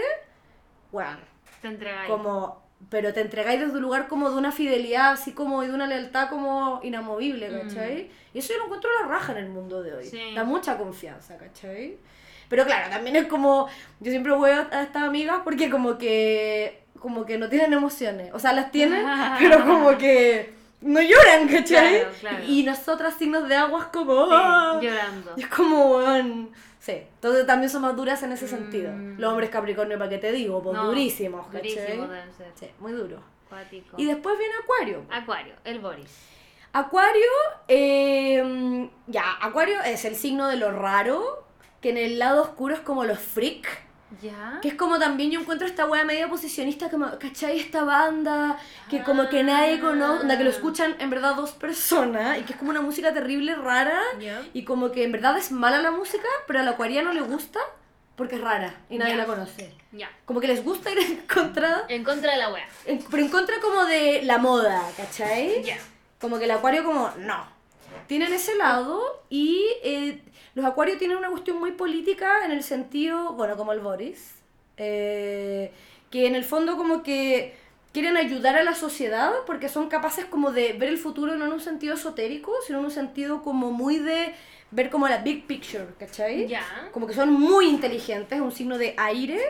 [0.93, 1.19] bueno,
[1.63, 2.11] Te entregáis.
[2.11, 5.75] como pero te entregáis desde un lugar como de una fidelidad así como y de
[5.75, 8.09] una lealtad como inamovible, ¿cachai?
[8.33, 10.07] Y eso yo lo encuentro la raja en el mundo de hoy.
[10.07, 10.11] Mm.
[10.11, 10.35] Sí.
[10.35, 11.99] Da mucha confianza, ¿cachai?
[12.49, 13.69] Pero claro, también es como
[14.01, 18.39] yo siempre voy a estas amigas porque como que como que no tienen emociones, o
[18.39, 19.05] sea, las tienen,
[19.39, 22.01] pero como que no lloran, ¿cachai?
[22.01, 22.45] Claro, claro.
[22.47, 24.79] Y nosotras signos de agua es como Sí, ¡ah!
[24.83, 25.33] llorando.
[25.37, 26.01] Y es como.
[26.81, 28.49] Sí, entonces también son más duras en ese Mm.
[28.49, 28.93] sentido.
[29.19, 30.63] Los hombres Capricornio, ¿para qué te digo?
[30.63, 31.75] Pues No, durísimos, ¿cachai?
[31.75, 32.47] Deben ser.
[32.55, 33.21] Sí, muy duro.
[33.47, 33.95] Acuático.
[33.97, 35.05] Y después viene Acuario.
[35.11, 36.11] Acuario, el Boris.
[36.73, 37.23] Acuario,
[37.67, 41.45] eh, ya, Acuario es el signo de lo raro,
[41.81, 43.67] que en el lado oscuro es como los freak,
[44.23, 44.59] Ya.
[44.63, 47.59] Que es como también yo encuentro esta wea medio posicionista, como, ¿cachai?
[47.61, 48.59] Esta banda
[48.89, 52.55] que como que nadie conoce, onda que lo escuchan en verdad dos personas y que
[52.55, 54.41] es como una música terrible, rara Ya.
[54.55, 57.61] y como que en verdad es mala la música, pero a la acuariano le gusta
[58.17, 59.75] porque es rara y nadie la conoce.
[59.93, 60.09] Ya.
[60.25, 62.67] Como que les gusta ir en contra, En contra de la wea.
[62.87, 65.63] en- pero en contra como de la moda, ¿cachai?
[65.63, 65.77] Ya.
[66.19, 67.58] Como que el acuario como, no.
[68.09, 70.21] Tienen ese lado y eh,
[70.55, 74.35] los acuarios tienen una cuestión muy política en el sentido, bueno, como el Boris,
[74.79, 75.71] eh,
[76.11, 77.55] que en el fondo como que
[77.93, 81.53] quieren ayudar a la sociedad porque son capaces como de ver el futuro no en
[81.53, 84.35] un sentido esotérico, sino en un sentido como muy de
[84.71, 86.49] ver como la big picture, ¿cachai?
[86.49, 86.89] Ya.
[86.93, 89.41] Como que son muy inteligentes, es un signo de aire,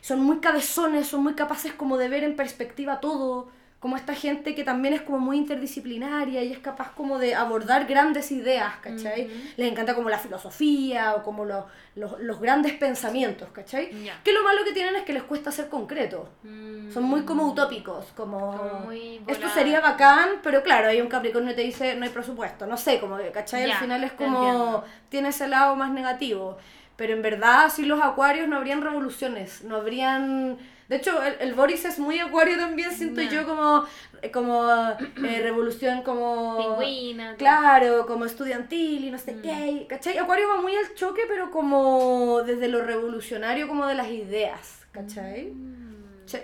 [0.00, 3.48] son muy cabezones, son muy capaces como de ver en perspectiva todo,
[3.80, 7.86] como esta gente que también es como muy interdisciplinaria y es capaz como de abordar
[7.86, 9.30] grandes ideas, ¿cachai?
[9.56, 13.90] Les encanta como la filosofía o como lo- los- los grandes pensamientos, ¿cachai?
[14.24, 16.28] Que lo malo que tienen es que les cuesta ser concreto.
[16.42, 16.90] Mm.
[16.90, 18.56] Son muy como utópicos, como...
[18.56, 22.10] Como muy Esto sería bacán, pero claro, hay un Capricornio que te dice no hay
[22.10, 23.62] presupuesto, no sé, como ¿cachai?
[23.62, 24.84] Al final es como...
[25.08, 26.58] Tiene ese lado más negativo.
[26.96, 30.58] Pero en verdad, sin los acuarios no habrían revoluciones, no habrían...
[30.88, 33.84] De hecho, el, el Boris es muy acuario también, siento yo como,
[34.32, 36.56] como eh, revolución, como...
[36.78, 37.36] Pingüina.
[37.36, 39.42] Claro, como estudiantil y no sé Mm.
[39.42, 40.16] qué, ¿cachai?
[40.16, 45.46] Acuario va muy al choque, pero como desde lo revolucionario, como de las ideas, ¿cachai?
[45.52, 46.22] Mm.
[46.26, 46.38] Sí.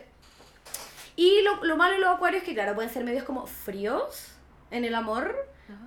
[1.16, 4.32] Y lo, lo malo de los acuarios es que, claro, pueden ser medios como fríos
[4.70, 5.34] en el amor.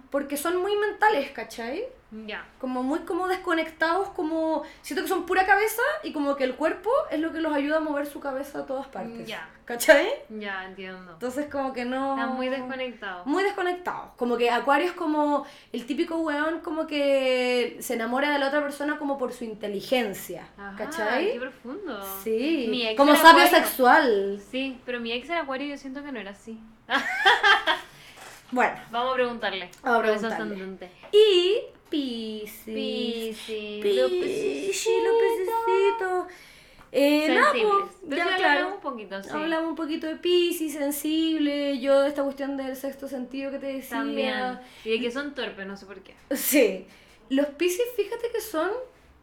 [0.10, 1.86] Porque son muy mentales, ¿cachai?
[2.26, 2.47] Ya.
[2.60, 4.64] Como muy como desconectados, como...
[4.82, 7.78] Siento que son pura cabeza y como que el cuerpo es lo que los ayuda
[7.78, 9.28] a mover su cabeza a todas partes.
[9.28, 9.49] Ya.
[9.66, 10.08] ¿Cachai?
[10.30, 11.12] Ya, entiendo.
[11.12, 12.14] Entonces como que no...
[12.14, 13.26] Están muy desconectados.
[13.26, 14.12] Muy desconectados.
[14.16, 18.62] Como que Acuario es como el típico weón como que se enamora de la otra
[18.62, 20.47] persona como por su inteligencia.
[20.58, 21.34] Ajá, ¿Cachai?
[21.34, 22.01] Qué profundo.
[22.24, 22.68] Sí.
[22.70, 24.41] Mi ex Como sabio sexual.
[24.49, 26.58] Sí, pero mi ex era acuario y yo siento que no era así.
[28.52, 28.76] Bueno.
[28.91, 29.70] Vamos a preguntarle.
[29.84, 30.91] Vamos a preguntarle.
[31.12, 31.60] Y.
[31.89, 36.28] Piscis, los pececitos.
[36.91, 37.89] Eh, Sensibles.
[38.02, 38.45] pues, ya claro.
[38.45, 39.30] hablamos un poquito, sí.
[39.32, 43.68] Hablamos un poquito de Piscis, sensible, yo de esta cuestión del sexto sentido que te
[43.68, 43.98] decía.
[43.98, 44.60] También.
[44.86, 46.16] Y de que son torpes, no sé por qué.
[46.36, 46.88] Sí.
[47.30, 48.72] Los Piscis, fíjate que son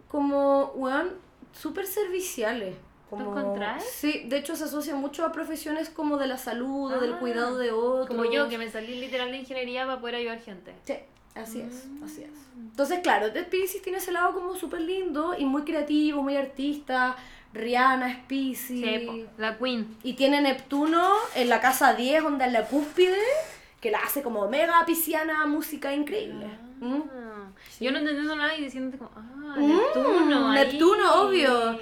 [0.09, 1.14] como, weón,
[1.53, 2.77] súper serviciales.
[3.16, 3.84] Como, encontrás?
[3.84, 7.18] Sí, de hecho se asocia mucho a profesiones como de la salud o del Ah,
[7.18, 8.06] cuidado de otros.
[8.08, 10.74] Como yo, que me salí literal de ingeniería para poder ayudar gente.
[10.84, 10.94] Sí,
[11.34, 12.04] así es, Mm.
[12.04, 12.30] así es.
[12.56, 17.16] Entonces, claro, Pisces tiene ese lado como súper lindo y muy creativo, muy artista.
[17.52, 18.80] Rihanna es Pisces.
[18.80, 19.96] Sí, la queen.
[20.02, 23.16] Y tiene Neptuno en la casa 10, donde en la cúspide,
[23.80, 26.46] que la hace como mega pisciana, música increíble.
[26.80, 27.02] ¿Mm?
[27.12, 27.50] Ah.
[27.80, 30.50] Yo no entendiendo nada y diciéndote como, ah, Mm, Neptuno.
[30.50, 30.64] ahí.
[30.66, 31.78] Neptuno, obvio.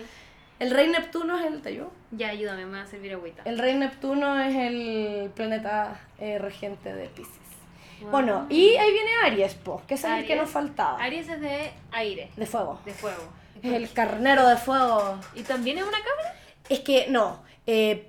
[0.63, 1.91] El rey Neptuno es el tallo.
[2.13, 3.43] Ya, ayúdame, me va a servir agüita.
[3.45, 7.35] El rey Neptuno es el planeta eh, regente de Pisces.
[8.03, 8.11] Wow.
[8.13, 11.03] Bueno, y ahí viene Aries, po, que es el que nos faltaba.
[11.03, 12.79] Aries es de aire, De fuego.
[12.85, 13.23] de fuego.
[13.61, 15.19] Es el carnero de fuego.
[15.35, 16.35] ¿Y también es una cabra?
[16.69, 17.43] Es que no.
[17.67, 18.09] eh,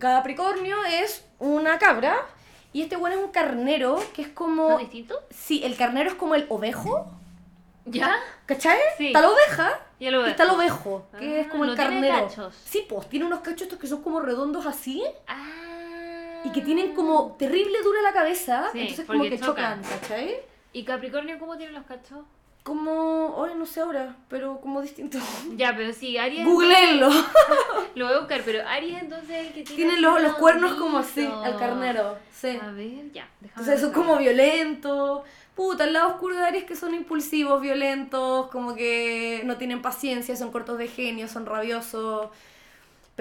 [0.00, 2.16] Capricornio es una cabra
[2.72, 4.70] y este bueno es un carnero que es como.
[4.70, 5.18] ¿Son distintos?
[5.30, 7.12] Sí, el carnero es como el ovejo.
[7.84, 8.14] ¿Ya?
[8.46, 8.78] ¿Cachai?
[8.96, 9.08] Sí.
[9.08, 9.80] Está la oveja
[10.10, 12.26] Y está el ovejo, que Ah, es como el tiene carnero.
[12.28, 12.54] cachos.
[12.64, 16.40] Sí, pues tiene unos cachos estos que son como redondos así Ah.
[16.44, 19.98] y que tienen como terrible dura la cabeza, Sí, entonces como que chocan, chocan.
[20.00, 20.36] ¿cachai?
[20.72, 22.20] ¿Y Capricornio cómo tiene los cachos?
[22.62, 25.18] Como, hoy no sé ahora, pero como distinto.
[25.56, 26.44] Ya, pero sí, Aries.
[26.44, 27.10] Googleenlo.
[27.94, 29.76] Lo voy a buscar, pero Aries entonces es el que tiene.
[29.76, 32.16] Tienen así los, los cuernos como así, al carnero.
[32.32, 32.58] Sí.
[32.60, 33.28] A ver, ya.
[33.42, 35.22] Entonces son como violentos.
[35.56, 40.34] Puta, el lado oscuro de Aries que son impulsivos, violentos, como que no tienen paciencia,
[40.36, 42.30] son cortos de genio, son rabiosos.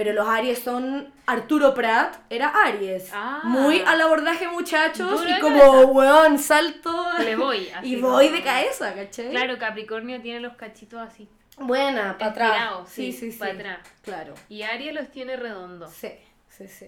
[0.04, 1.14] Pero los Aries son.
[1.28, 3.12] Arturo Prat era Aries.
[3.14, 3.42] Ah.
[3.44, 5.22] Muy al abordaje, muchachos.
[5.22, 7.20] Duro y como, weón, salto.
[7.20, 7.70] Le voy.
[7.76, 9.30] Así y voy de cabeza, ¿cachai?
[9.30, 11.30] Claro, Capricornio tiene los cachitos así.
[11.60, 12.90] Buena, para atrás.
[12.90, 13.38] Sí, sí, sí, sí.
[13.38, 13.78] pa' atrás.
[14.02, 14.34] Claro.
[14.50, 15.92] Y Aries los tiene redondos.
[15.94, 16.10] Sí,
[16.50, 16.88] sí, sí.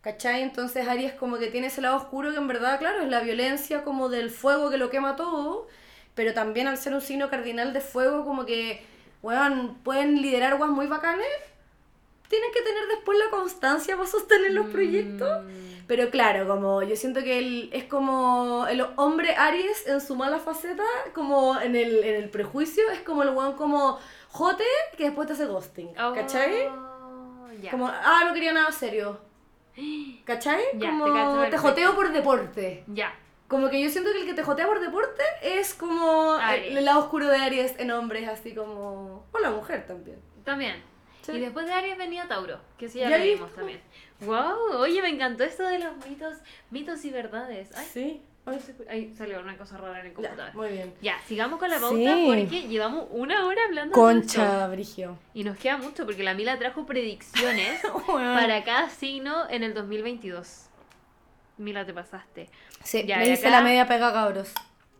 [0.00, 0.42] ¿Cachai?
[0.42, 3.84] Entonces Aries como que tiene ese lado oscuro que en verdad, claro, es la violencia
[3.84, 5.68] como del fuego que lo quema todo,
[6.16, 8.84] pero también al ser un signo cardinal de fuego como que,
[9.22, 11.28] weón, pueden liderar aguas muy bacanes,
[12.30, 15.44] tienen que tener después la constancia para sostener los proyectos.
[15.44, 20.14] Mm, Pero claro, como yo siento que él es como el hombre Aries en su
[20.14, 24.62] mala faceta, como en el, en el prejuicio, es como el weón como jote
[24.96, 26.68] que después te hace ghosting, ¿cachai?
[26.68, 27.72] Oh, ya.
[27.72, 29.18] Como, ah, no quería nada serio.
[30.24, 30.62] ¿Cachai?
[30.74, 32.84] Ya, como te te, joteo por deporte.
[32.86, 33.12] Ya.
[33.48, 36.84] Como que yo siento que el que te jotea por deporte es como el, el
[36.84, 39.26] lado oscuro de Aries en hombres, así como...
[39.32, 40.20] O la mujer también.
[40.44, 40.89] También.
[41.22, 41.32] Sí.
[41.32, 43.80] Y después de Aries venía Tauro, que sí ya ¿Ya lo vimos también.
[44.20, 46.34] Wow, oye, me encantó esto de los mitos,
[46.70, 47.70] mitos y verdades.
[47.76, 48.22] Ay, Sí.
[48.88, 50.54] ay, salió una cosa rara en el Ya, computador.
[50.54, 50.94] muy bien.
[51.02, 52.24] Ya, sigamos con la pauta Sí.
[52.26, 54.02] porque llevamos una hora hablando de.
[54.02, 55.18] Concha, Brigio.
[55.34, 58.34] Y nos queda mucho porque la Mila trajo predicciones Para...
[58.40, 60.66] para cada signo en el 2022.
[61.58, 62.48] Mila, te pasaste.
[62.82, 64.52] Sí, Ya, me hice acá- la media pega, cabros.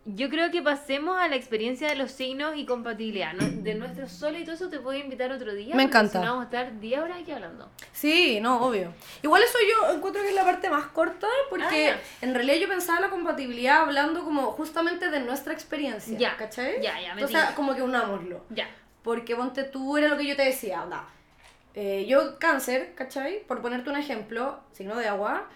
[0.06, 3.34] Yo creo que pasemos a la experiencia de los signos y compatibilidad.
[3.34, 3.46] ¿no?
[3.62, 5.74] De nuestro sol y todo eso te puedo invitar otro día.
[5.74, 6.20] Me encanta.
[6.20, 7.68] Si no, vamos a estar 10 horas aquí hablando.
[7.92, 8.94] Sí, no, obvio.
[9.22, 12.68] Igual eso yo encuentro que es la parte más corta porque Ah, en realidad yo
[12.68, 16.80] pensaba la compatibilidad hablando como justamente de nuestra experiencia, Ya, ¿cachai?
[16.82, 18.44] ya, ya, me Entonces como que unámoslo.
[18.48, 18.68] Ya.
[19.02, 21.04] Porque ponte tú, era lo que yo te decía, onda.
[21.74, 23.44] Eh, yo cáncer, ¿cachai?
[23.46, 25.46] Por ponerte un ejemplo, signo de agua,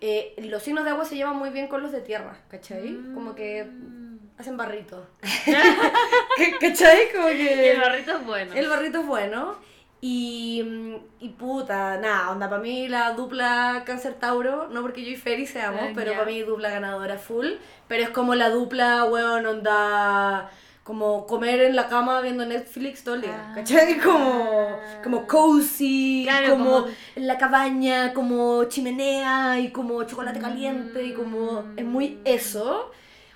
[0.00, 2.96] eh, los signos de agua se llevan muy bien con los de tierra, ¿cachai?
[3.14, 4.18] Como que Mm.
[4.38, 5.06] hacen barrito.
[6.60, 7.12] ¿Cachai?
[7.14, 7.70] Como que...
[7.72, 8.52] el barrito es bueno.
[8.54, 9.54] El barrito es bueno.
[10.00, 15.10] Y, mm, y puta, nada, onda, para mí la dupla Cáncer Tauro, no porque yo
[15.10, 17.52] y Feri seamos, Ah, pero para mí dupla ganadora full.
[17.88, 20.50] Pero es como la dupla, weón, onda,
[20.86, 23.52] como comer en la cama viendo Netflix todo el día, Ah.
[23.56, 23.98] ¿cachai?
[23.98, 31.02] Como, como cozy, Claro, como, como- en la cabaña, como chimenea y como chocolate caliente
[31.02, 32.92] y como, es muy eso.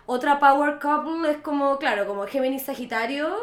[0.06, 3.36] Otra power couple es como, claro, como Géminis Sagitario,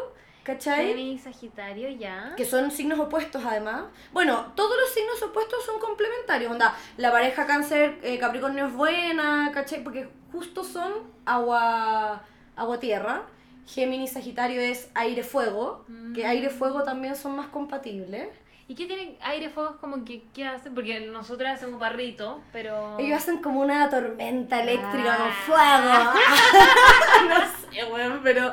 [0.43, 0.88] ¿cachai?
[0.88, 2.34] Géminis, Sagitario, ya.
[2.38, 3.84] que son signos opuestos además.
[4.14, 6.49] Bueno, todos los signos opuestos son complementarios.
[6.49, 9.84] Onda, la pareja cáncer eh, Capricornio es buena, ¿cachai?
[9.84, 10.93] Porque justo son
[11.26, 12.22] agua,
[12.55, 13.24] agua tierra.
[13.68, 16.30] Géminis Sagitario es aire fuego, que Mm.
[16.30, 18.30] aire fuego también son más compatibles.
[18.70, 19.78] ¿Y qué tienen aire fuego?
[19.80, 20.74] como que qué hacen?
[20.76, 22.97] Porque nosotras hacemos barrito, pero.
[22.99, 25.18] Ellos hacen como una tormenta eléctrica Ah.
[25.18, 26.13] con fuego.
[27.30, 28.51] no sé, weón, pero,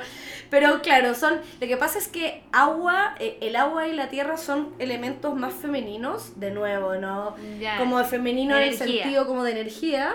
[0.51, 1.41] pero claro, son.
[1.61, 5.53] Lo que pasa es que agua, eh, el agua y la tierra son elementos más
[5.53, 7.35] femeninos, de nuevo, ¿no?
[7.79, 10.13] Como de femenino De en el sentido como de energía.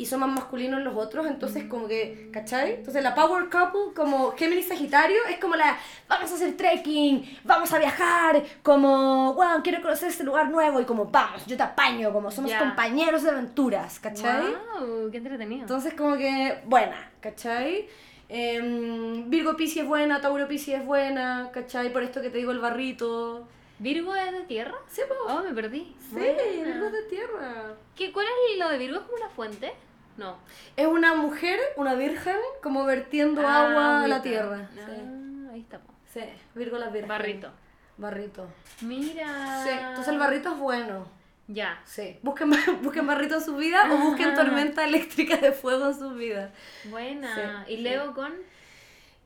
[0.00, 2.76] Y son más masculinos los otros, entonces como que, ¿cachai?
[2.76, 5.76] Entonces la power couple como Géminis Sagitario es como la,
[6.08, 10.86] vamos a hacer trekking, vamos a viajar, como, wow, quiero conocer este lugar nuevo y
[10.86, 12.60] como, vamos, yo te apaño, como somos Ya.
[12.60, 14.54] compañeros de aventuras, ¿cachai?
[14.78, 15.60] Wow, qué entretenido.
[15.60, 17.86] Entonces como que, buena, ¿cachai?
[18.30, 21.92] Em, Virgo Piscis es buena, Tauro Piscis es buena, ¿cachai?
[21.92, 23.46] Por esto que te digo el barrito.
[23.78, 24.76] ¿Virgo es de tierra?
[24.88, 25.14] Sí, po.
[25.30, 25.94] Oh, me perdí.
[26.08, 26.42] Sí, Buena.
[26.64, 27.74] Virgo es de tierra.
[27.96, 28.96] ¿Qué, ¿Cuál es lo de Virgo?
[28.98, 29.72] ¿Es como una fuente?
[30.20, 30.36] No.
[30.76, 34.68] Es una mujer, una virgen, como vertiendo Ah, agua a la tierra.
[34.78, 35.48] Ah, Sí.
[35.52, 35.78] ahí está.
[35.78, 35.92] po.
[36.12, 36.20] Sí,
[36.54, 37.08] Virgo la virgen.
[37.08, 37.50] Barrito.
[37.96, 38.46] Barrito.
[38.82, 39.62] Mira.
[39.64, 41.06] Sí, entonces el barrito es bueno.
[41.48, 41.80] Ya.
[41.84, 42.18] Sí.
[42.22, 42.50] Busquen,
[42.82, 46.52] busquen barrito en su vida o busquen tormenta eléctrica de fuego en su vida.
[46.84, 47.34] Buena.
[47.66, 47.82] Sí, ¿Y sí.
[47.82, 48.32] Leo con?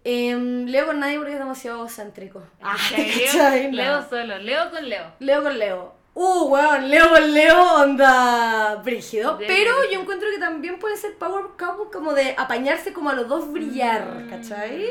[0.05, 2.42] Em, Leo con nadie porque es demasiado céntrico.
[2.62, 3.72] Ah, Ok, ¿te Leo.
[3.72, 4.38] Leo solo.
[4.38, 5.12] Leo con Leo.
[5.18, 5.95] Leo con Leo.
[6.17, 9.37] Uh, weón, Leo con Leo, onda brígido.
[9.39, 13.29] Pero yo encuentro que también puede ser power couple como de apañarse como a los
[13.29, 14.31] dos brillar, Mm.
[14.31, 14.91] ¿cachai?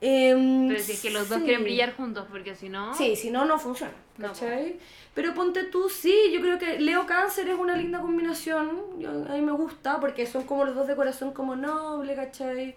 [0.00, 2.94] Em, Pero si es que los dos quieren brillar juntos, porque si no.
[2.94, 4.78] Sí, si no, no funciona, No, ¿cachai?
[5.14, 9.00] Pero ponte tú, sí, yo creo que Leo Cáncer es una linda combinación.
[9.00, 12.76] Yo- a mí me gusta porque son como los dos de corazón como noble, ¿cachai?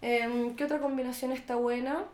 [0.00, 2.04] Em, ¿Qué otra combinación está buena?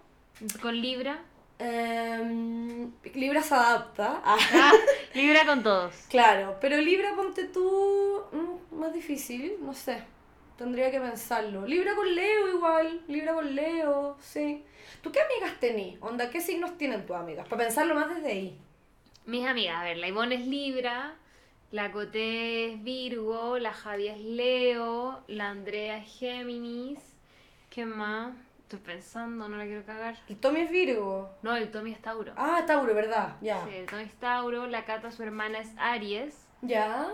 [0.62, 1.20] Con Libra.
[1.60, 4.22] Em, Libra se adapta.
[4.24, 4.38] Ah.
[4.54, 4.72] Ah,
[5.14, 5.94] Libra con todos.
[6.08, 10.02] Claro, pero Libra, ponte tú, mm, más difícil, no sé.
[10.56, 11.66] Tendría que pensarlo.
[11.66, 14.64] Libra con Leo igual, Libra con Leo, sí.
[15.02, 15.96] ¿Tú qué amigas tenés?
[16.00, 17.46] Onda, ¿qué signos tienen tus amigas?
[17.46, 18.58] Para pensarlo más desde ahí.
[19.26, 21.14] Mis amigas, a ver, la Ivonne es Libra,
[21.72, 26.98] la Coté es Virgo, la Javi es Leo, la Andrea es Géminis.
[27.68, 28.34] ¿Qué más?
[28.70, 30.14] Estoy pensando, no la quiero cagar.
[30.28, 31.28] El Tommy es Virgo.
[31.42, 32.32] No, el Tommy es Tauro.
[32.36, 33.34] Ah, Tauro, ¿verdad?
[33.40, 33.64] Ya.
[33.64, 36.46] Sí, el Tommy es Tauro, la Cata, su hermana, es Aries.
[36.62, 37.08] Ya.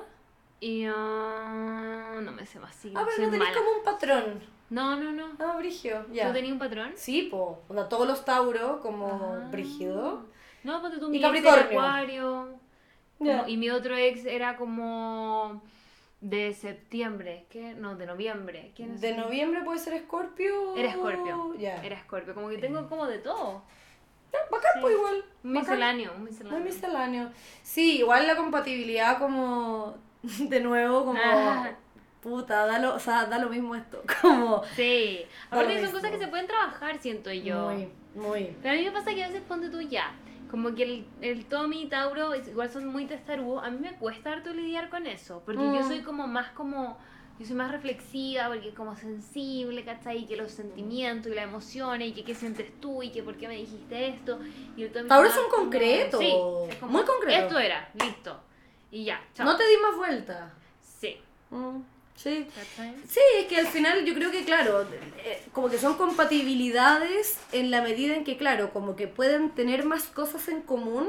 [0.61, 3.02] Y ah, no me sé más signos.
[3.02, 3.59] Ah, pero no tenés mala.
[3.59, 4.40] como un patrón.
[4.68, 5.28] No, no, no.
[5.38, 6.26] Ah, Brigio, ya.
[6.28, 6.92] ¿Tú tenías un patrón?
[6.94, 7.62] Sí, po.
[7.68, 9.07] Onda, todos los Tauro como
[9.42, 9.48] Ah.
[9.50, 10.26] Brígido.
[10.62, 11.80] No, ponte tú Y mi era Capricornio.
[11.80, 12.48] Acuario.
[13.16, 15.62] Como- y mi otro ex era como
[16.21, 17.75] de septiembre, ¿qué?
[17.75, 18.73] No, de noviembre.
[18.75, 19.01] ¿Quién es?
[19.01, 20.77] De noviembre puede ser Escorpio.
[20.77, 21.55] Era Escorpio.
[21.59, 21.83] Ya.
[21.85, 22.35] Era Escorpio.
[22.35, 23.62] Como que tengo como de todo.
[24.33, 24.79] Ya, Bacán, Sí.
[24.81, 25.25] pues igual.
[25.43, 26.59] Misceláneo, un misceláneo.
[26.59, 27.30] Muy misceláneo.
[27.63, 31.71] Sí, igual la compatibilidad como de nuevo como Ah.
[32.22, 35.21] puta, da lo, o sea, da lo mismo esto, como Sí.
[35.49, 35.99] Aparte son mismo.
[35.99, 37.71] cosas que se pueden trabajar, siento yo.
[37.71, 40.13] muy muy Pero a mí me pasa que a veces ponte tú ya.
[40.51, 43.64] Como que el, el Tommy y Tauro es- igual son muy testarudos.
[43.64, 45.43] A mí me cuesta harto lidiar con eso.
[45.45, 45.89] Porque yo Mm.
[45.89, 46.99] soy como más como
[47.39, 50.23] Yo soy más reflexiva porque como sensible, ¿cachai?
[50.23, 53.37] Y que los sentimientos y las emociones y que qué sientes tú y que por
[53.37, 54.39] qué me dijiste esto.
[54.75, 56.33] Y el Tommy más son como- concretos, Sí,
[56.71, 57.43] es como, muy concreto.
[57.45, 58.41] Esto era, listo.
[58.91, 59.45] Y ya, chao.
[59.45, 60.55] No te di más vuelta.
[60.81, 61.18] Sí,
[61.51, 61.81] Mm,
[62.17, 62.47] sí.
[63.09, 64.87] Sí, es que al final yo creo que, claro,
[65.25, 69.84] eh, como que son compatibilidades en la medida en que, claro, como que pueden tener
[69.84, 71.09] más cosas en común,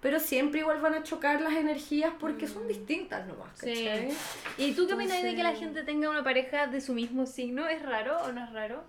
[0.00, 3.66] pero siempre igual van a chocar las energías porque son distintas nomás, Sí.
[3.84, 4.08] ¿cachai?
[4.56, 7.68] ¿Y tú qué opinas de que la gente tenga una pareja de su mismo signo?
[7.68, 8.84] ¿Es raro o no es raro?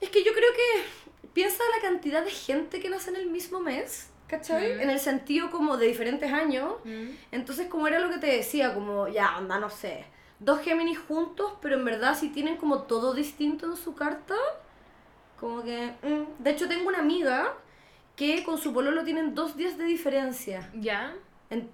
[0.00, 3.60] Es que yo creo que piensa la cantidad de gente que nace en el mismo
[3.60, 4.76] mes, ¿cachai?
[4.76, 4.80] Mm.
[4.82, 6.74] En el sentido como de diferentes años.
[6.84, 7.08] Mm.
[7.32, 10.04] Entonces, como era lo que te decía, como ya, anda, no sé,
[10.38, 14.36] dos Géminis juntos, pero en verdad si tienen como todo distinto en su carta,
[15.40, 15.92] como que...
[16.02, 16.42] mm.
[16.42, 17.54] De hecho, tengo una amiga
[18.16, 21.14] que con su pololo tienen dos días de diferencia ¿Ya?
[21.50, 21.70] en-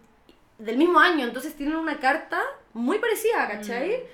[0.59, 2.41] del mismo año, entonces tienen una carta
[2.75, 4.05] muy parecida, ¿cachai?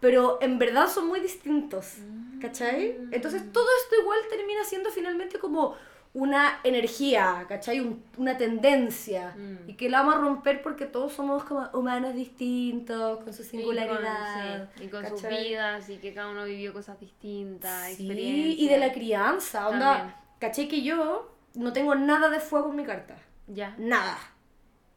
[0.00, 1.96] Pero en verdad son muy distintos,
[2.40, 2.96] ¿cachai?
[3.10, 5.76] Entonces todo esto igual termina siendo finalmente como
[6.14, 7.80] una energía, ¿cachai?
[7.80, 9.34] Un- una tendencia.
[9.36, 9.70] Mm.
[9.70, 14.68] Y que la vamos a romper porque todos somos como humanos distintos, con su singularidad.
[14.78, 18.04] Y con, sí, y con sus vidas y que cada uno vivió cosas distintas, Sí,
[18.06, 18.58] experiencias.
[18.60, 20.16] y de la crianza, onda, También.
[20.38, 20.68] ¿cachai?
[20.68, 23.16] Que yo no tengo nada de fuego en mi carta.
[23.46, 23.74] Ya.
[23.78, 24.18] Nada.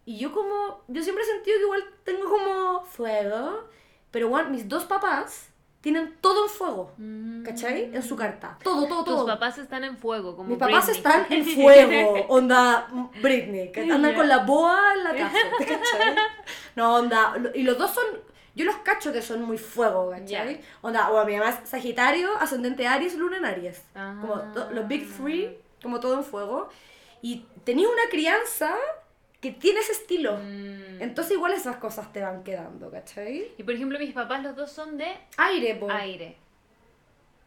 [0.05, 3.69] Y yo como, yo siempre he sentido que igual tengo como fuego,
[4.11, 5.49] pero igual mis dos papás
[5.85, 6.91] tienen todo en fuego,
[7.45, 7.91] ¿cachai?
[7.93, 8.57] En su carta.
[8.63, 9.05] Todo, todo, Mm.
[9.05, 9.25] Tus todo.
[9.27, 10.97] papás están en fuego, como Mis papás Britney.
[10.97, 12.87] están en fuego, onda
[13.21, 16.15] Britney, que andan con la boa en la casa, ¿te cachai?
[16.75, 18.03] No, onda, y los dos son,
[18.55, 20.55] yo los cacho que son muy fuego, ¿cachai?
[20.55, 20.61] Ya.
[20.81, 23.83] Onda, o mi mamá es Sagitario, ascendente Aries, Luna en Aries.
[23.93, 24.17] Ah.
[24.19, 26.67] Como to- los Big Three, como todo en fuego.
[27.21, 28.73] Y tenía una crianza
[29.45, 30.37] que tiene ese estilo.
[30.37, 31.01] Mm.
[31.01, 33.51] Entonces igual esas cosas te van quedando, ¿cachai?
[33.57, 35.07] Y por ejemplo, mis papás los dos son de
[35.37, 35.89] Aire, po.
[35.91, 36.35] aire.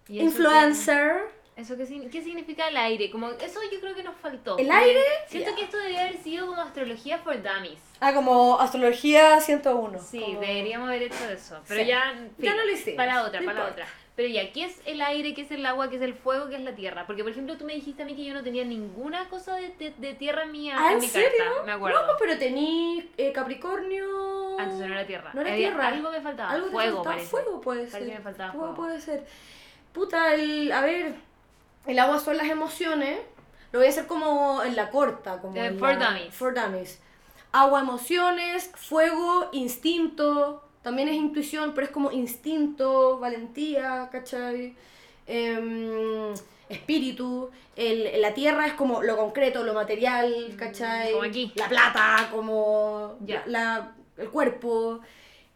[0.08, 1.36] ¿Y Influencer.
[1.56, 3.10] ¿Eso qué, qué significa el aire?
[3.10, 4.56] Como, eso yo creo que nos faltó.
[4.58, 5.00] ¿El aire?
[5.26, 5.56] Siento Ya.
[5.56, 7.80] que esto debería haber sido como astrología for dummies.
[7.98, 9.98] Ah, como astrología 101.
[10.00, 11.60] Sí, como- deberíamos haber hecho eso.
[11.66, 11.86] Pero Sí.
[11.88, 12.12] ya.
[12.12, 13.82] en Ya fin, no lo hicimos, Para otra, no para importa.
[13.82, 13.86] otra.
[14.18, 15.32] Pero ya, ¿qué es el aire?
[15.32, 15.88] ¿Qué es el agua?
[15.88, 16.48] ¿Qué es el fuego?
[16.48, 17.06] ¿Qué es la tierra?
[17.06, 19.68] Porque, por ejemplo, tú me dijiste a mí que yo no tenía ninguna cosa de,
[19.78, 21.30] de, de tierra mía ¿Ah, en en mi serio?
[21.38, 21.62] carta.
[21.64, 22.04] Me acuerdo.
[22.04, 24.58] No, pero tení eh, Capricornio.
[24.58, 25.30] Antes no era tierra.
[25.34, 25.86] No era Había- tierra.
[25.86, 26.50] Algo me faltaba.
[26.50, 27.14] Algo fuego, faltaba.
[27.14, 27.30] parece.
[27.30, 27.92] Fuego puede ser.
[27.92, 28.82] Parece que me faltaba Fuego fuego.
[28.88, 29.24] puede ser.
[29.92, 31.14] Puta, el, a ver,
[31.86, 33.20] el agua son las emociones.
[33.70, 35.40] Lo voy a hacer como en la corta.
[35.40, 36.34] Como Eh, en for la- dummies.
[36.34, 37.00] For dummies.
[37.52, 40.67] Agua, emociones, fuego, instinto.
[40.88, 44.74] También es intuición, pero es como instinto, valentía, ¿cachai?
[45.26, 46.32] Em,
[46.70, 47.50] espíritu.
[47.76, 51.10] El, la tierra es como lo concreto, lo material, ¿cachai?
[51.10, 51.52] Mm, como aquí.
[51.56, 53.42] La plata, como Ya.
[53.46, 55.00] la- el cuerpo.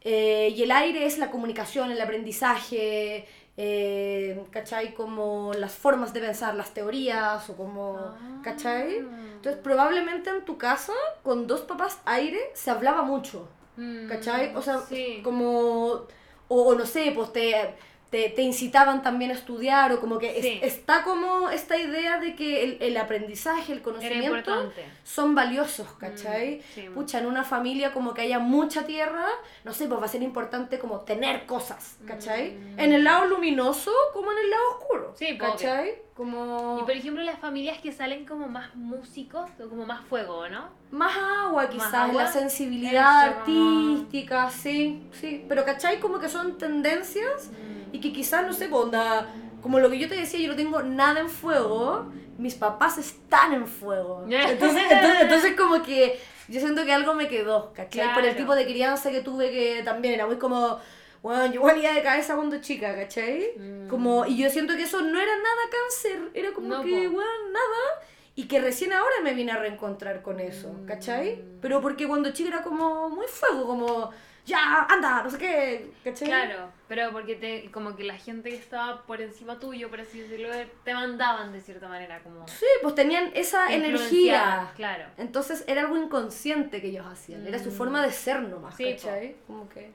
[0.03, 3.27] Eh, y el aire es la comunicación, el aprendizaje,
[3.57, 4.93] eh, ¿cachai?
[4.93, 8.41] Como las formas de pensar, las teorías o como, Ah.
[8.45, 8.97] ¿cachai?
[8.99, 10.93] Entonces probablemente en tu casa,
[11.23, 14.55] con dos papás aire, se hablaba mucho, Mm, ¿cachai?
[14.55, 15.21] O sea, sí.
[15.23, 16.07] como,
[16.49, 17.75] o, o no sé, pues te,
[18.13, 20.61] te, te incitaban también a estudiar o como que es- Sí.
[20.63, 24.71] está como esta idea de que el, el aprendizaje, el conocimiento
[25.03, 26.57] son valiosos, ¿cachai?
[26.59, 26.83] Mm, sí.
[26.95, 29.27] Pucha, en una familia como que haya mucha tierra,
[29.65, 32.53] no sé, pues va a ser importante como tener cosas, ¿cachai?
[32.53, 32.79] Mm.
[32.81, 35.95] En el lado luminoso como en el lado oscuro, Sí, ¿cachai?
[36.15, 40.47] Como Y por ejemplo, las familias que salen como más músicos, o como más fuego,
[40.51, 40.69] ¿no?
[40.91, 42.25] más agua quizás, agua.
[42.25, 45.99] la sensibilidad Eso, como- artística, sí, sí, pero ¿cachai?
[46.01, 47.51] Como que son tendencias
[47.93, 49.29] y que quizás, no sé, onda,
[49.63, 53.53] como lo que yo te decía, yo no tengo nada en fuego, mis papás están
[53.53, 54.25] en fuego.
[54.29, 58.13] Entonces, entonces, entonces como que yo siento que algo me quedó, ¿cachai?
[58.15, 58.37] Por el Claro.
[58.37, 60.79] tipo de crianza que tuve que también era muy como,
[61.23, 63.53] bueno, yo iba de cabeza cuando chica, ¿cachai?
[63.57, 63.89] Mm.
[63.89, 67.31] Como, y yo siento que eso no era nada cáncer, era como No, que, bueno,
[67.53, 68.07] nada.
[68.35, 71.37] Y que recién ahora me vine a reencontrar con eso, ¿cachai?
[71.37, 71.61] Mm.
[71.61, 74.11] Pero porque cuando chica era como muy fuego, como,
[74.45, 76.29] ya, anda, no sé qué, ¿cachai?
[76.29, 80.21] Claro, pero porque te, como que la gente que estaba por encima tuyo, por así
[80.21, 80.49] decirlo,
[80.85, 82.47] te mandaban de cierta manera, como...
[82.49, 84.73] Sí, pues tenían esa energía.
[84.77, 85.05] Claro.
[85.17, 87.73] Entonces era algo inconsciente que ellos hacían, era su Mm.
[87.73, 88.93] forma de ser nomás, Sí.
[88.93, 89.37] ¿cachai?
[89.47, 89.91] Como que...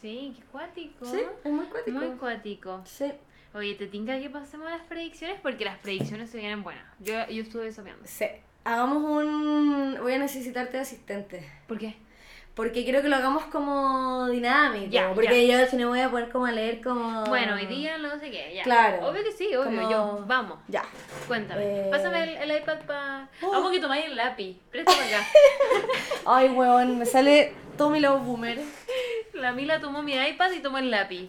[0.00, 1.04] Sí, qué cuático.
[1.06, 1.98] Sí, es muy cuático.
[1.98, 2.82] Muy cuático.
[2.84, 3.12] Sí,
[3.54, 5.40] Oye, ¿te tinca que pasemos a las predicciones?
[5.40, 6.84] Porque las predicciones se vienen buenas.
[6.98, 8.02] Yo, yo estuve sopeando.
[8.06, 8.26] sí.
[8.64, 9.96] Hagamos un...
[10.02, 11.48] Voy a necesitarte de asistente.
[11.68, 11.96] ¿Por qué?
[12.56, 14.96] Porque quiero que lo hagamos como dinámico.
[15.14, 17.22] Porque yo si no voy a poder como leer como...
[17.26, 18.62] Bueno, hoy día no sé qué, ya.
[18.62, 19.06] Claro.
[19.06, 19.64] Obvio que sí, obvio.
[19.78, 20.58] Como- Yo, vamos.
[20.66, 20.82] Ya.
[21.28, 21.62] Cuéntame.
[21.62, 21.88] Eh.
[21.90, 23.28] Pásame el, el iPad para...
[23.42, 23.50] Oh.
[23.50, 24.56] Vamos que tomáis el lápiz.
[24.70, 25.26] Préstame acá.
[26.24, 28.58] Ay, weón, me sale Tommy Love Boomer.
[29.34, 31.28] La la Mila tomó mi iPad y tomó el lápiz.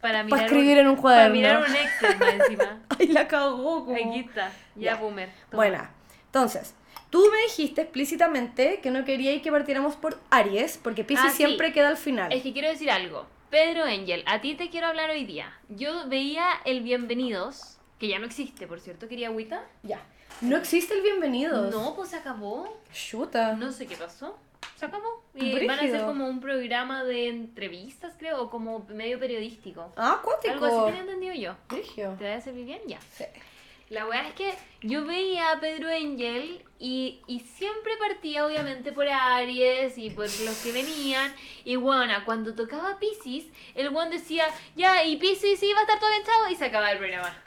[0.00, 1.34] Para, mirar escribir en un cuaderno.
[1.38, 2.80] Para mirar un Excel más encima.
[2.98, 3.84] Ay, la cagó.
[3.84, 4.48] como- Aquí está.
[4.74, 4.96] Ya, Ya.
[4.96, 5.28] boomer.
[5.50, 5.56] toma.
[5.62, 5.90] Buena.
[6.24, 6.74] Entonces,
[7.12, 11.36] tú me dijiste explícitamente que no queríais que partiéramos por Aries, porque Pisces Ah, sí.
[11.36, 12.32] siempre queda al final.
[12.32, 13.26] Es que quiero decir algo.
[13.50, 15.52] Pedro Angel, a ti te quiero hablar hoy día.
[15.68, 19.08] Yo veía el Bienvenidos, que ya no existe, por cierto.
[19.08, 19.62] ¿Quería agüita?
[19.82, 20.00] Ya.
[20.40, 21.70] No existe el bienvenido.
[21.70, 22.80] No, pues se acabó.
[22.94, 23.54] Chuta.
[23.56, 24.38] No sé qué pasó.
[24.76, 25.22] Se acabó.
[25.34, 29.92] Y van a ser como un programa de entrevistas, creo, o como medio periodístico.
[29.96, 30.54] Ah, acuático.
[30.54, 31.54] Algo así tenía entendido yo.
[31.68, 32.16] Brigio.
[32.18, 32.80] ¿Te va a servir bien?
[32.86, 32.98] Ya.
[33.12, 33.24] Sí.
[33.90, 39.06] La weá es que yo veía a Pedro Angel y, y siempre partía obviamente por
[39.08, 41.32] Aries y por los que venían.
[41.64, 43.44] Y bueno, cuando tocaba Pisces,
[43.74, 46.64] el one decía, ya, y Pisces sí va a estar todo bien, chao, y se
[46.64, 47.36] acababa el programa.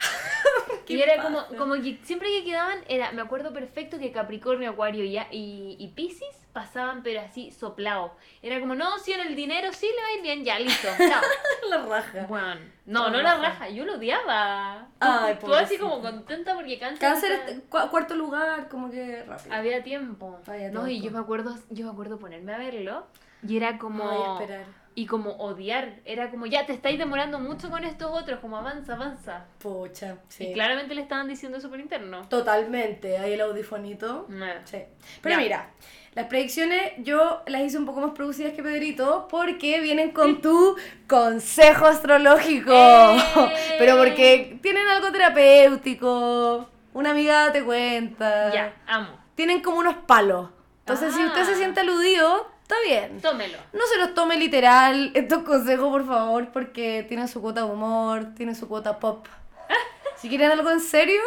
[0.88, 5.04] Y era como, como que siempre que quedaban, era, me acuerdo perfecto que Capricornio, Acuario
[5.04, 8.16] y, y, y Pisces pasaban pero así soplado.
[8.40, 10.88] Era como, no, si en el dinero sí le va a ir bien, ya, listo,
[10.96, 11.22] chao.
[11.68, 12.26] La raja.
[12.28, 13.68] Bueno, no, La no la raja.
[13.68, 14.86] yo lo odiaba.
[15.00, 17.00] Ay, así como contenta porque cáncer.
[17.00, 19.54] Cáncer está- es cu- cuarto lugar, como que rápido.
[19.54, 20.38] Había tiempo.
[20.46, 21.06] Había no, y tiempo.
[21.06, 23.06] yo me acuerdo, yo me acuerdo ponerme a verlo
[23.46, 24.64] y era como Ay, esperar.
[24.94, 28.94] y como odiar, era como ya te estáis demorando mucho con estos otros, como avanza,
[28.94, 29.44] avanza.
[29.58, 30.48] Pucha, sí.
[30.48, 32.22] Y claramente le estaban diciendo eso por interno.
[32.28, 34.24] Totalmente, ahí el audifonito.
[34.28, 34.46] No.
[34.64, 34.78] Sí.
[35.20, 35.70] Pero mira,
[36.14, 40.76] las predicciones yo las hice un poco más producidas que Pedrito porque vienen con tu
[41.06, 42.72] consejo astrológico.
[42.72, 43.18] ¡Eh!
[43.78, 48.52] Pero porque tienen algo terapéutico, una amiga te cuenta.
[48.52, 49.08] Ya, amo.
[49.34, 50.50] Tienen como unos palos.
[50.80, 51.56] Entonces, si usted se Ah.
[51.56, 53.20] siente aludido, está bien.
[53.20, 53.58] Tómelo.
[53.72, 58.34] No se los tome literal estos consejos, por favor, porque tienen su cuota de humor,
[58.36, 59.26] tienen su cuota pop.
[60.16, 61.20] Si quieren algo en serio,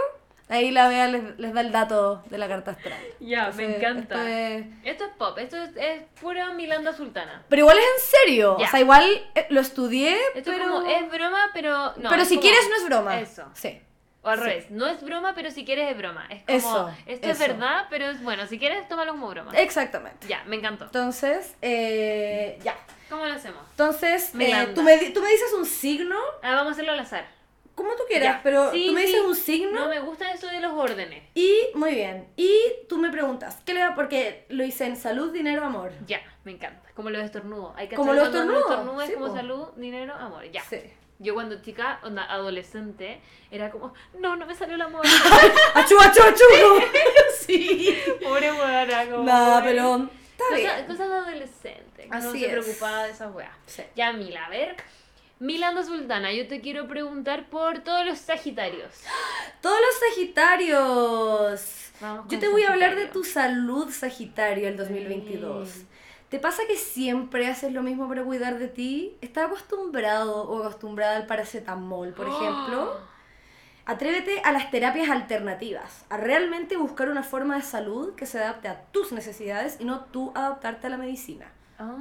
[0.48, 2.98] ahí la vea les, les da el dato de la carta astral.
[3.20, 4.16] Ya, me encanta.
[4.16, 7.44] esto es- Esto es pop, esto es, es pura Milanda Sultana.
[7.50, 8.56] Pero igual es en serio.
[8.56, 9.06] O sea, igual
[9.36, 10.64] eh, lo estudié, Esto pero...
[10.66, 12.10] es como, es broma, pero no.
[12.10, 13.20] pero si como- quieres no es broma.
[13.20, 13.44] Eso.
[13.54, 13.80] Sí.
[14.22, 14.44] O al Sí.
[14.46, 16.28] revés, no es broma, pero si quieres es broma.
[16.30, 17.48] Es como, Eso, esto es eso.
[17.54, 19.52] verdad, pero es bueno, si quieres tómalo como broma.
[19.58, 20.28] Exactamente.
[20.28, 20.86] Ya, me encantó.
[20.86, 22.76] Entonces, eh, ya.
[23.10, 23.62] ¿Cómo lo hacemos?
[23.72, 27.26] Entonces, eh, tú, me, tú me dices un signo, Ah, vamos a hacerlo al azar.
[27.76, 28.44] como tú quieras, Ya.
[28.44, 29.08] pero Sí, tú me sí.
[29.08, 29.72] dices un signo.
[29.80, 31.24] No me gusta eso de los órdenes.
[31.34, 32.52] Y, muy bien, y
[32.90, 33.96] tú me preguntas, ¿qué le da?
[33.96, 35.94] Porque lo hice en salud, dinero, amor.
[36.06, 36.90] Ya, me encanta.
[36.94, 37.72] Como los estornudos.
[37.78, 40.44] Hay que Como los cuando uno estornudos, estornuda es como salud, dinero, amor.
[40.52, 40.62] Ya.
[40.64, 40.82] Sí.
[41.22, 43.22] Yo cuando chica, onda, adolescente,
[43.52, 45.06] era como, no, no me salió el amor.
[45.76, 46.84] ¡Achu, achu, achu!
[47.42, 47.98] sí.
[48.24, 49.24] Pobre hueá, como.
[49.26, 49.96] Nada, pero
[50.32, 50.86] está Cosas, bien.
[50.88, 52.04] cosas de adolescente.
[52.04, 52.52] que no Así se es.
[52.54, 53.52] preocupaba de esas weas.
[53.66, 53.84] Sí.
[53.96, 54.76] Ya, Mila, a ver.
[55.40, 58.92] Milanda Sultana, yo te quiero preguntar por todos los Sagitarios.
[59.62, 61.92] Todos los Sagitarios.
[62.02, 65.70] Vamos Yo te voy a hablar de tu salud, Sagitario, el 2022.
[65.70, 65.88] Sí.
[66.30, 69.18] ¿Te pasa que siempre haces lo mismo para cuidar de ti?
[69.22, 72.98] ¿Estás acostumbrado o acostumbrada al paracetamol, por ejemplo?
[73.86, 78.68] Atrévete a las terapias alternativas, a realmente buscar una forma de salud que se adapte
[78.68, 81.52] a tus necesidades y no tú adaptarte a la medicina.
[81.80, 81.98] Ah,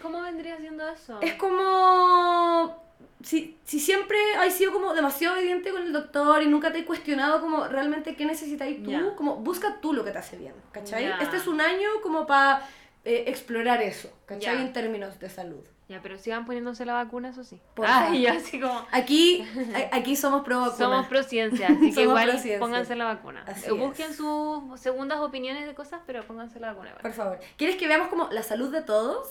[0.00, 1.20] ¿cómo vendría siendo eso?
[1.20, 2.80] Es como
[3.24, 6.84] si, si siempre has sido como demasiado evidente con el doctor y nunca te he
[6.84, 11.12] cuestionado como realmente qué necesitáis tú, como busca tú lo que te hace bien, ¿cachai?
[11.20, 12.68] Este es un año como para
[13.06, 14.56] explorar eso, ¿cachai?
[14.56, 14.60] Ya.
[14.62, 15.64] En términos de salud.
[15.88, 17.60] Ya, pero sigan poniéndose la vacuna, eso sí.
[17.74, 18.06] Porfa.
[18.08, 18.84] Ay, yo así como...
[18.90, 19.46] Aquí,
[19.92, 20.76] a- aquí somos pro vacuna.
[20.76, 23.44] Somos pro ciencia, así que igual pónganse la vacuna.
[23.46, 24.16] Así Busquen es.
[24.16, 26.88] sus segundas opiniones de cosas, pero pónganse la vacuna.
[26.88, 27.02] igual.
[27.02, 27.38] Por favor.
[27.56, 29.28] ¿Quieres que veamos como la salud de todos?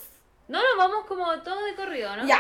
[0.48, 2.26] No, no, vamos como todo de corrido, ¿no?
[2.26, 2.40] Ya.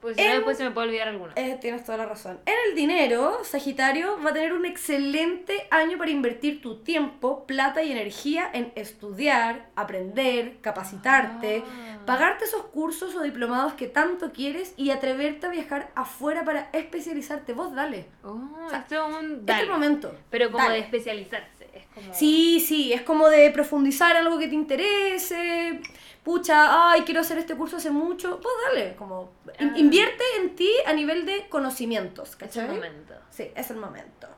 [0.00, 1.32] Pues si no, después se me puede olvidar alguna.
[1.34, 2.38] Eh, tienes toda la razón.
[2.46, 7.82] En el dinero, Sagitario va a tener un excelente año para invertir tu tiempo, plata
[7.82, 11.98] y energía en estudiar, aprender, capacitarte, Ah.
[12.06, 17.52] pagarte esos cursos o diplomados que tanto quieres y atreverte a viajar afuera para especializarte.
[17.52, 18.06] Vos dale.
[18.22, 19.66] Oh, sea, esto es un Este dale.
[19.68, 20.14] momento.
[20.30, 20.76] Pero como Dale.
[20.76, 21.66] de especializarse.
[21.74, 22.14] Es como...
[22.14, 25.80] Sí, sí, es como de profundizar en algo que te interese.
[26.28, 28.38] Pucha, ay, quiero hacer este curso hace mucho.
[28.38, 29.78] Pues dale, como in- Ah.
[29.78, 32.66] invierte en ti a nivel de conocimientos, Es ¿cachai?
[32.66, 33.14] el momento.
[33.30, 34.28] Sí, es el momento.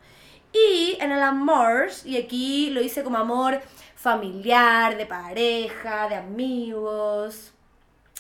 [0.53, 3.61] Y en el amor, y aquí lo hice como amor
[3.97, 7.51] familiar, de pareja, de amigos.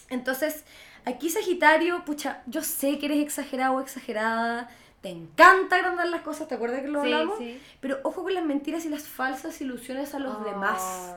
[0.09, 0.65] Entonces,
[1.05, 4.69] aquí Sagitario, pucha, yo sé que eres exagerado o exagerada,
[5.01, 7.39] te encanta agrandar las cosas, ¿te acuerdas que lo Sí, hablamos?
[7.39, 7.61] sí.
[7.81, 10.45] Pero ojo con las mentiras y las falsas ilusiones a los Ah.
[10.45, 11.15] demás.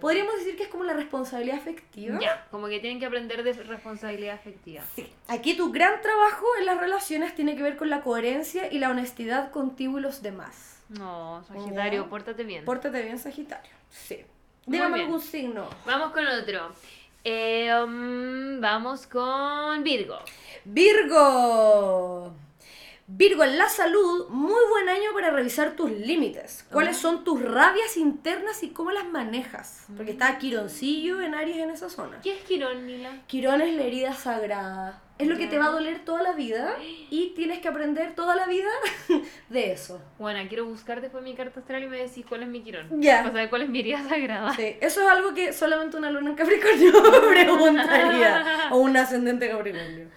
[0.00, 2.18] Podríamos decir que es como la responsabilidad afectiva.
[2.20, 4.82] Ya, como que tienen que aprender de responsabilidad afectiva.
[4.94, 5.06] Sí.
[5.28, 8.90] Aquí tu gran trabajo en las relaciones tiene que ver con la coherencia y la
[8.90, 10.80] honestidad contigo y los demás.
[10.88, 12.08] No, Sagitario, Ya.
[12.10, 12.64] pórtate bien.
[12.64, 13.70] Pórtate bien, Sagitario.
[13.90, 14.24] Sí.
[14.66, 15.68] Dígame algún signo.
[15.86, 16.70] Vamos con otro.
[17.24, 20.18] Eh, um, vamos con Virgo.
[20.64, 22.32] Virgo.
[23.10, 26.66] Virgo, en la salud, muy buen año para revisar tus límites.
[26.70, 29.86] ¿Cuáles son tus rabias internas y cómo las manejas?
[29.96, 32.20] Porque está Quironcillo en Aries en esa zona.
[32.22, 33.22] ¿Qué es Quirón, Mila?
[33.26, 35.02] Quirón es la herida sagrada.
[35.16, 36.76] Es lo que te va a doler toda la vida
[37.10, 38.68] y tienes que aprender toda la vida
[39.48, 40.02] de eso.
[40.18, 43.00] Bueno, quiero buscar después mi carta astral y me decís cuál es mi Quirón.
[43.00, 43.22] Ya.
[43.22, 44.52] Para saber cuál es mi herida sagrada.
[44.52, 46.92] Sí, eso es algo que solamente una luna en Capricornio
[47.30, 48.68] preguntaría.
[48.70, 50.08] O un ascendente Capricornio.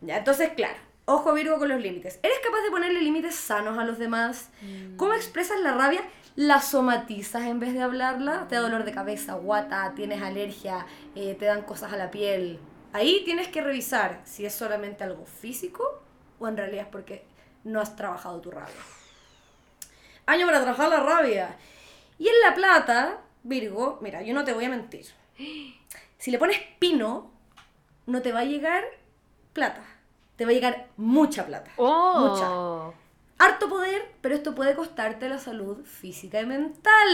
[0.00, 0.85] Ya, entonces, claro.
[1.08, 2.18] Ojo Virgo con los límites.
[2.24, 4.50] ¿Eres capaz de ponerle límites sanos a los demás?
[4.96, 6.02] ¿Cómo expresas la rabia?
[6.34, 8.48] ¿La somatizas en vez de hablarla?
[8.48, 10.84] ¿Te da dolor de cabeza, guata, tienes alergia,
[11.14, 12.58] eh, te dan cosas a la piel?
[12.92, 16.02] Ahí tienes que revisar si es solamente algo físico
[16.40, 17.24] o en realidad es porque
[17.62, 18.74] no has trabajado tu rabia.
[20.26, 21.56] Año para trabajar la rabia.
[22.18, 25.06] Y en la plata, Virgo, mira, yo no te voy a mentir.
[26.18, 27.30] Si le pones pino,
[28.06, 28.82] no te va a llegar
[29.52, 29.95] plata.
[30.36, 31.70] Te va a llegar mucha plata.
[31.76, 32.92] ¡Oh!
[33.38, 37.08] Harto poder, pero esto puede costarte la salud física y mental.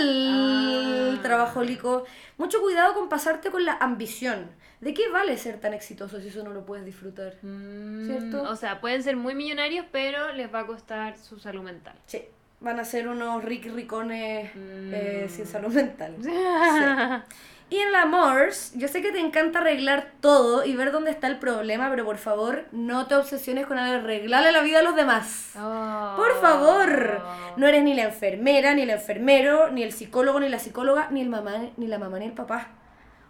[1.16, 1.18] Ah.
[1.22, 2.04] Trabajólico.
[2.38, 4.50] Mucho cuidado con pasarte con la ambición.
[4.80, 7.36] ¿De qué vale ser tan exitoso si eso no lo puedes disfrutar?
[7.42, 8.42] Mm, ¿Cierto?
[8.50, 11.94] O sea, pueden ser muy millonarios, pero les va a costar su salud mental.
[12.06, 12.22] Sí,
[12.60, 15.28] van a ser unos ric ricones eh, Mm.
[15.28, 16.16] sin salud mental.
[17.72, 21.26] Y en la Mors, yo sé que te encanta arreglar todo y ver dónde está
[21.26, 25.52] el problema, pero por favor no te obsesiones con arreglarle la vida a los demás.
[25.58, 26.12] Oh.
[26.16, 27.22] Por favor,
[27.56, 31.22] no eres ni la enfermera, ni el enfermero, ni el psicólogo, ni la psicóloga, ni
[31.22, 32.68] el mamá, ni la mamá, ni el papá.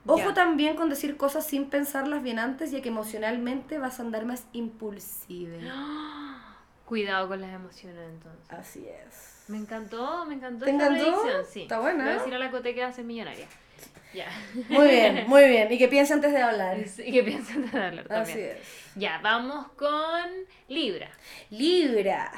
[0.06, 0.34] Ojo Ya.
[0.34, 4.46] también con decir cosas sin pensarlas bien antes, ya que emocionalmente vas a andar más
[4.52, 5.54] impulsiva.
[6.84, 8.50] Cuidado con las emociones entonces.
[8.50, 9.44] Así es.
[9.46, 11.22] Me encantó, me encantó ¿Te esta encantó?
[11.48, 11.62] sí.
[11.62, 13.46] Está buena, Voy a decir a la Cote que va a ser millonaria.
[14.14, 14.26] Ya.
[14.68, 15.72] Muy bien, muy bien.
[15.72, 16.76] Y que piense antes de hablar.
[17.04, 18.38] ¿Y qué piensan de hablar también?
[18.38, 18.58] Así es.
[18.94, 20.30] Ya, vamos con
[20.68, 21.10] Libra.
[21.50, 22.30] Libra.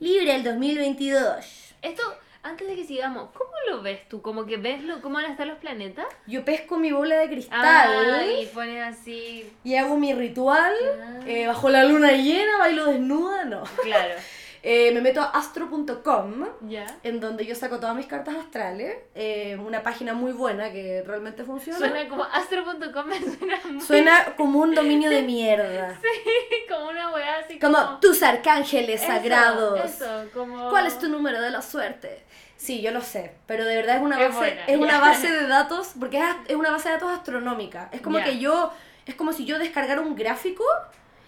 [0.00, 1.74] Libra el 2022.
[1.82, 2.02] Esto,
[2.42, 4.22] antes de que sigamos, ¿cómo lo ves tú?
[4.22, 6.06] ¿Como que ves lo, cómo van a estar los planetas?
[6.26, 10.72] Yo pesco mi bola de cristal Ah, y pones así, y hago mi ritual.
[11.02, 11.20] Ah.
[11.26, 13.64] eh, bajo la luna llena, bailo desnuda, no.
[13.82, 14.14] claro.
[14.66, 16.86] Eh, me meto a astro.com, Ya.
[17.02, 18.96] en donde yo saco todas mis cartas astrales.
[19.14, 21.78] eh, una página muy buena que realmente funciona.
[21.78, 26.00] Suena como astro.com, me suena muy Suena como un dominio de mierda.
[26.68, 27.74] como una weá así como...
[27.76, 29.80] Como tus arcángeles Eso, sagrados.
[29.84, 30.70] Eso, como...
[30.70, 32.22] ¿Cuál es tu número de la suerte?
[32.56, 35.30] Sí, yo lo sé, pero de verdad es una Es base, buena, es una base
[35.30, 37.90] de datos, porque es, es una base de datos astronómica.
[37.92, 38.24] Es como Ya.
[38.24, 38.72] que yo,
[39.04, 40.64] es como si yo descargara un gráfico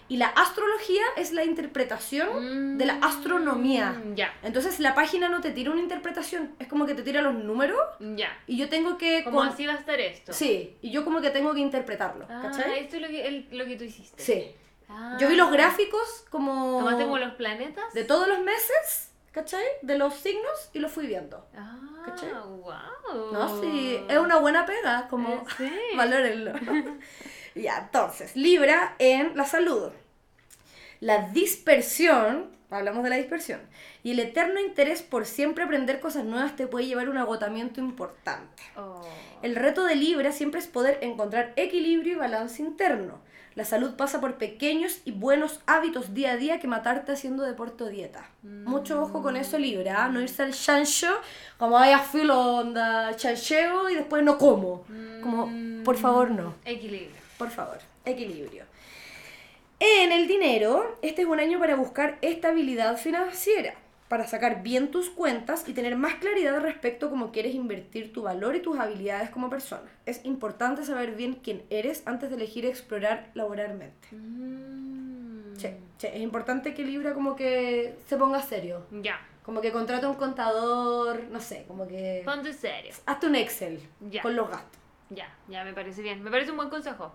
[0.09, 3.91] y la astrología es la interpretación de la astronomía.
[3.91, 7.21] Mm, Ya, Entonces la página no te tira una interpretación, es como que te tira
[7.21, 8.29] los números ya.
[8.47, 9.23] y yo tengo que...
[9.23, 10.33] Como con- así va a estar esto.
[10.33, 12.79] Sí, y yo como que tengo que interpretarlo, Ah, ¿cachai?
[12.79, 14.21] esto es lo que, el- lo que tú hiciste.
[14.23, 14.51] Sí.
[14.89, 15.17] Ah.
[15.19, 16.79] Yo vi los gráficos como...
[16.79, 17.93] ¿Tomaste como los planetas?
[17.93, 19.63] De todos los meses, ¿cachai?
[19.81, 21.45] De los signos y los fui viendo.
[21.57, 22.31] Ah, ¿Cachai?
[22.31, 23.33] wow.
[23.33, 25.69] No, sí, es una buena pega, como sí.
[25.97, 26.53] valórenlo.
[27.61, 29.91] ya, entonces, Libra en la salud.
[30.99, 33.61] La dispersión, hablamos de la dispersión,
[34.03, 37.79] y el eterno interés por siempre aprender cosas nuevas te puede llevar a un agotamiento
[37.79, 38.63] importante.
[38.75, 39.01] Oh.
[39.41, 43.19] El reto de Libra siempre es poder encontrar equilibrio y balance interno.
[43.57, 47.85] La salud pasa por pequeños y buenos hábitos día a día que matarte haciendo deporte
[47.85, 48.29] o dieta.
[48.43, 50.05] Mucho ojo con eso, Libra.
[50.05, 50.09] ¿ah?
[50.09, 51.07] No irse al chancho,
[51.57, 54.85] como vaya filo, onda, chancheo y después no como.
[55.23, 56.53] Como, por favor, no.
[56.65, 57.26] Equilibrio.
[57.37, 58.65] Por favor, equilibrio.
[59.79, 63.75] En el dinero, este es un año para buscar estabilidad financiera,
[64.07, 68.23] para sacar bien tus cuentas y tener más claridad respecto a cómo quieres invertir tu
[68.23, 69.87] valor y tus habilidades como persona.
[70.07, 74.07] Es importante saber bien quién eres antes de elegir explorar laboralmente.
[74.11, 75.55] Mm.
[75.57, 78.85] Sí, sí, es importante que Libra como que se ponga serio.
[78.91, 79.19] Ya.
[79.43, 82.23] Como que contrate un contador, no sé, como que...
[82.25, 82.93] Ponte serio.
[83.05, 83.79] Hazte un Excel
[84.21, 84.86] con los gastos.
[85.09, 86.23] Ya, ya me parece bien.
[86.23, 87.13] Me parece un buen consejo.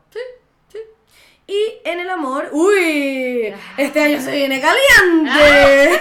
[1.47, 6.01] Y en el amor, uy, este año se viene caliente.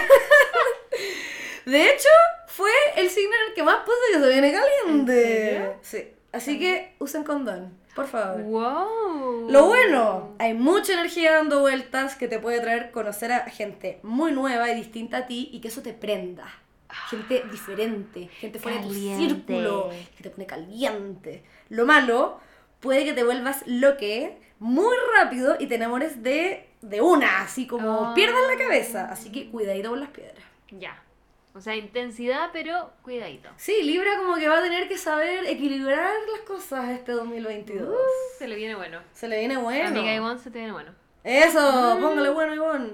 [1.66, 2.08] De hecho,
[2.46, 5.76] fue el signo en el que más puse que se viene caliente.
[5.82, 8.42] Sí, así que usen condón, por favor.
[8.42, 9.50] Wow.
[9.50, 14.32] Lo bueno, hay mucha energía dando vueltas que te puede traer conocer a gente muy
[14.32, 16.46] nueva y distinta a ti y que eso te prenda.
[17.08, 19.34] Gente diferente, gente fuera de tu Caliente.
[19.34, 21.42] círculo, que te pone caliente.
[21.72, 22.38] Lo malo,
[22.80, 28.10] puede que te vuelvas loque muy rápido y te enamores de, de una, así como
[28.10, 28.14] Ah.
[28.14, 29.08] pierdas la cabeza.
[29.10, 30.44] Así que cuidadito con las piedras.
[30.70, 31.02] Ya.
[31.54, 33.48] O sea, intensidad, pero cuidadito.
[33.56, 37.88] Sí, Libra como que va a tener que saber equilibrar las cosas este 2022.
[37.88, 37.94] Uh,
[38.38, 39.00] se le viene bueno.
[39.14, 39.88] Se le viene bueno.
[39.88, 40.92] Amiga Ivonne, se te viene bueno.
[41.24, 42.90] Eso, póngale bueno, Ivonne.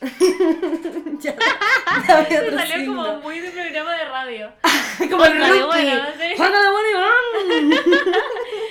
[1.20, 1.34] ya,
[2.08, 4.52] ya Se salió como muy de programa de radio.
[4.98, 6.34] como el Póngale bueno, sí.
[6.36, 7.80] Póngale bueno, Ivonne.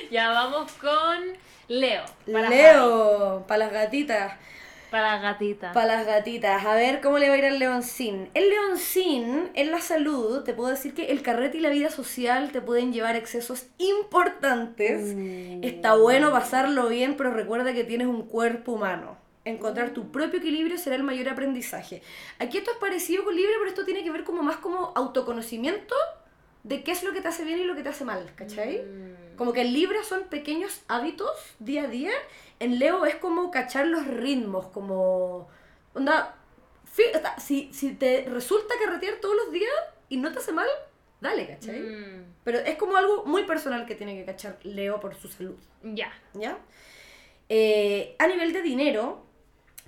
[0.09, 1.33] Ya vamos con
[1.67, 2.05] Leo.
[2.31, 4.33] para Leo, para las gatitas.
[4.93, 5.71] Para gatita.
[5.71, 6.63] Para las gatitas.
[6.63, 8.29] A ver cómo le va a ir al leoncín.
[8.35, 12.51] El leoncín, en la salud, te puedo decir que el carrete y la vida social
[12.51, 15.15] te pueden llevar excesos importantes.
[15.63, 19.17] Está bueno pasarlo bien, pero recuerda que tienes un cuerpo humano.
[19.45, 22.03] Encontrar tu propio equilibrio será el mayor aprendizaje.
[22.37, 25.95] Aquí esto es parecido con libre, pero esto tiene que ver como más como autoconocimiento
[26.61, 28.83] de qué es lo que te hace bien y lo que te hace mal, ¿cachai?
[29.37, 32.11] Como que Libra son pequeños hábitos día a día.
[32.63, 35.49] En Leo es como cachar los ritmos, como...
[35.93, 36.35] Onda,
[37.37, 39.73] si, si te resulta carretear todos los días
[40.07, 40.67] y no te hace mal,
[41.19, 41.81] dale, ¿cachai?
[41.81, 45.57] Mm, Pero es como algo muy personal que tiene que cachar Leo por su salud,
[45.83, 46.13] ya.
[46.35, 46.57] ¿ya?
[47.49, 49.25] Eh, a nivel de dinero,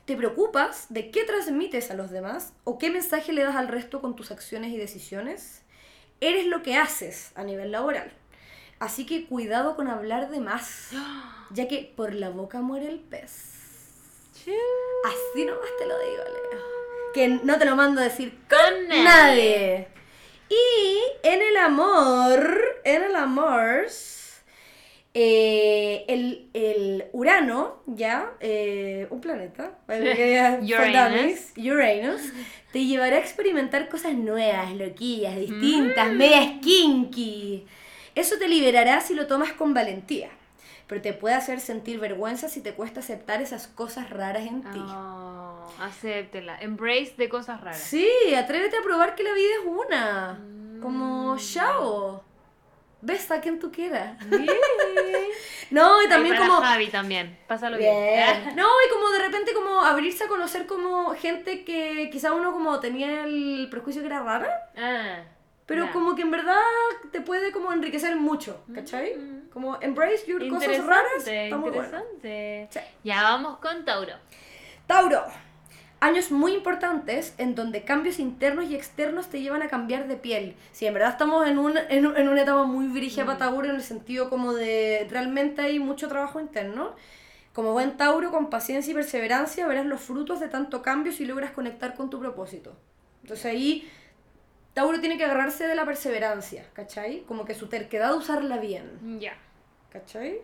[0.04, 4.02] ¿te preocupas de qué transmites a los demás o qué mensaje le das al resto
[4.02, 5.64] con tus acciones y decisiones?
[6.20, 8.12] Eres lo que haces a nivel laboral.
[8.80, 10.90] Así que cuidado con hablar de más,
[11.52, 13.54] ya que por la boca muere el pez.
[15.06, 16.60] Así nomás te lo digo, Leo.
[17.14, 19.04] Que no te lo mando a decir Con nadie.
[19.04, 19.88] nadie.
[20.50, 23.88] Y en el amor, en el amor,
[25.14, 31.54] eh, el, el Urano, ya, eh, un planeta, Uranus.
[31.58, 32.22] Uranus,
[32.72, 37.66] te llevará a experimentar cosas nuevas, loquillas, distintas, medias kinky.
[38.16, 40.30] Eso te liberará si lo tomas con valentía,
[40.88, 44.80] pero te puede hacer sentir vergüenza si te cuesta aceptar esas cosas raras en ti.
[44.82, 46.58] Oh, acéptela.
[46.62, 47.80] Embrace de cosas raras.
[47.80, 50.40] Sí, atrévete a probar que la vida es una.
[50.82, 51.40] Como, Mm.
[51.40, 52.24] chao.
[53.02, 54.18] Ves a quien tú quieras.
[55.72, 56.62] No, y también para como...
[56.62, 57.38] Javi también.
[57.48, 57.94] Pásalo bien.
[57.94, 58.56] Bien.
[58.56, 62.80] No, y como de repente como abrirse a conocer como gente que quizá uno como
[62.80, 65.24] tenía el prejuicio que era rara, Ah,
[65.66, 66.58] pero como que en verdad
[67.12, 69.16] te puede como enriquecer mucho, ¿cachai?
[69.16, 69.50] Mm.
[69.50, 71.28] Como embrace your cosas raras.
[71.28, 71.86] Está muy bueno.
[71.86, 72.68] interesante.
[72.72, 72.80] Sí.
[73.04, 74.14] Ya vamos con Tauro.
[74.86, 75.24] Tauro.
[76.02, 80.56] Años muy importantes en donde cambios internos y externos te llevan a cambiar de piel.
[80.72, 83.28] Si en verdad estamos en, un, en, en una etapa muy brígida Mm.
[83.28, 86.94] para Tauro en el sentido como de realmente hay mucho trabajo interno.
[87.54, 91.52] Como buen Tauro, con paciencia y perseverancia verás los frutos de tanto cambio si logras
[91.52, 92.78] conectar con tu propósito.
[93.24, 93.90] Entonces ahí
[94.76, 97.22] Tauro tiene que agarrarse de la perseverancia, ¿cachai?
[97.22, 99.20] Como que su terquedad de usarla bien.
[99.20, 99.36] Ya.
[99.90, 100.38] ¿Cachai?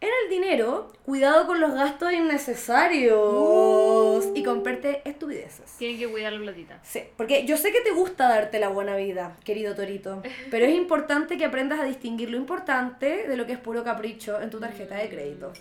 [0.00, 4.32] En el dinero, cuidado con los gastos innecesarios Uh.
[4.34, 5.72] y comprarte estupideces.
[5.78, 6.78] Tienen que cuidar la platita.
[6.82, 10.74] Sí, porque yo sé que te gusta darte la buena vida, querido Torito, pero es
[10.74, 14.60] importante que aprendas a distinguir lo importante de lo que es puro capricho en tu
[14.60, 15.52] tarjeta de crédito.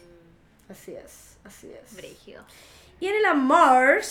[0.70, 1.96] Así es, así es.
[1.96, 2.44] Brígido.
[3.00, 4.02] Y en el amor,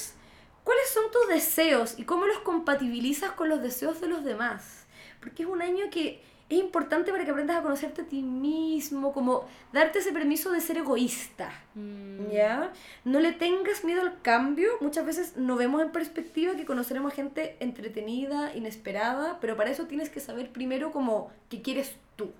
[0.71, 4.87] ¿cuáles son tus deseos y cómo los compatibilizas con los deseos de los demás?
[5.19, 9.13] Porque es un año que es importante para que aprendas a conocerte a ti mismo,
[9.13, 11.51] como darte ese permiso de ser egoísta.
[11.75, 12.73] Mm, ¿Ya?
[13.05, 14.71] No le tengas miedo al cambio.
[14.81, 19.87] Muchas veces no vemos en perspectiva que conoceremos a gente entretenida, inesperada, pero para eso
[19.87, 22.31] tienes que saber primero como qué quieres tú.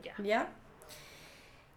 [0.00, 0.14] Ya.
[0.22, 0.48] ¿Ya?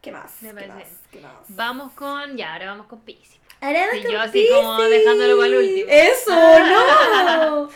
[0.04, 0.44] ¿Qué más?
[0.44, 0.84] Me ¿Qué más?
[1.10, 1.34] ¿Qué más?
[1.48, 2.38] Vamos con.
[2.38, 3.47] Ya, ahora vamos con Pisces.
[3.92, 5.88] Sí, con yo así como dejándolo para el último.
[5.90, 6.32] Eso,
[7.66, 7.70] no.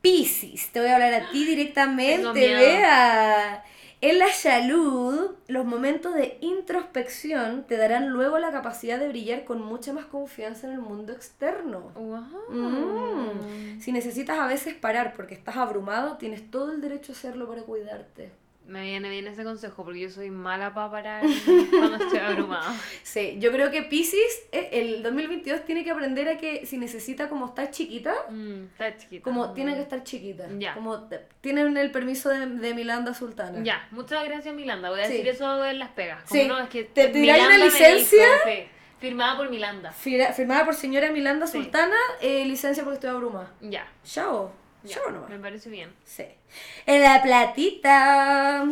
[0.00, 3.64] Piscis, te voy a hablar a ti directamente, vea.
[4.02, 9.62] En la salud, los momentos de introspección te darán luego la capacidad de brillar con
[9.62, 11.92] mucha más confianza en el mundo externo.
[11.94, 12.20] Wow.
[12.50, 13.80] Mm.
[13.80, 17.62] Si necesitas a veces parar porque estás abrumado, tienes todo el derecho a hacerlo para
[17.62, 18.32] cuidarte.
[18.66, 21.24] Me viene bien ese consejo porque yo soy mala para parar
[21.70, 22.74] cuando estoy abrumada.
[23.04, 24.20] Sí, yo creo que Piscis,
[24.50, 28.96] eh, el 2022 tiene que aprender a que si necesita como estar chiquita, Mm, está
[28.96, 29.22] chiquita.
[29.22, 30.48] como tiene que estar chiquita.
[30.58, 30.74] Ya.
[30.74, 31.08] Como
[31.40, 33.60] tienen el permiso de, de Milanda Sultana.
[33.62, 34.90] Ya, muchas gracias Milanda.
[34.90, 35.12] Voy a Sí.
[35.12, 36.24] decir eso en las pegas.
[36.28, 36.48] Como Sí.
[36.48, 38.24] no, es que ¿Te dirán una licencia?
[38.24, 38.68] dijo, sí,
[38.98, 39.92] firmada por Milanda.
[39.92, 41.58] Fira- Firmada por señora Milanda Sí.
[41.62, 43.52] Sultana, eh, licencia porque estoy abrumada.
[43.60, 43.86] Ya.
[44.04, 44.52] Chao.
[44.86, 45.30] Ya, Chao nomás.
[45.30, 45.90] Me parece bien.
[46.04, 46.24] Sí.
[46.86, 48.66] En la platita.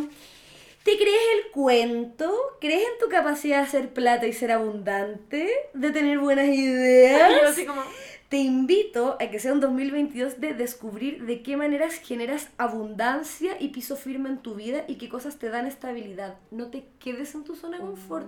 [0.83, 2.31] ¿Te crees el cuento?
[2.61, 5.51] ¿Crees en tu capacidad de hacer plata y ser abundante?
[5.73, 7.43] ¿De tener buenas Yo ideas?
[7.43, 7.81] así como.
[8.29, 13.69] Te invito a que sea un 2022 de descubrir de qué maneras generas abundancia y
[13.69, 16.35] piso firme en tu vida y qué cosas te dan estabilidad.
[16.49, 18.27] No te quedes en tu zona de confort.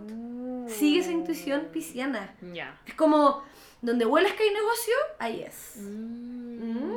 [0.68, 2.36] Sigue esa intuición pisciana.
[2.54, 2.80] Ya.
[2.86, 3.44] Es como,
[3.82, 5.78] donde hueles que hay negocio, ahí es.
[5.78, 6.58] Mm.
[6.60, 6.97] Mm.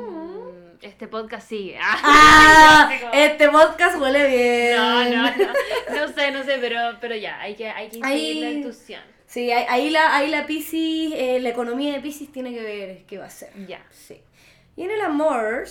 [0.81, 1.77] Este podcast sigue.
[1.81, 2.91] ¡Ah!
[3.13, 4.75] Este podcast huele bien.
[4.77, 5.53] No, no, no.
[6.07, 9.01] No sé, no sé, pero, pero ya, hay que, hay que Ahí- la intuición.
[9.27, 13.05] Sí, ahí, ahí la, ahí la Piscis, eh, la economía de Piscis tiene que ver
[13.05, 13.49] qué va a ser.
[13.65, 13.81] Ya.
[13.89, 14.21] Sí.
[14.75, 15.63] Y en el amor,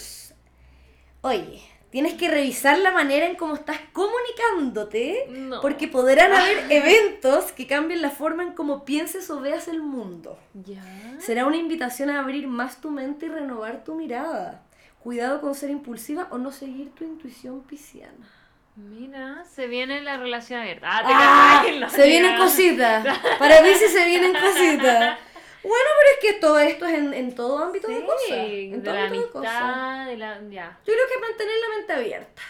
[1.20, 1.60] oye,
[1.90, 5.60] tienes que revisar la manera en cómo estás comunicándote, No.
[5.60, 10.38] porque podrán haber eventos que cambien la forma en cómo pienses o veas el mundo.
[10.54, 10.82] Ya.
[11.18, 14.62] Será una invitación a abrir más tu mente y renovar tu mirada.
[15.02, 18.28] Cuidado con ser impulsiva o no seguir tu intuición pisciana.
[18.76, 20.86] Mira, se viene la relación abierta.
[20.90, 21.78] Ah, te ¡Ah!
[21.80, 23.04] la Se vienen cositas.
[23.38, 25.18] Para mí sí se vienen cositas.
[25.62, 28.30] Bueno, pero es que todo esto es en, en todo ámbito de Sí, cosas.
[28.30, 30.06] En de todo la ámbito de cosas.
[30.06, 30.40] de la...
[30.48, 30.78] Ya.
[30.86, 32.42] Yo creo que mantener la mente abierta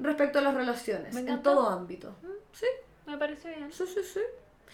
[0.00, 2.16] respecto a las relaciones, Me en todo ámbito.
[2.52, 2.66] Sí,
[3.06, 3.70] Me parece bien.
[3.70, 4.20] sí, sí, sí.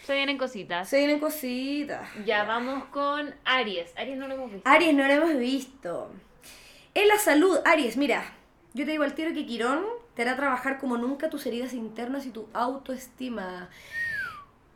[0.02, 0.88] Se vienen cositas.
[0.88, 2.08] Se vienen cositas.
[2.24, 3.92] Ya, vamos con Aries.
[3.96, 4.68] Aries no lo hemos visto.
[4.68, 6.10] Aries, no lo hemos visto.
[6.94, 8.24] En la salud, Aries, mira,
[8.72, 9.84] yo te digo al tiro que Quirón
[10.14, 13.68] te hará trabajar como nunca tus heridas internas y tu autoestima.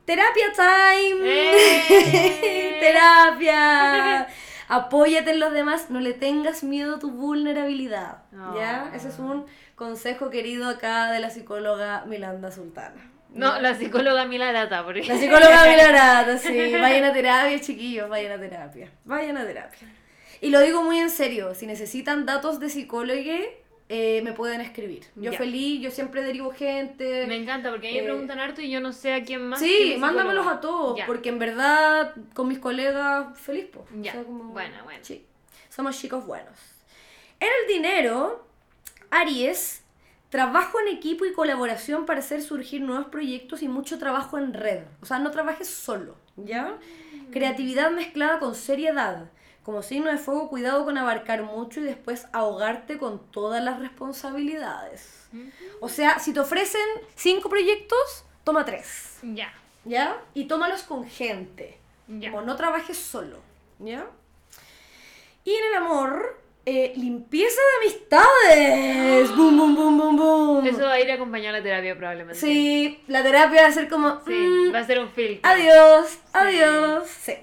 [0.04, 1.20] Terapia time.
[1.22, 2.78] ¡Eh!
[2.80, 4.26] Terapia.
[4.66, 8.22] Apóyate en los demás, no le tengas miedo a tu vulnerabilidad.
[8.32, 8.90] ¿Ya?
[8.90, 8.96] Oh.
[8.96, 9.46] Ese es un
[9.76, 13.12] consejo querido acá de la psicóloga Milanda Sultana.
[13.30, 14.84] No, la psicóloga Milarata.
[14.84, 15.04] Porque...
[15.04, 16.72] La psicóloga Milarata, sí.
[16.72, 18.90] Vayan a terapia, chiquillos, vayan a terapia.
[19.04, 19.88] Vayan a terapia.
[20.40, 23.18] Y lo digo muy en serio, si necesitan datos de psicólogo,
[23.88, 25.04] eh, me pueden escribir.
[25.16, 27.26] Yo feliz, yo siempre derivo gente.
[27.26, 29.46] Me encanta porque a mí me Eh, preguntan harto y yo no sé a quién
[29.48, 29.58] más.
[29.60, 33.86] Sí, mándamelos a todos, porque en verdad con mis colegas feliz, po.
[34.00, 35.00] Ya, bueno, bueno.
[35.02, 35.24] Sí,
[35.70, 36.58] somos chicos buenos.
[37.40, 38.44] En el dinero,
[39.10, 39.82] Aries,
[40.28, 44.82] trabajo en equipo y colaboración para hacer surgir nuevos proyectos y mucho trabajo en red.
[45.00, 46.76] O sea, no trabajes solo, ¿ya?
[47.30, 49.30] Creatividad mezclada con seriedad.
[49.68, 55.28] Como signo de fuego, cuidado con abarcar mucho y después ahogarte con todas las responsabilidades.
[55.82, 56.80] O sea, si te ofrecen
[57.14, 59.18] cinco proyectos, toma tres.
[59.20, 59.52] Ya.
[59.84, 60.16] ¿ya?
[60.32, 61.76] Y tómalos con gente.
[62.06, 62.30] Ya.
[62.30, 63.40] Como no trabajes solo,
[63.78, 64.06] ¿ya?
[65.44, 69.36] Y en el amor, eh, limpieza de amistades.
[69.36, 70.66] Boom, boom, boom, boom, boom.
[70.66, 72.40] Eso va a ir acompañado a la terapia probablemente.
[72.40, 74.18] Sí, la terapia va a ser como...
[74.26, 75.46] Sí, mm, va a ser un filtro.
[75.46, 77.06] adiós, adiós.
[77.06, 77.34] Sí.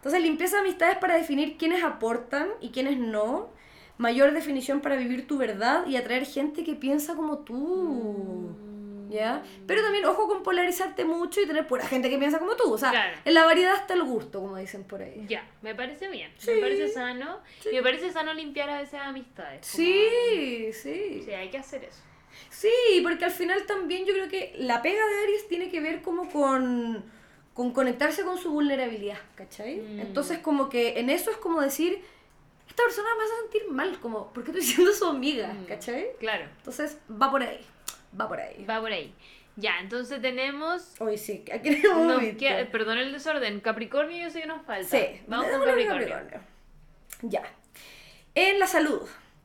[0.00, 3.50] Entonces, limpieza de amistades para definir quiénes aportan y quiénes no.
[3.98, 8.56] Mayor definición para vivir tu verdad y atraer gente que piensa como tú.
[9.10, 9.42] ¿Ya?
[9.66, 12.72] Pero también, ojo con polarizarte mucho y tener pura gente que piensa como tú.
[12.72, 13.18] O sea, Claro.
[13.24, 15.26] en la variedad está el gusto, como dicen por ahí.
[15.28, 16.30] Ya, me parece bien.
[16.38, 16.52] Sí.
[16.52, 17.40] Me parece sano.
[17.70, 19.68] Y me parece sano limpiar a veces amistades.
[19.70, 21.22] como- Sí, sí.
[21.24, 22.00] Sí, hay que hacer eso.
[22.50, 22.70] Sí,
[23.02, 26.30] porque al final también yo creo que la pega de Aries tiene que ver como
[26.30, 27.04] con,
[27.54, 29.76] con conectarse con su vulnerabilidad, ¿cachai?
[29.80, 30.00] Mm.
[30.00, 32.00] Entonces como que en eso es como decir,
[32.68, 35.48] esta persona me hace sentir mal, como, ¿por qué estoy siendo su amiga?
[35.52, 35.64] Mm.
[35.64, 36.06] ¿cachai?
[36.18, 37.60] Claro, Entonces va por ahí,
[38.18, 38.64] va por ahí.
[38.64, 39.14] va por ahí.
[39.56, 40.94] Ya, entonces tenemos.
[41.00, 42.38] Hoy sí, aquí tenemos Nos visto.
[42.38, 43.60] queda- perdón el desorden.
[43.60, 44.88] Capricornio, yo sé que nos falta.
[44.88, 46.16] Sí, Vamos con a Capricornio.
[47.22, 47.42] Ya.
[48.34, 49.02] En la salud,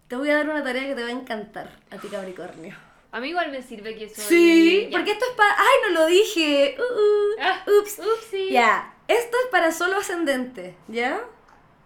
[0.07, 2.75] te voy a dar una tarea que te va a encantar a ti, Capricornio.
[3.15, 4.25] A mí igual me sirve que soy.
[4.25, 4.97] Sí, ya.
[4.97, 5.51] porque esto es para...
[5.57, 6.75] ¡Ay, no lo dije!
[6.77, 7.99] Uh, uh, Ah, ups.
[7.99, 8.49] upsi.
[8.51, 11.21] Ya, esto es para solo ascendente, ¿ya?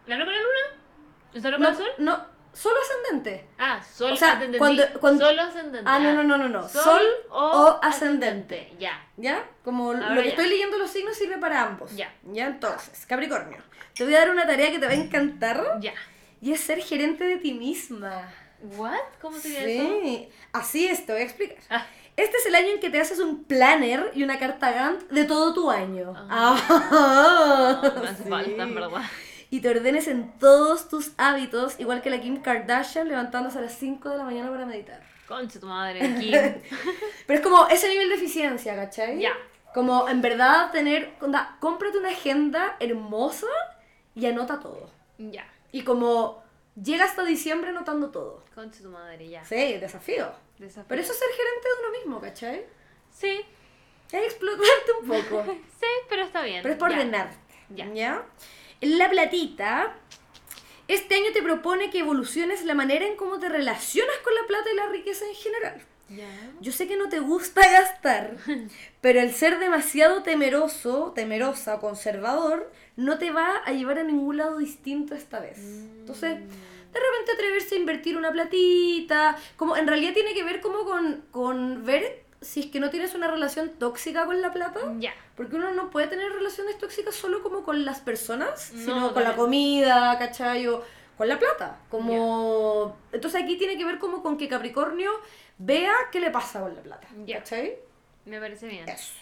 [0.07, 0.81] ¿La no para la luna?
[1.35, 1.91] ¿Eso no No, para el sol?
[1.99, 3.47] no, solo ascendente.
[3.60, 4.57] Ah, sol O sea, ascendente.
[4.57, 5.84] cuando- cuando- Solo ascendente.
[5.85, 6.68] Ah, no, no, no, no, no.
[6.68, 8.73] Sol, Sol o, ascendente.
[8.80, 9.07] Ya.
[9.18, 9.47] ¿Ya?
[9.64, 10.30] Como Ahora lo que ya.
[10.31, 11.95] estoy leyendo los signos sirve para ambos.
[11.95, 12.11] Ya.
[12.23, 13.60] Ya, entonces, Capricornio,
[13.93, 15.93] te voy a dar una tarea que te va a encantar Ya.
[16.41, 18.34] y es ser gerente de ti misma.
[18.77, 18.94] ¿What?
[19.22, 19.99] ¿Cómo sería eso?
[20.02, 21.57] Sí, así es, te voy a explicar.
[21.69, 21.86] Ah.
[22.18, 25.23] Este es el año en que te haces un planner y una carta Gantt de
[25.23, 26.14] todo tu año.
[26.30, 26.57] Ah.
[26.91, 28.30] Ah, Me hace sí.
[28.30, 29.02] falta, en verdad.
[29.52, 33.73] Y te ordenes en todos tus hábitos, igual que la Kim Kardashian levantándose a las
[33.73, 35.02] 5 de la mañana para meditar.
[35.27, 36.31] Concha tu madre, Kim.
[37.26, 39.19] Pero es como ese nivel de eficiencia, ¿cachai?
[39.19, 39.31] Ya.
[39.73, 43.48] Como en verdad tener, onda, cómprate una agenda hermosa
[44.15, 44.90] y anota todo.
[45.18, 45.48] ya.
[45.72, 46.44] Y como
[46.84, 48.43] llega hasta diciembre anotando todo.
[48.56, 49.43] Concha tu madre, ya.
[49.43, 50.31] Sí, desafío.
[50.57, 50.85] Desafío.
[50.88, 52.65] Pero eso es ser gerente de uno mismo, ¿cachai?
[53.11, 53.41] Sí,
[54.11, 55.43] Es explotarte un poco.
[55.80, 56.61] sí, pero está bien.
[56.61, 57.31] Pero es por ordenar.
[57.69, 57.91] Ya.
[57.93, 58.26] ¿Ya?
[58.81, 59.95] La platita.
[60.88, 64.72] Este año te propone que evoluciones la manera en cómo te relacionas con la plata
[64.72, 65.81] y la riqueza en general.
[66.10, 66.27] Ya.
[66.60, 68.38] Yo sé que no te gusta gastar,
[69.01, 74.38] pero el ser demasiado temeroso, temerosa o conservador no te va a llevar a ningún
[74.38, 75.60] lado distinto esta vez.
[75.60, 76.39] Entonces,
[76.91, 81.25] de repente atreverse a invertir una platita, como en realidad tiene que ver como con,
[81.31, 84.79] con ver si es que no tienes una relación tóxica con la plata.
[84.97, 85.13] Ya.
[85.35, 89.23] Porque uno no puede tener relaciones tóxicas solo como con las personas, No, sino con
[89.23, 90.67] la comida, ¿cachai?
[90.67, 90.83] O
[91.17, 91.79] con la plata.
[91.89, 92.97] Como...
[93.11, 95.11] Entonces aquí tiene que ver como con que Capricornio
[95.57, 97.07] vea qué le pasa con la plata.
[97.25, 97.39] Ya.
[97.39, 97.77] ¿Cachai?
[98.25, 98.87] Me parece bien.
[98.87, 99.13] Eso.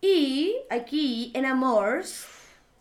[0.00, 2.26] Y aquí, en Amors,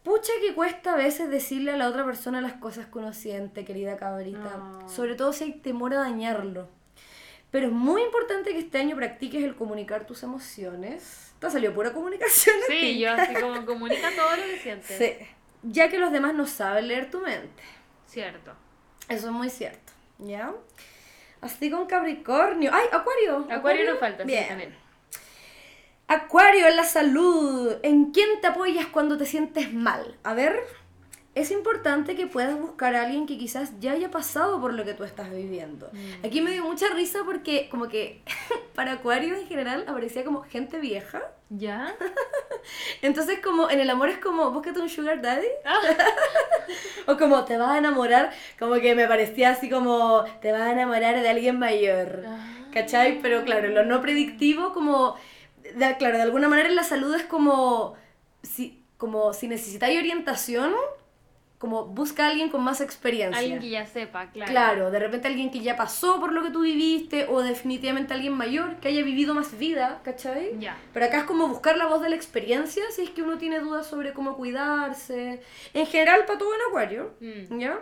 [0.03, 3.65] pucha que cuesta a veces decirle a la otra persona las cosas que uno siente,
[3.65, 4.57] querida cabrita.
[4.57, 4.89] No.
[4.89, 6.69] Sobre todo si hay temor a dañarlo.
[7.51, 11.33] Pero es muy importante que este año practiques el comunicar tus emociones.
[11.39, 12.55] Te ha salido pura comunicación.
[12.67, 12.73] ti.
[12.73, 14.97] Sí, yo así como comunica todo lo que sientes.
[14.97, 15.13] Sí.
[15.61, 17.63] Ya que los demás no saben leer tu mente.
[18.07, 18.53] Cierto.
[19.07, 19.93] Eso es muy cierto.
[20.19, 20.53] ¿Ya?
[21.41, 22.71] Así con Capricornio.
[22.73, 23.45] ¡Ay, Acuario!
[23.49, 24.43] Acuario no falta, Bien.
[24.43, 24.75] sí, también.
[26.07, 27.73] Acuario en la salud.
[27.81, 30.17] ¿En quién te apoyas cuando te sientes mal?
[30.23, 30.59] A ver,
[31.35, 34.93] es importante que puedas buscar a alguien que quizás ya haya pasado por lo que
[34.93, 35.89] tú estás viviendo.
[35.91, 36.25] Mm.
[36.25, 38.21] Aquí me dio mucha risa porque como que
[38.75, 41.21] para Acuario en general aparecía como gente vieja.
[41.49, 41.95] ¿Ya?
[43.01, 45.47] Entonces como en el amor es como, búscate un sugar daddy.
[45.65, 45.79] Ah.
[47.05, 50.71] O como te vas a enamorar, como que me parecía así como te vas a
[50.71, 52.23] enamorar de alguien mayor.
[52.25, 52.67] Ah.
[52.71, 53.19] ¿Cachai?
[53.21, 55.15] Pero claro, lo no predictivo como,
[55.75, 57.95] de- claro, de alguna manera la salud es como,
[58.41, 60.73] si, como si necesitáis orientación,
[61.57, 63.39] como busca a alguien con más experiencia.
[63.39, 64.51] Alguien que ya sepa, claro.
[64.51, 68.33] Claro, de repente alguien que ya pasó por lo que tú viviste o definitivamente alguien
[68.33, 70.59] mayor que haya vivido más vida, ¿cachai?
[70.59, 70.77] Ya.
[70.93, 73.59] Pero acá es como buscar la voz de la experiencia si es que uno tiene
[73.61, 75.41] dudas sobre cómo cuidarse.
[75.73, 77.59] En general, para todo en acuario, Mm.
[77.59, 77.79] ¿ya?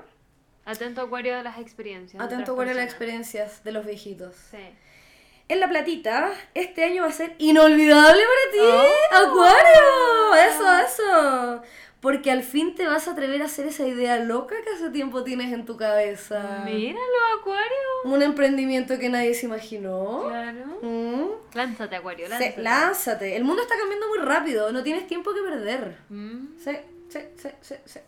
[0.64, 2.20] Atento acuario de las experiencias.
[2.20, 4.36] de Atento acuario a las experiencias de los viejitos.
[4.52, 4.58] Sí.
[5.52, 9.16] En La Platita, este año va a ser inolvidable para ti, Oh.
[9.18, 10.34] Acuario.
[10.48, 11.62] Eso, eso.
[12.00, 15.26] Porque al fin te vas a atrever a hacer esa idea loca que hace tiempo
[15.26, 16.62] tienes en tu cabeza.
[16.64, 17.02] Míralo,
[17.38, 17.68] acuario.
[18.06, 20.30] Un emprendimiento que nadie se imaginó.
[20.30, 20.80] Claro.
[20.84, 21.26] Mm.
[21.54, 22.62] Lánzate, acuario, lánzate.
[22.62, 23.36] lánzate.
[23.36, 24.72] El mundo está cambiando muy rápido.
[24.72, 25.98] No tienes tiempo que perder.
[26.08, 26.58] Mm.
[26.64, 26.78] Sí,
[27.10, 28.00] sí, sí, sí, sí.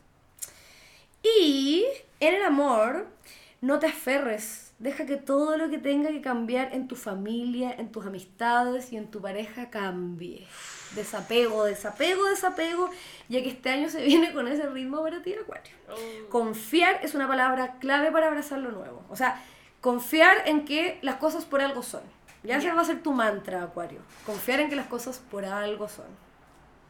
[1.24, 1.86] Y
[2.22, 3.06] en el amor,
[3.60, 4.63] no te aferres.
[4.84, 8.98] Deja que todo lo que tenga que cambiar en tu familia, en tus amistades y
[8.98, 10.46] en tu pareja cambie.
[10.94, 12.90] Desapego, desapego, desapego,
[13.30, 15.72] ya que este año se viene con ese ritmo para ti, Acuario.
[15.90, 16.30] Oh.
[16.30, 19.02] Confiar es una palabra clave para abrazar lo nuevo.
[19.10, 19.42] O sea,
[19.80, 22.02] confiar en que las cosas por algo son.
[22.44, 22.76] Ya ese Ya.
[22.76, 24.02] va a ser tu mantra, Acuario.
[24.26, 26.08] Confiar en que las cosas por algo son.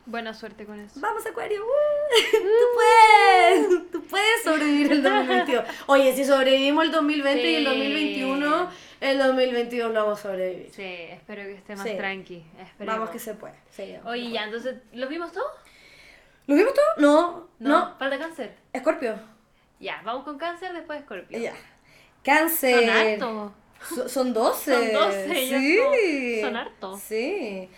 [0.05, 0.99] Buena suerte con eso.
[0.99, 1.63] Vamos, Acuario.
[1.63, 1.67] ¡Uh!
[2.31, 3.91] Tú puedes.
[3.91, 5.63] Tú puedes sobrevivir el 2022.
[5.87, 7.69] Oye, si sobrevivimos el 2020 y el Sí.
[7.69, 8.69] 2021,
[9.01, 10.69] el 2022 lo vamos a sobrevivir.
[10.73, 11.95] Sí, espero que esté más Sí.
[11.95, 12.43] tranqui.
[12.59, 12.95] Esperemos.
[12.95, 13.55] Vamos que se puede.
[13.69, 15.47] Sí, Oye, ya, entonces, ¿los vimos todos?
[16.47, 16.85] ¿Lo vimos todo?
[16.97, 17.95] No, no.
[17.97, 18.55] Falta cáncer.
[18.73, 19.15] Escorpio.
[19.79, 21.39] Ya, vamos con cáncer, después escorpio.
[21.39, 21.53] Ya.
[22.25, 22.81] Cáncer.
[22.81, 23.51] Son hartos.
[23.95, 24.73] So- son 12.
[24.73, 25.77] Son 12, ya Sí.
[26.41, 26.99] son- son hartos.
[27.01, 27.69] Sí.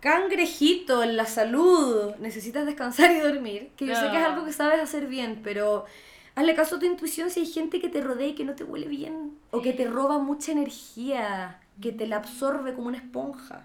[0.00, 2.14] Cangrejito en la salud.
[2.20, 3.70] Necesitas descansar y dormir.
[3.76, 4.26] Que yo sé que es No.
[4.28, 5.84] algo que sabes hacer bien, pero
[6.34, 8.64] hazle caso a tu intuición si hay gente que te rodea y que no te
[8.64, 9.36] huele bien.
[9.50, 13.64] O que te roba mucha energía, que te la absorbe como una esponja.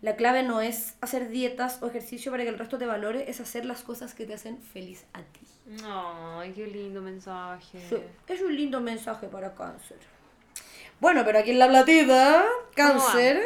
[0.00, 3.40] La clave no es hacer dietas o ejercicio para que el resto te valore, es
[3.40, 5.40] hacer las cosas que te hacen feliz a ti.
[5.82, 7.78] Ay, qué lindo mensaje.
[7.88, 7.96] Sí,
[8.28, 9.96] es un lindo mensaje para cáncer.
[11.00, 12.44] Bueno, pero aquí en la platita,
[12.74, 13.42] cáncer,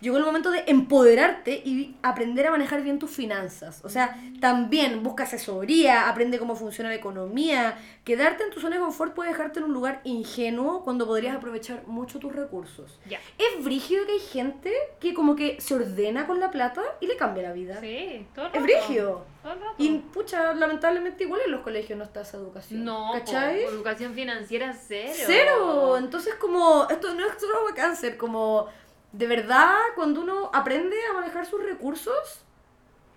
[0.00, 3.80] llegó el momento de empoderarte y aprender a manejar bien tus finanzas.
[3.84, 7.78] O sea, también busca asesoría, aprende cómo funciona la economía.
[8.04, 11.86] Quedarte en tu zona de confort puede dejarte en un lugar ingenuo cuando podrías aprovechar
[11.86, 12.98] mucho tus recursos.
[13.08, 13.18] Ya.
[13.38, 17.16] Es brígido que hay gente que como que se ordena con la plata y le
[17.16, 17.80] cambia la vida.
[17.80, 18.64] Sí, todo el Es rato.
[18.64, 19.26] brígido.
[19.42, 19.74] Todo el rato.
[19.78, 22.84] Y pucha, lamentablemente igual en los colegios no está esa educación.
[22.84, 23.62] No, ¿cachai?
[23.64, 25.12] educación financiera cero.
[25.26, 25.98] Cero.
[25.98, 28.66] Entonces como, esto no es solo cáncer, como
[29.12, 32.42] de verdad cuando uno aprende a manejar sus recursos,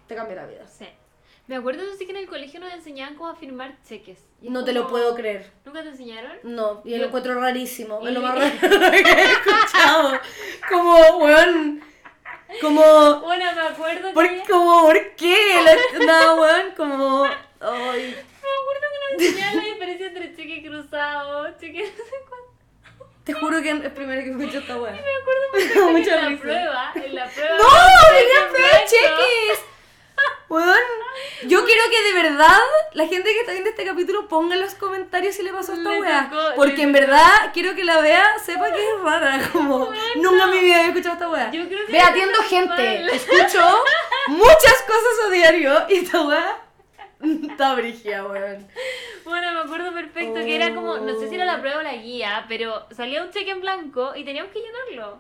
[0.07, 0.67] te cambia la vida.
[0.67, 0.87] Sí.
[1.47, 4.19] Me acuerdo sí que en el colegio nos enseñaban cómo firmar cheques.
[4.41, 5.51] Y es No te lo puedo creer.
[5.65, 6.31] ¿Nunca te enseñaron?
[6.43, 8.07] No, y Yo- lo encuentro rarísimo.
[8.07, 10.19] Es lo Y- más raro que he escuchado.
[10.69, 11.81] Como, weón,
[12.61, 14.43] como, Bueno, me acuerdo ¿por, que...
[14.49, 15.35] como, ¿por qué?
[16.05, 18.15] No, weón, como, ay.
[18.15, 22.50] Me acuerdo que nos enseñaban la diferencia entre cheque cruzado, cheque no sé cuánto.
[23.23, 24.93] Te juro que es primero que escucho esta weá.
[24.93, 27.57] Me acuerdo Mucha en la prueba, en la prueba...
[27.57, 27.63] ¡No!
[28.17, 29.65] ¡Tenía prueba de cheques!
[30.49, 30.77] Weón,
[31.47, 32.59] yo quiero que de verdad
[32.93, 35.75] la gente que está viendo este capítulo ponga en los comentarios si le pasó a
[35.75, 36.31] esta weá.
[36.57, 39.49] Porque en verdad quiero que la vea, sepa que es rara.
[39.53, 41.51] Como nunca en mi vida había escuchado esta weá.
[41.89, 43.83] Ve, atiendo gente, escucho
[44.27, 46.61] muchas cosas a diario y esta weá
[47.49, 48.67] está brigia, weón.
[49.25, 51.47] Bueno, me acuerdo perfecto que era como, no sé si era Oh.
[51.47, 55.19] la prueba o la guía, pero salía un cheque en blanco y teníamos que llenarlo.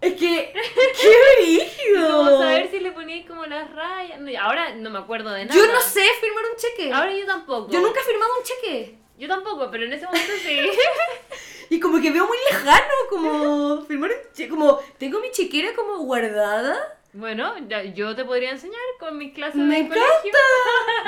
[0.00, 0.52] Es que,
[1.00, 1.58] qué Y
[1.94, 2.38] como brígido.
[2.38, 4.20] saber si le poníais como las rayas.
[4.20, 5.58] No, Ahora no me acuerdo de nada.
[5.58, 6.92] Yo no sé firmar un cheque.
[6.92, 7.70] Ahora yo tampoco.
[7.72, 8.98] Yo nunca he firmado un cheque.
[9.18, 10.58] Yo tampoco, pero en ese momento sí.
[11.70, 15.98] Y como que veo muy lejano, como filmar en che- como tengo mi chequera como
[15.98, 16.95] guardada.
[17.16, 20.38] Bueno, ya- yo te podría enseñar con mis clases Me de encanta, colegio.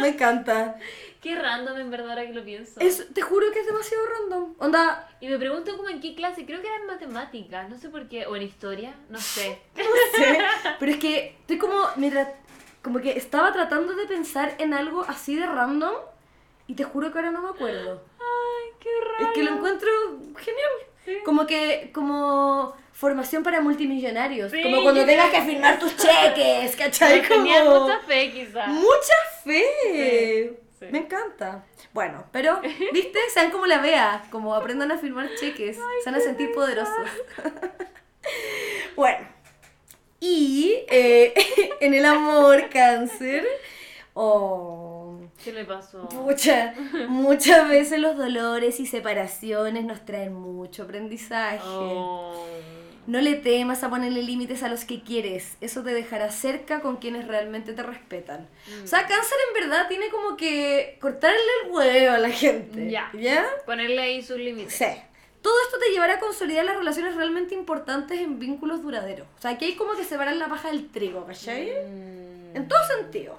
[0.01, 0.79] me encanta.
[1.23, 2.79] Qué random en verdad ahora que lo pienso.
[2.81, 4.55] Es, te juro que es demasiado random.
[4.59, 7.89] Onda, Y me pregunto como en qué clase, creo que era en matemáticas, no sé
[7.89, 9.59] por qué, o en historia, no sé.
[9.77, 9.83] no
[10.17, 10.39] sé.
[10.79, 12.29] Pero es que estoy como, mientras,
[12.83, 15.95] como que estaba tratando de pensar en algo así de random
[16.69, 18.01] y te juro que ahora no me acuerdo.
[18.21, 19.25] Ay, qué raro.
[19.27, 19.89] Es que lo encuentro
[20.37, 20.71] genial.
[21.05, 21.17] Sí.
[21.25, 24.51] Como que, como formación para multimillonarios.
[24.51, 27.23] Sí, como cuando tengas que firmar tus cheques, ¿cachai?
[27.23, 28.69] Pero tenía Como- mucha fe quizás.
[28.69, 29.15] Mucha
[29.45, 29.65] fe.
[29.85, 30.87] Sí, sí.
[30.91, 31.65] Me encanta.
[31.93, 32.61] Bueno, pero,
[32.93, 33.21] ¿viste?
[33.33, 35.77] Sean como la vea, como aprendan a firmar cheques.
[35.77, 37.07] se van a sentir poderosos.
[38.97, 39.29] bueno.
[40.19, 41.33] Y eh,
[41.81, 43.47] en el amor, cáncer.
[44.15, 45.21] Oh.
[45.45, 46.09] ¿Qué le pasó?
[46.09, 46.75] Pucha,
[47.07, 51.61] muchas veces los dolores y separaciones nos traen mucho aprendizaje.
[51.65, 52.45] Oh.
[53.09, 55.57] No le temas a ponerle límites a los que quieres.
[55.63, 58.47] Eso te dejará cerca con quienes realmente te respetan.
[58.85, 62.91] O sea, cáncer en verdad tiene como que cortarle el huevo a la gente.
[62.91, 63.11] Ya.
[63.15, 63.47] ¿Ya?
[63.65, 64.75] Ponerle ahí sus límites.
[64.75, 64.85] Sí.
[65.41, 69.27] Todo esto te llevará a consolidar las relaciones realmente importantes en vínculos duraderos.
[69.39, 71.71] O sea, aquí hay como que separar la paja del trigo, ¿cachai?
[71.89, 72.57] Mm.
[72.57, 73.39] En todo sentido.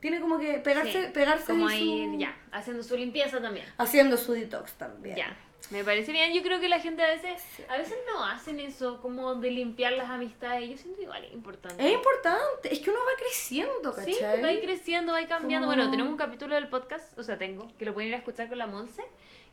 [0.00, 3.66] Tiene como que pegarse, Sí, pegarse Como ahí, su- ya, haciendo su limpieza también.
[3.76, 5.16] Haciendo su detox también.
[5.16, 5.36] Ya,
[5.70, 6.32] me parece bien.
[6.34, 9.92] Yo creo que la gente a veces, a veces no hacen eso, como de limpiar
[9.92, 10.68] las amistades.
[10.68, 11.86] Yo siento igual es importante.
[11.86, 12.72] Es importante.
[12.72, 14.42] Es que uno va creciendo, Sí, ¿cachai?
[14.42, 15.66] va a ir creciendo, va cambiando.
[15.66, 18.18] Como- Bueno, tenemos un capítulo del podcast, o sea, tengo, que lo pueden ir a
[18.18, 19.02] escuchar con la Monse,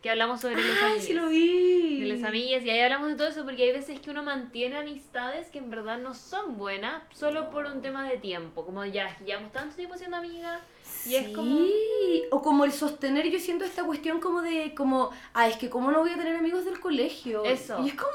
[0.01, 1.03] que hablamos sobre las Ay, amigas.
[1.05, 1.99] sí lo vi.
[2.01, 4.77] De las amigas, y ahí hablamos de todo eso, porque hay veces que uno mantiene
[4.77, 8.65] amistades que en verdad no son buenas, solo por un tema de tiempo.
[8.65, 10.61] Como ya, llevamos tanto tiempo siendo amigas,
[11.05, 11.57] y es como...
[11.57, 15.69] Sí, o como el sostener, yo siento esta cuestión como de, como, ah, es que
[15.69, 17.43] cómo no voy a tener amigos del colegio.
[17.43, 17.79] Eso.
[17.83, 18.11] Y es como,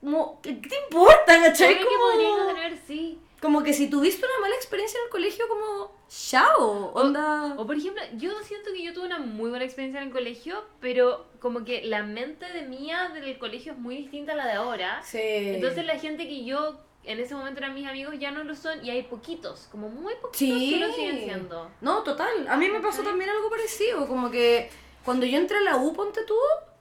[0.00, 1.78] como ¿qué te importa, cachai?
[1.78, 3.18] Que Como, podrían no tener, sí.
[3.40, 7.54] como que si tuviste una mala experiencia en el colegio, como, chao, onda.
[7.56, 10.64] O por ejemplo, yo siento que yo tuve una muy buena experiencia en el colegio,
[10.80, 14.52] pero como que la mente de mía del colegio es muy distinta a la de
[14.54, 15.02] ahora.
[15.04, 15.18] sí.
[15.22, 18.84] Entonces la gente que yo en ese momento eran mis amigos ya no lo son
[18.84, 20.70] y hay poquitos, como muy poquitos Sí.
[20.70, 21.70] que lo siguen siendo.
[21.80, 22.46] No, total.
[22.48, 23.04] A mí me pasó ¿Cachai?
[23.06, 24.06] también algo parecido.
[24.06, 24.70] Como que
[25.04, 26.34] cuando yo entré a la U, ponte tú,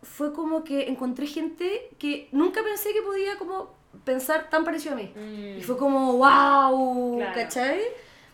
[0.03, 3.73] fue como que encontré gente que nunca pensé que podía como
[4.03, 5.11] pensar tan parecido a mí.
[5.15, 5.59] Mm.
[5.59, 7.33] Y fue como, wow, Claro.
[7.33, 7.81] ¿cachai?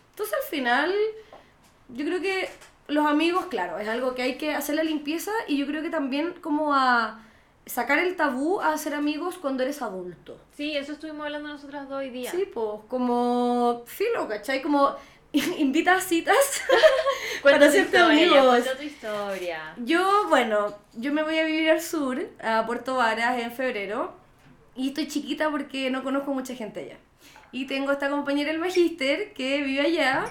[0.09, 0.93] Entonces al final,
[1.89, 2.49] yo creo que
[2.87, 5.89] los amigos, claro, es algo que hay que hacer la limpieza y yo creo que
[5.89, 7.23] también como a
[7.65, 10.37] sacar el tabú a hacer amigos cuando eres adulto.
[10.55, 12.31] Sí, eso estuvimos hablando nosotras dos hoy día.
[12.31, 14.61] Sí, pues, como filo, ¿cachai?
[14.61, 14.95] Como
[15.31, 16.35] invita a citas
[17.43, 18.63] para hacerte amigos.
[18.77, 19.73] tu historia.
[19.77, 24.13] Yo, bueno, yo me voy a vivir al sur, a Puerto Varas, en febrero.
[24.75, 26.97] Y estoy chiquita porque no conozco mucha gente allá.
[27.51, 30.25] Y tengo esta compañera del magíster que vive allá.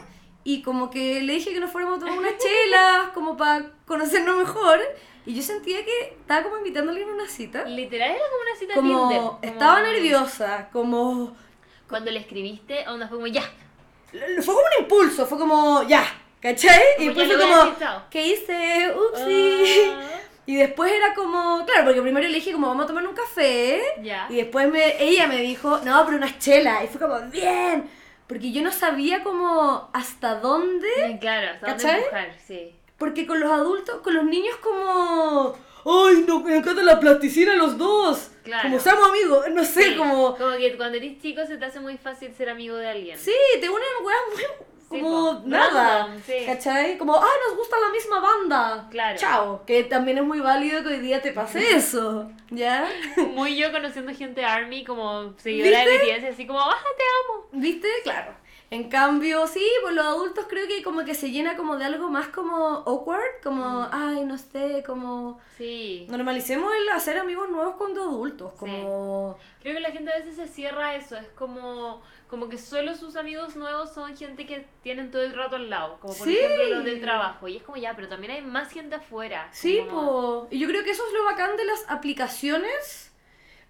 [0.44, 4.36] Y como que le dije que nos fuéramos a tomar unas chelas, como para conocernos
[4.36, 4.80] mejor.
[5.24, 7.64] Y yo sentía que estaba como invitándole a una cita.
[7.64, 9.22] Literal era como una cita Como Tinder.
[9.22, 11.36] como- estaba nerviosa, como...
[11.88, 13.42] Cuando le escribiste, onda fue como ya.
[14.10, 16.04] Fue como un impulso, fue como ya,
[16.40, 16.80] ¿cachai?
[16.98, 18.10] y Como después ya fue a como.
[18.10, 18.94] ¿qué hice?
[18.94, 19.90] Upsi.
[19.90, 20.08] Ah,
[20.44, 23.80] Y después era como, claro, porque primero le dije como vamos a tomar un café.
[24.02, 24.26] ya.
[24.28, 26.82] Y después me, ella me dijo, no, pero unas chelas.
[26.84, 27.88] Y fue como, bien.
[28.26, 30.88] Porque yo no sabía como hasta dónde.
[30.96, 31.98] Sí, Claro, hasta dónde ¿Cachai?
[32.00, 32.74] empujar, sí.
[33.02, 35.58] Porque con los adultos, con los niños como...
[35.84, 38.30] Ay, no, me encanta la plasticina los dos.
[38.44, 38.62] Claro.
[38.62, 40.36] Como somos amigos, no sé, Sí, como...
[40.36, 43.18] Como que cuando eres chico se te hace muy fácil ser amigo de alguien.
[43.18, 44.42] Sí, te unen weas muy...
[44.88, 45.98] Sí, Como po, nada.
[46.04, 46.46] random, sí.
[46.46, 46.96] ¿Cachai?
[46.96, 48.86] Como, ah, nos gusta la misma banda.
[48.88, 49.18] Claro.
[49.18, 49.64] Chao.
[49.66, 52.30] Que también es muy válido que hoy día te pase eso.
[52.50, 52.88] ¿Ya?
[53.34, 57.02] Muy yo conociendo gente ARMY como seguidora de BTS, así como, ah, te
[57.32, 57.46] amo.
[57.50, 57.88] ¿Viste?
[58.04, 58.32] Claro.
[58.72, 62.08] En cambio, sí, pues los adultos creo que como que se llena como de algo
[62.08, 65.38] más como awkward, como, ay, no sé, como...
[65.58, 66.06] Sí.
[66.08, 69.36] Normalicemos el hacer amigos nuevos cuando adultos, como...
[69.60, 72.94] Creo que la gente a veces se cierra a eso, es como, como que solo
[72.94, 76.34] sus amigos nuevos son gente que tienen todo el rato al lado, como por Sí.
[76.38, 77.48] ejemplo los del trabajo.
[77.48, 79.50] Y es como ya, pero también hay más gente afuera.
[79.52, 80.52] Sí, como- pues...
[80.54, 83.11] Y yo creo que eso es lo bacán de las aplicaciones,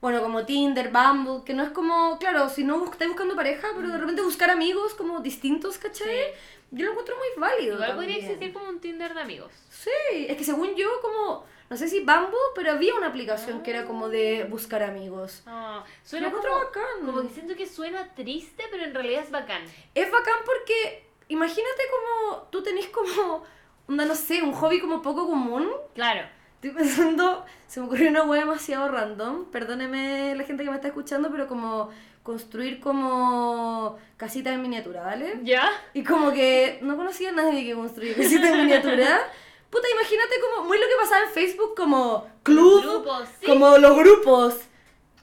[0.03, 3.89] bueno, como Tinder, Bumble, que no es como, claro, si no estás buscando pareja, pero
[3.89, 6.09] de repente buscar amigos como distintos, ¿cachai?
[6.09, 6.39] Sí.
[6.73, 7.75] Yo lo encuentro muy válido.
[7.77, 9.53] Igual podría existir como un Tinder de amigos.
[9.71, 13.71] Sí, es que según yo, como, no sé si Bumble, pero había una aplicación que
[13.71, 15.45] era como de buscar amigos.
[15.47, 17.07] Ah, Lo suena encuentro como, bacán.
[17.07, 19.63] como que siento que suena triste, pero en realidad es bacán.
[19.95, 23.45] Es bacán porque, imagínate como tú tenés como
[23.87, 25.71] onda, no sé, un hobby como poco común.
[25.95, 26.27] Claro.
[26.63, 29.47] Estoy pensando, se me ocurrió una hueá demasiado random.
[29.47, 31.91] Perdóneme la gente que me está escuchando, pero como
[32.23, 35.41] construir como casitas en miniatura, ¿vale?
[35.43, 35.69] ¿Ya?
[35.93, 39.19] Y como que no conocía a nadie que construía casitas en miniatura.
[39.71, 43.47] Puta, imagínate como muy lo que pasaba en Facebook, como club, Grupos, sí.
[43.47, 44.55] como los grupos.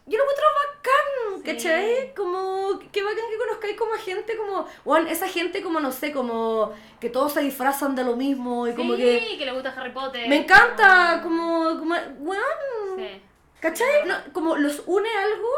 [0.09, 1.43] Yo lo encuentro bacán, Sí.
[1.45, 2.13] ¿cachai?
[2.15, 6.11] Como, qué bacán que conozcáis como a gente como, bueno, esa gente como, no sé,
[6.11, 9.37] como que todos se disfrazan de lo mismo y como sí, que...
[9.37, 10.27] que le gusta Harry Potter.
[10.27, 13.21] Me encanta, como, como, weón, Sí.
[13.59, 14.05] ¿cachai?
[14.07, 15.49] No, como los une algo,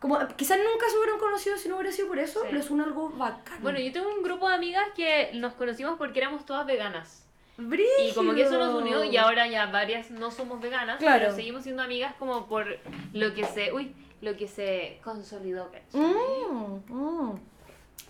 [0.00, 3.10] como quizás nunca se hubieran conocido si no hubiera sido por eso, los une algo
[3.10, 3.62] bacán.
[3.62, 7.25] Bueno, yo tengo un grupo de amigas que nos conocimos porque éramos todas veganas.
[7.58, 8.08] Brígido.
[8.10, 11.20] Y como que eso nos unió y ahora ya varias no somos veganas, Claro.
[11.24, 12.66] pero seguimos siendo amigas como por
[13.12, 15.70] lo que se, uy, lo que se consolidó.
[15.92, 17.40] Mm, mm.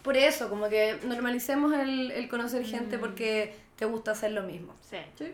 [0.03, 2.67] Por eso, como que normalicemos el, el conocer Mm.
[2.67, 4.75] gente porque te gusta hacer lo mismo.
[4.81, 4.99] Sí.
[5.17, 5.33] Sí.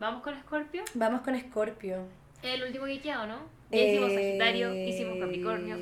[0.00, 0.82] Vamos con Scorpio.
[0.94, 2.04] Vamos con Escorpio.
[2.42, 3.36] El último guiqueado, ¿no?
[3.70, 5.76] Ya hicimos Eh, Sagitario, hicimos Capricornio,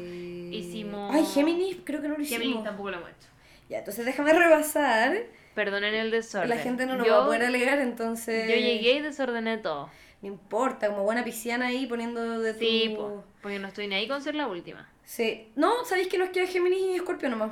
[0.55, 1.13] hicimos...
[1.15, 2.43] Ay, Géminis, creo que no lo hicimos.
[2.43, 3.29] Géminis tampoco lo hemos hecho.
[3.69, 5.17] Ya, entonces déjame rebasar.
[5.65, 6.49] Perdonen el desorden.
[6.49, 8.49] La gente no nos yo, va a poder alegar, entonces.
[8.49, 9.91] Yo llegué y desordené todo.
[10.23, 12.61] No importa, como buena pisciana ahí poniendo de tu.
[12.61, 14.91] Sí, po, porque no estoy ni ahí con ser la última.
[15.05, 15.53] Sí.
[15.57, 17.51] No, ¿sabéis que nos queda Géminis y Escorpio nomás?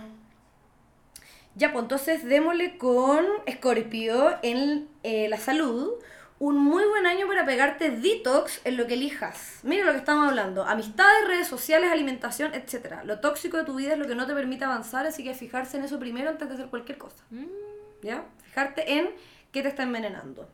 [1.54, 5.92] Ya, pues entonces démosle con Escorpio en eh, la salud.
[6.38, 9.58] Un muy buen año para pegarte detox en lo que elijas.
[9.64, 10.64] Mira lo que estamos hablando.
[10.64, 13.00] Amistades, redes sociales, alimentación, etc.
[13.04, 15.76] Lo tóxico de tu vida es lo que no te permite avanzar, así que fijarse
[15.76, 17.22] en eso primero antes de hacer cualquier cosa.
[17.30, 17.68] Mm,
[18.02, 18.24] ¿Ya?
[18.44, 19.10] Fijarte en
[19.52, 20.48] qué te está envenenando.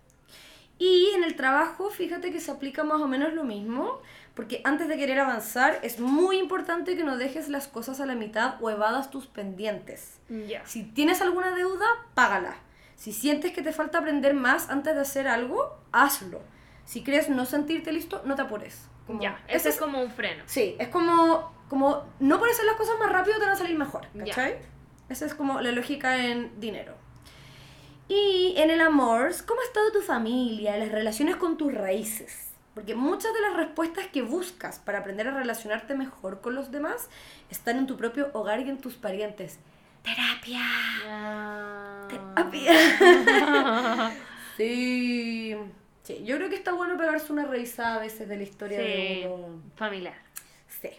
[0.79, 4.01] Y en el trabajo, fíjate que se aplica más o menos lo mismo,
[4.35, 8.17] porque antes de querer avanzar es muy importante que no dejes las cosas a la
[8.17, 10.19] mitad o evadas tus pendientes.
[10.49, 10.67] Ya.
[10.67, 12.57] Si tienes alguna deuda, págala.
[12.97, 16.41] Si sientes que te falta aprender más antes de hacer algo, hazlo.
[16.85, 18.89] Si crees no sentirte listo, no te apures.
[19.07, 20.43] Como- Ya, ese ese es como un freno.
[20.47, 23.79] Sí, es como, como no por hacer las cosas más rápido te van a salir
[23.79, 24.09] mejor.
[24.19, 24.59] ¿cachai?
[25.09, 26.95] Esa es como la lógica en dinero.
[28.09, 32.51] Y en el amor, ¿cómo ha estado tu familia, las relaciones con tus raíces?
[32.75, 37.09] Porque muchas de las respuestas que buscas para aprender a relacionarte mejor con los demás
[37.51, 39.59] están en tu propio hogar y en tus parientes.
[40.03, 40.61] Terapia.
[42.09, 42.73] Terapia.
[44.57, 45.57] Sí.
[46.05, 48.85] Sí, yo creo que está bueno pegarse una revisada a veces de la historia Sí,
[49.23, 49.63] de uno.
[49.75, 50.15] familiar.
[50.81, 50.91] Sí.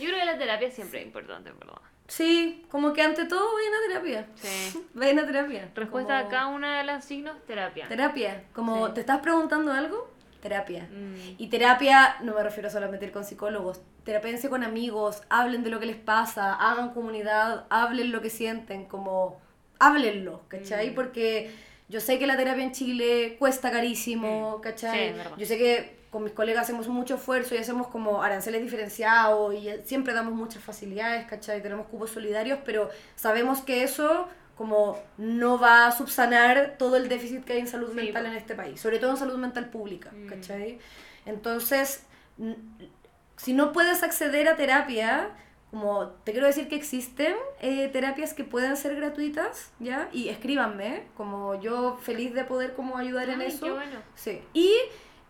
[0.00, 1.80] Yo creo que la terapia siempre es importante, verdad.
[2.08, 4.26] Sí, como que ante todo vayan a terapia.
[4.36, 4.84] Sí.
[4.94, 5.70] Vayan a terapia.
[5.74, 7.88] Respuesta Como- a cada una de las signos, terapia.
[7.88, 8.44] Terapia.
[8.52, 8.94] Como Sí.
[8.94, 10.08] te estás preguntando algo,
[10.40, 10.88] terapia.
[10.92, 11.34] Mm.
[11.38, 15.70] Y terapia, no me refiero solamente a ir con psicólogos, terapéense con amigos, hablen de
[15.70, 19.40] lo que les pasa, hagan comunidad, hablen lo que sienten, como
[19.80, 20.90] háblenlo, ¿cachai?
[20.90, 20.94] Mm.
[20.94, 21.50] Porque
[21.88, 25.12] yo sé que la terapia en Chile cuesta carísimo, ¿cachai?
[25.12, 29.52] Sí, yo sé que con mis colegas hacemos mucho esfuerzo y hacemos como aranceles diferenciados
[29.54, 31.60] y siempre damos muchas facilidades, ¿cachai?
[31.60, 34.26] Tenemos cupos solidarios, pero sabemos que eso
[34.56, 38.32] como no va a subsanar todo el déficit que hay en salud Sí, mental en
[38.32, 40.26] este país, sobre todo en salud mental pública, Mm.
[40.26, 40.78] ¿cachai?
[41.26, 42.06] Entonces,
[43.36, 45.28] si no puedes acceder a terapia,
[45.70, 50.08] como te quiero decir que existen eh, terapias que pueden ser gratuitas, ¿ya?
[50.12, 53.66] Y escríbanme, como yo feliz de poder como ayudar en Ay, eso.
[53.66, 53.98] qué bueno.
[54.14, 54.40] Sí.
[54.54, 54.72] Y,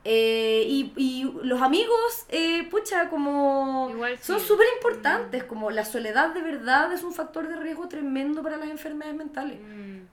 [0.08, 4.46] eh, y, y los amigos, eh, pucha, como Igual son sí.
[4.46, 8.68] súper importantes, como la soledad de verdad es un factor de riesgo tremendo para las
[8.68, 9.58] enfermedades mentales.
[9.60, 10.06] Mm.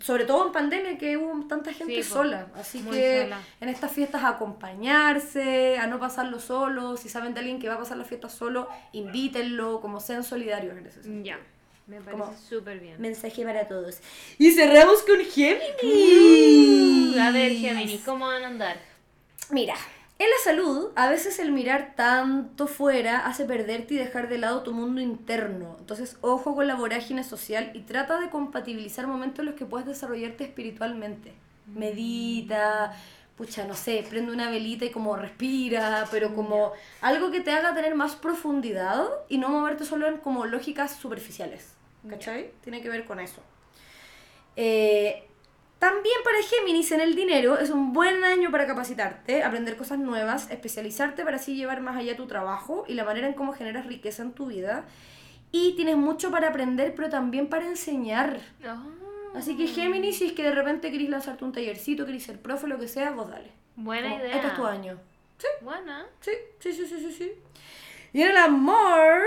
[0.00, 2.48] Sobre todo en pandemia que hubo tanta gente Sí, sola.
[2.54, 3.40] Así que sola.
[3.60, 6.96] en estas fiestas a acompañarse, a no pasarlo solo.
[6.96, 10.76] Si saben de alguien que va a pasar las fiestas solo, invítenlo, como sean solidarios
[10.76, 11.24] en ese sentido.
[11.24, 11.38] Ya.
[11.86, 13.00] Me parece súper bien.
[13.00, 13.98] Mensaje para todos.
[14.38, 17.16] Y cerramos con Géminis.
[17.16, 18.76] A ver, Géminis, ¿cómo van a andar?
[19.50, 19.76] Mira,
[20.18, 24.64] en la salud, a veces el mirar tanto fuera hace perderte y dejar de lado
[24.64, 25.76] tu mundo interno.
[25.78, 29.86] Entonces, ojo con la vorágine social y trata de compatibilizar momentos en los que puedes
[29.86, 31.34] desarrollarte espiritualmente.
[31.66, 32.96] Medita,
[33.36, 37.74] pucha, no sé, prende una velita y como respira, pero como algo que te haga
[37.74, 41.75] tener más profundidad y no moverte solo en como lógicas superficiales.
[42.08, 42.50] ¿Cachai?
[42.62, 43.42] Tiene que ver con eso.
[44.56, 45.26] Eh,
[45.78, 50.50] también para Géminis en el dinero es un buen año para capacitarte, aprender cosas nuevas,
[50.50, 54.22] especializarte para así llevar más allá tu trabajo y la manera en cómo generas riqueza
[54.22, 54.86] en tu vida.
[55.52, 58.40] Y tienes mucho para aprender, pero también para enseñar.
[58.64, 58.82] Ah,
[59.34, 62.66] Así que Géminis, si es que de repente querés lanzarte un tallercito, querés ser profe,
[62.66, 63.52] lo que sea, vos dale.
[63.76, 64.34] Buena Como, idea.
[64.34, 64.98] Este es tu año.
[65.60, 66.06] Buena.
[66.20, 67.12] Sí, sí, sí, sí, sí.
[67.12, 67.32] sí.
[68.14, 69.18] Y en el amor,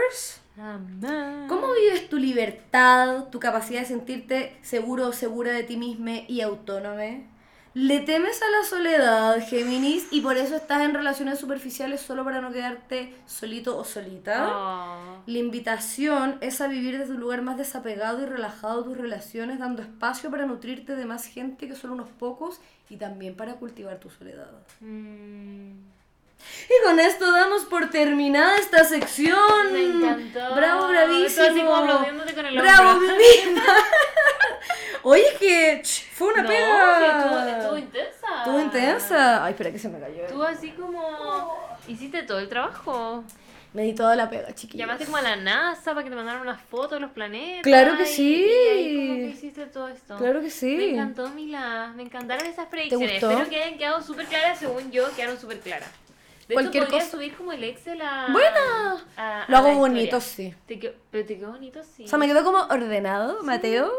[1.47, 6.41] ¿cómo vives tu libertad, tu capacidad de sentirte seguro o segura de ti misma y
[6.41, 7.27] autónome?
[7.75, 12.41] Le temes a la soledad, Géminis, y por eso estás en relaciones superficiales solo para
[12.41, 14.49] no quedarte solito o solita.
[14.49, 15.23] Oh.
[15.27, 19.83] La invitación es a vivir desde un lugar más desapegado y relajado tus relaciones, dando
[19.83, 22.59] espacio para nutrirte de más gente que solo unos pocos
[22.89, 24.51] y también para cultivar tu soledad.
[24.81, 25.98] Mm.
[26.69, 29.71] Y con esto damos por terminada esta sección.
[29.73, 30.55] Me encantó.
[30.55, 31.45] Bravo, bravísimo.
[31.45, 33.63] Así como aplaudiéndote con el Bravo, mi vida.
[35.03, 35.81] Oye, que
[36.13, 37.17] fue una No, pega.
[37.19, 38.27] estuvo, estuvo intensa.
[38.39, 39.45] Estuvo intensa.
[39.45, 40.25] Ay, espera que se me cayó.
[40.27, 43.23] Tú así como hiciste todo el trabajo.
[43.71, 44.79] Me di toda la pega, chiquillos.
[44.85, 47.61] Llamaste como a la NASA para que te mandaran unas fotos de los planetas.
[47.63, 48.47] Claro que y- sí.
[48.51, 50.17] Y, como que hiciste todo esto.
[50.17, 50.75] Claro que sí.
[50.75, 51.93] Me encantó, Mila.
[51.95, 53.11] Me encantaron esas predicciones.
[53.13, 53.29] gustó?
[53.31, 54.57] Espero que hayan quedado súper claras.
[54.59, 55.89] Según yo, quedaron súper claras.
[56.49, 57.05] De Cualquier hecho, cosa.
[57.11, 58.27] subir como el Excel a...
[58.31, 59.05] Buena.
[59.17, 59.75] a- a Lo hago historia.
[59.79, 60.53] bonito, sí.
[60.65, 62.03] Te quedó- pero te quedó bonito, sí.
[62.05, 63.91] O sea, me quedó como ordenado, Mateo.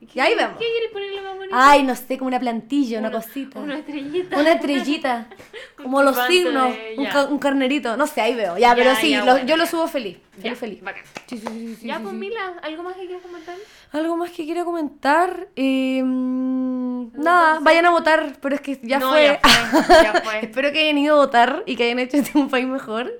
[0.00, 0.58] ¿Qué- Y ahí vemos.
[0.58, 1.54] ¿Qué quieres ponerle más bonito?
[1.58, 3.58] Ay, no sé, como una plantilla, una, Una- cosita.
[3.58, 4.36] Una estrellita.
[4.38, 5.28] Una estrellita.
[5.82, 6.74] Como los signos.
[6.74, 7.96] de- Un, ca- un carnerito.
[7.96, 8.58] No sé, ahí veo.
[8.58, 10.18] Ya, Ya, pero sí, ya, lo- bueno, yo lo subo feliz.
[10.36, 10.82] Ya, Feliz, feliz.
[10.82, 11.04] Bacán.
[11.26, 12.12] Sí, sí, sí, ya, pues.
[12.12, 13.56] Mila, ¿algo más que quieras comentar?
[13.94, 15.48] Algo más que quiera comentar.
[15.56, 19.24] Eh, nada, vayan a votar, pero es que ya No, fue.
[19.24, 19.38] ya
[19.70, 20.38] fue, ya fue.
[20.44, 23.12] Espero que hayan ido a votar y que hayan hecho este un país mejor.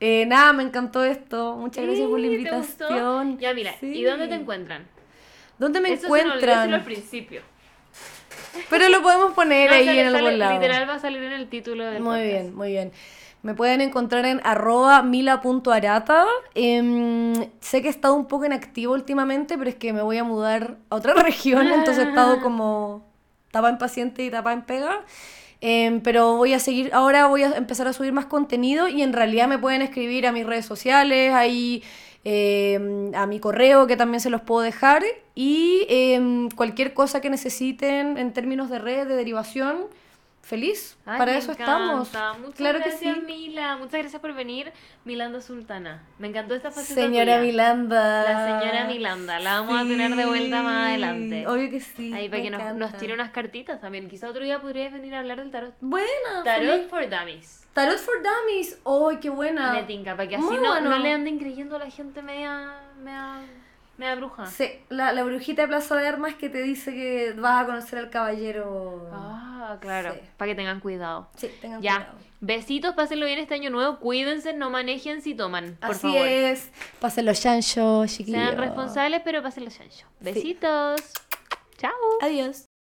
[0.00, 1.56] Eh, nada, me encantó esto.
[1.56, 3.38] Muchas gracias por la invitación.
[3.38, 4.86] Ya, mira, ¿y dónde te encuentran?
[5.58, 6.84] ¿Dónde me Eso se decirlo al encuentran?
[6.84, 7.42] principio.
[8.70, 10.54] Pero lo podemos poner No, ahí sale- en algún sale- lado.
[10.60, 12.24] Literal va a salir en el título del Muy podcast.
[12.24, 12.92] bien, muy bien.
[13.48, 16.26] Me pueden encontrar en arroba mila.arata.
[16.54, 20.24] Em, sé que he estado un poco inactivo últimamente, pero es que me voy a
[20.24, 23.06] mudar a otra región, entonces he estado como
[23.50, 25.00] tapa en paciente y tapa en pega.
[25.62, 29.14] Em, pero voy a seguir, ahora voy a empezar a subir más contenido y en
[29.14, 31.82] realidad me pueden escribir a mis redes sociales, ahí
[32.24, 35.02] em, a mi correo que también se los puedo dejar
[35.34, 35.86] y
[36.54, 39.86] cualquier cosa que necesiten en términos de red, de derivación,
[40.48, 40.98] feliz.
[41.04, 42.02] Ay, Para eso encanta.
[42.02, 42.38] estamos.
[42.40, 43.06] Muchas claro que sí.
[43.26, 43.76] Mila.
[43.76, 44.72] Muchas gracias por venir,
[45.04, 46.02] Milanda Sultana.
[46.18, 47.40] Me encantó esta faceta Señora tuya.
[47.40, 48.22] Milanda.
[48.24, 49.38] La señora Milanda.
[49.40, 51.46] La vamos a tener de vuelta más adelante.
[51.46, 52.12] Obvio que sí.
[52.14, 54.08] Ahí para que nos, nos tire unas cartitas también.
[54.08, 55.74] Quizá otro día podrías venir a hablar del tarot.
[55.80, 56.42] Buena.
[56.44, 56.86] Tarot feliz.
[56.90, 57.66] for Dummies.
[57.74, 58.80] Tarot for Dummies.
[58.84, 59.72] ¡Ay, qué buena!
[59.72, 60.90] Me tinca, para que así no, bueno.
[60.90, 63.40] no le anden creyendo a la gente media, media,
[63.98, 64.46] media bruja.
[64.46, 67.98] Sí, la, la brujita de Plaza de Armas que te dice que vas a conocer
[68.00, 69.08] al caballero.
[69.12, 69.47] Ah,
[69.80, 70.14] claro.
[70.14, 70.20] Sí.
[70.36, 71.28] Para que tengan cuidado.
[71.36, 71.96] Sí, tengan Ya.
[71.96, 72.18] cuidado.
[72.40, 73.98] Besitos, pásenlo bien este año nuevo.
[73.98, 75.76] Cuídense, no manejen si toman.
[75.80, 76.26] Por Así favor.
[76.26, 76.70] es.
[77.00, 78.40] Pasen los chanchos, chiquillos.
[78.40, 80.06] Sean responsables, pero pásenlo chancho.
[80.20, 81.00] Besitos.
[81.78, 81.92] Chao.
[82.22, 82.67] Adiós.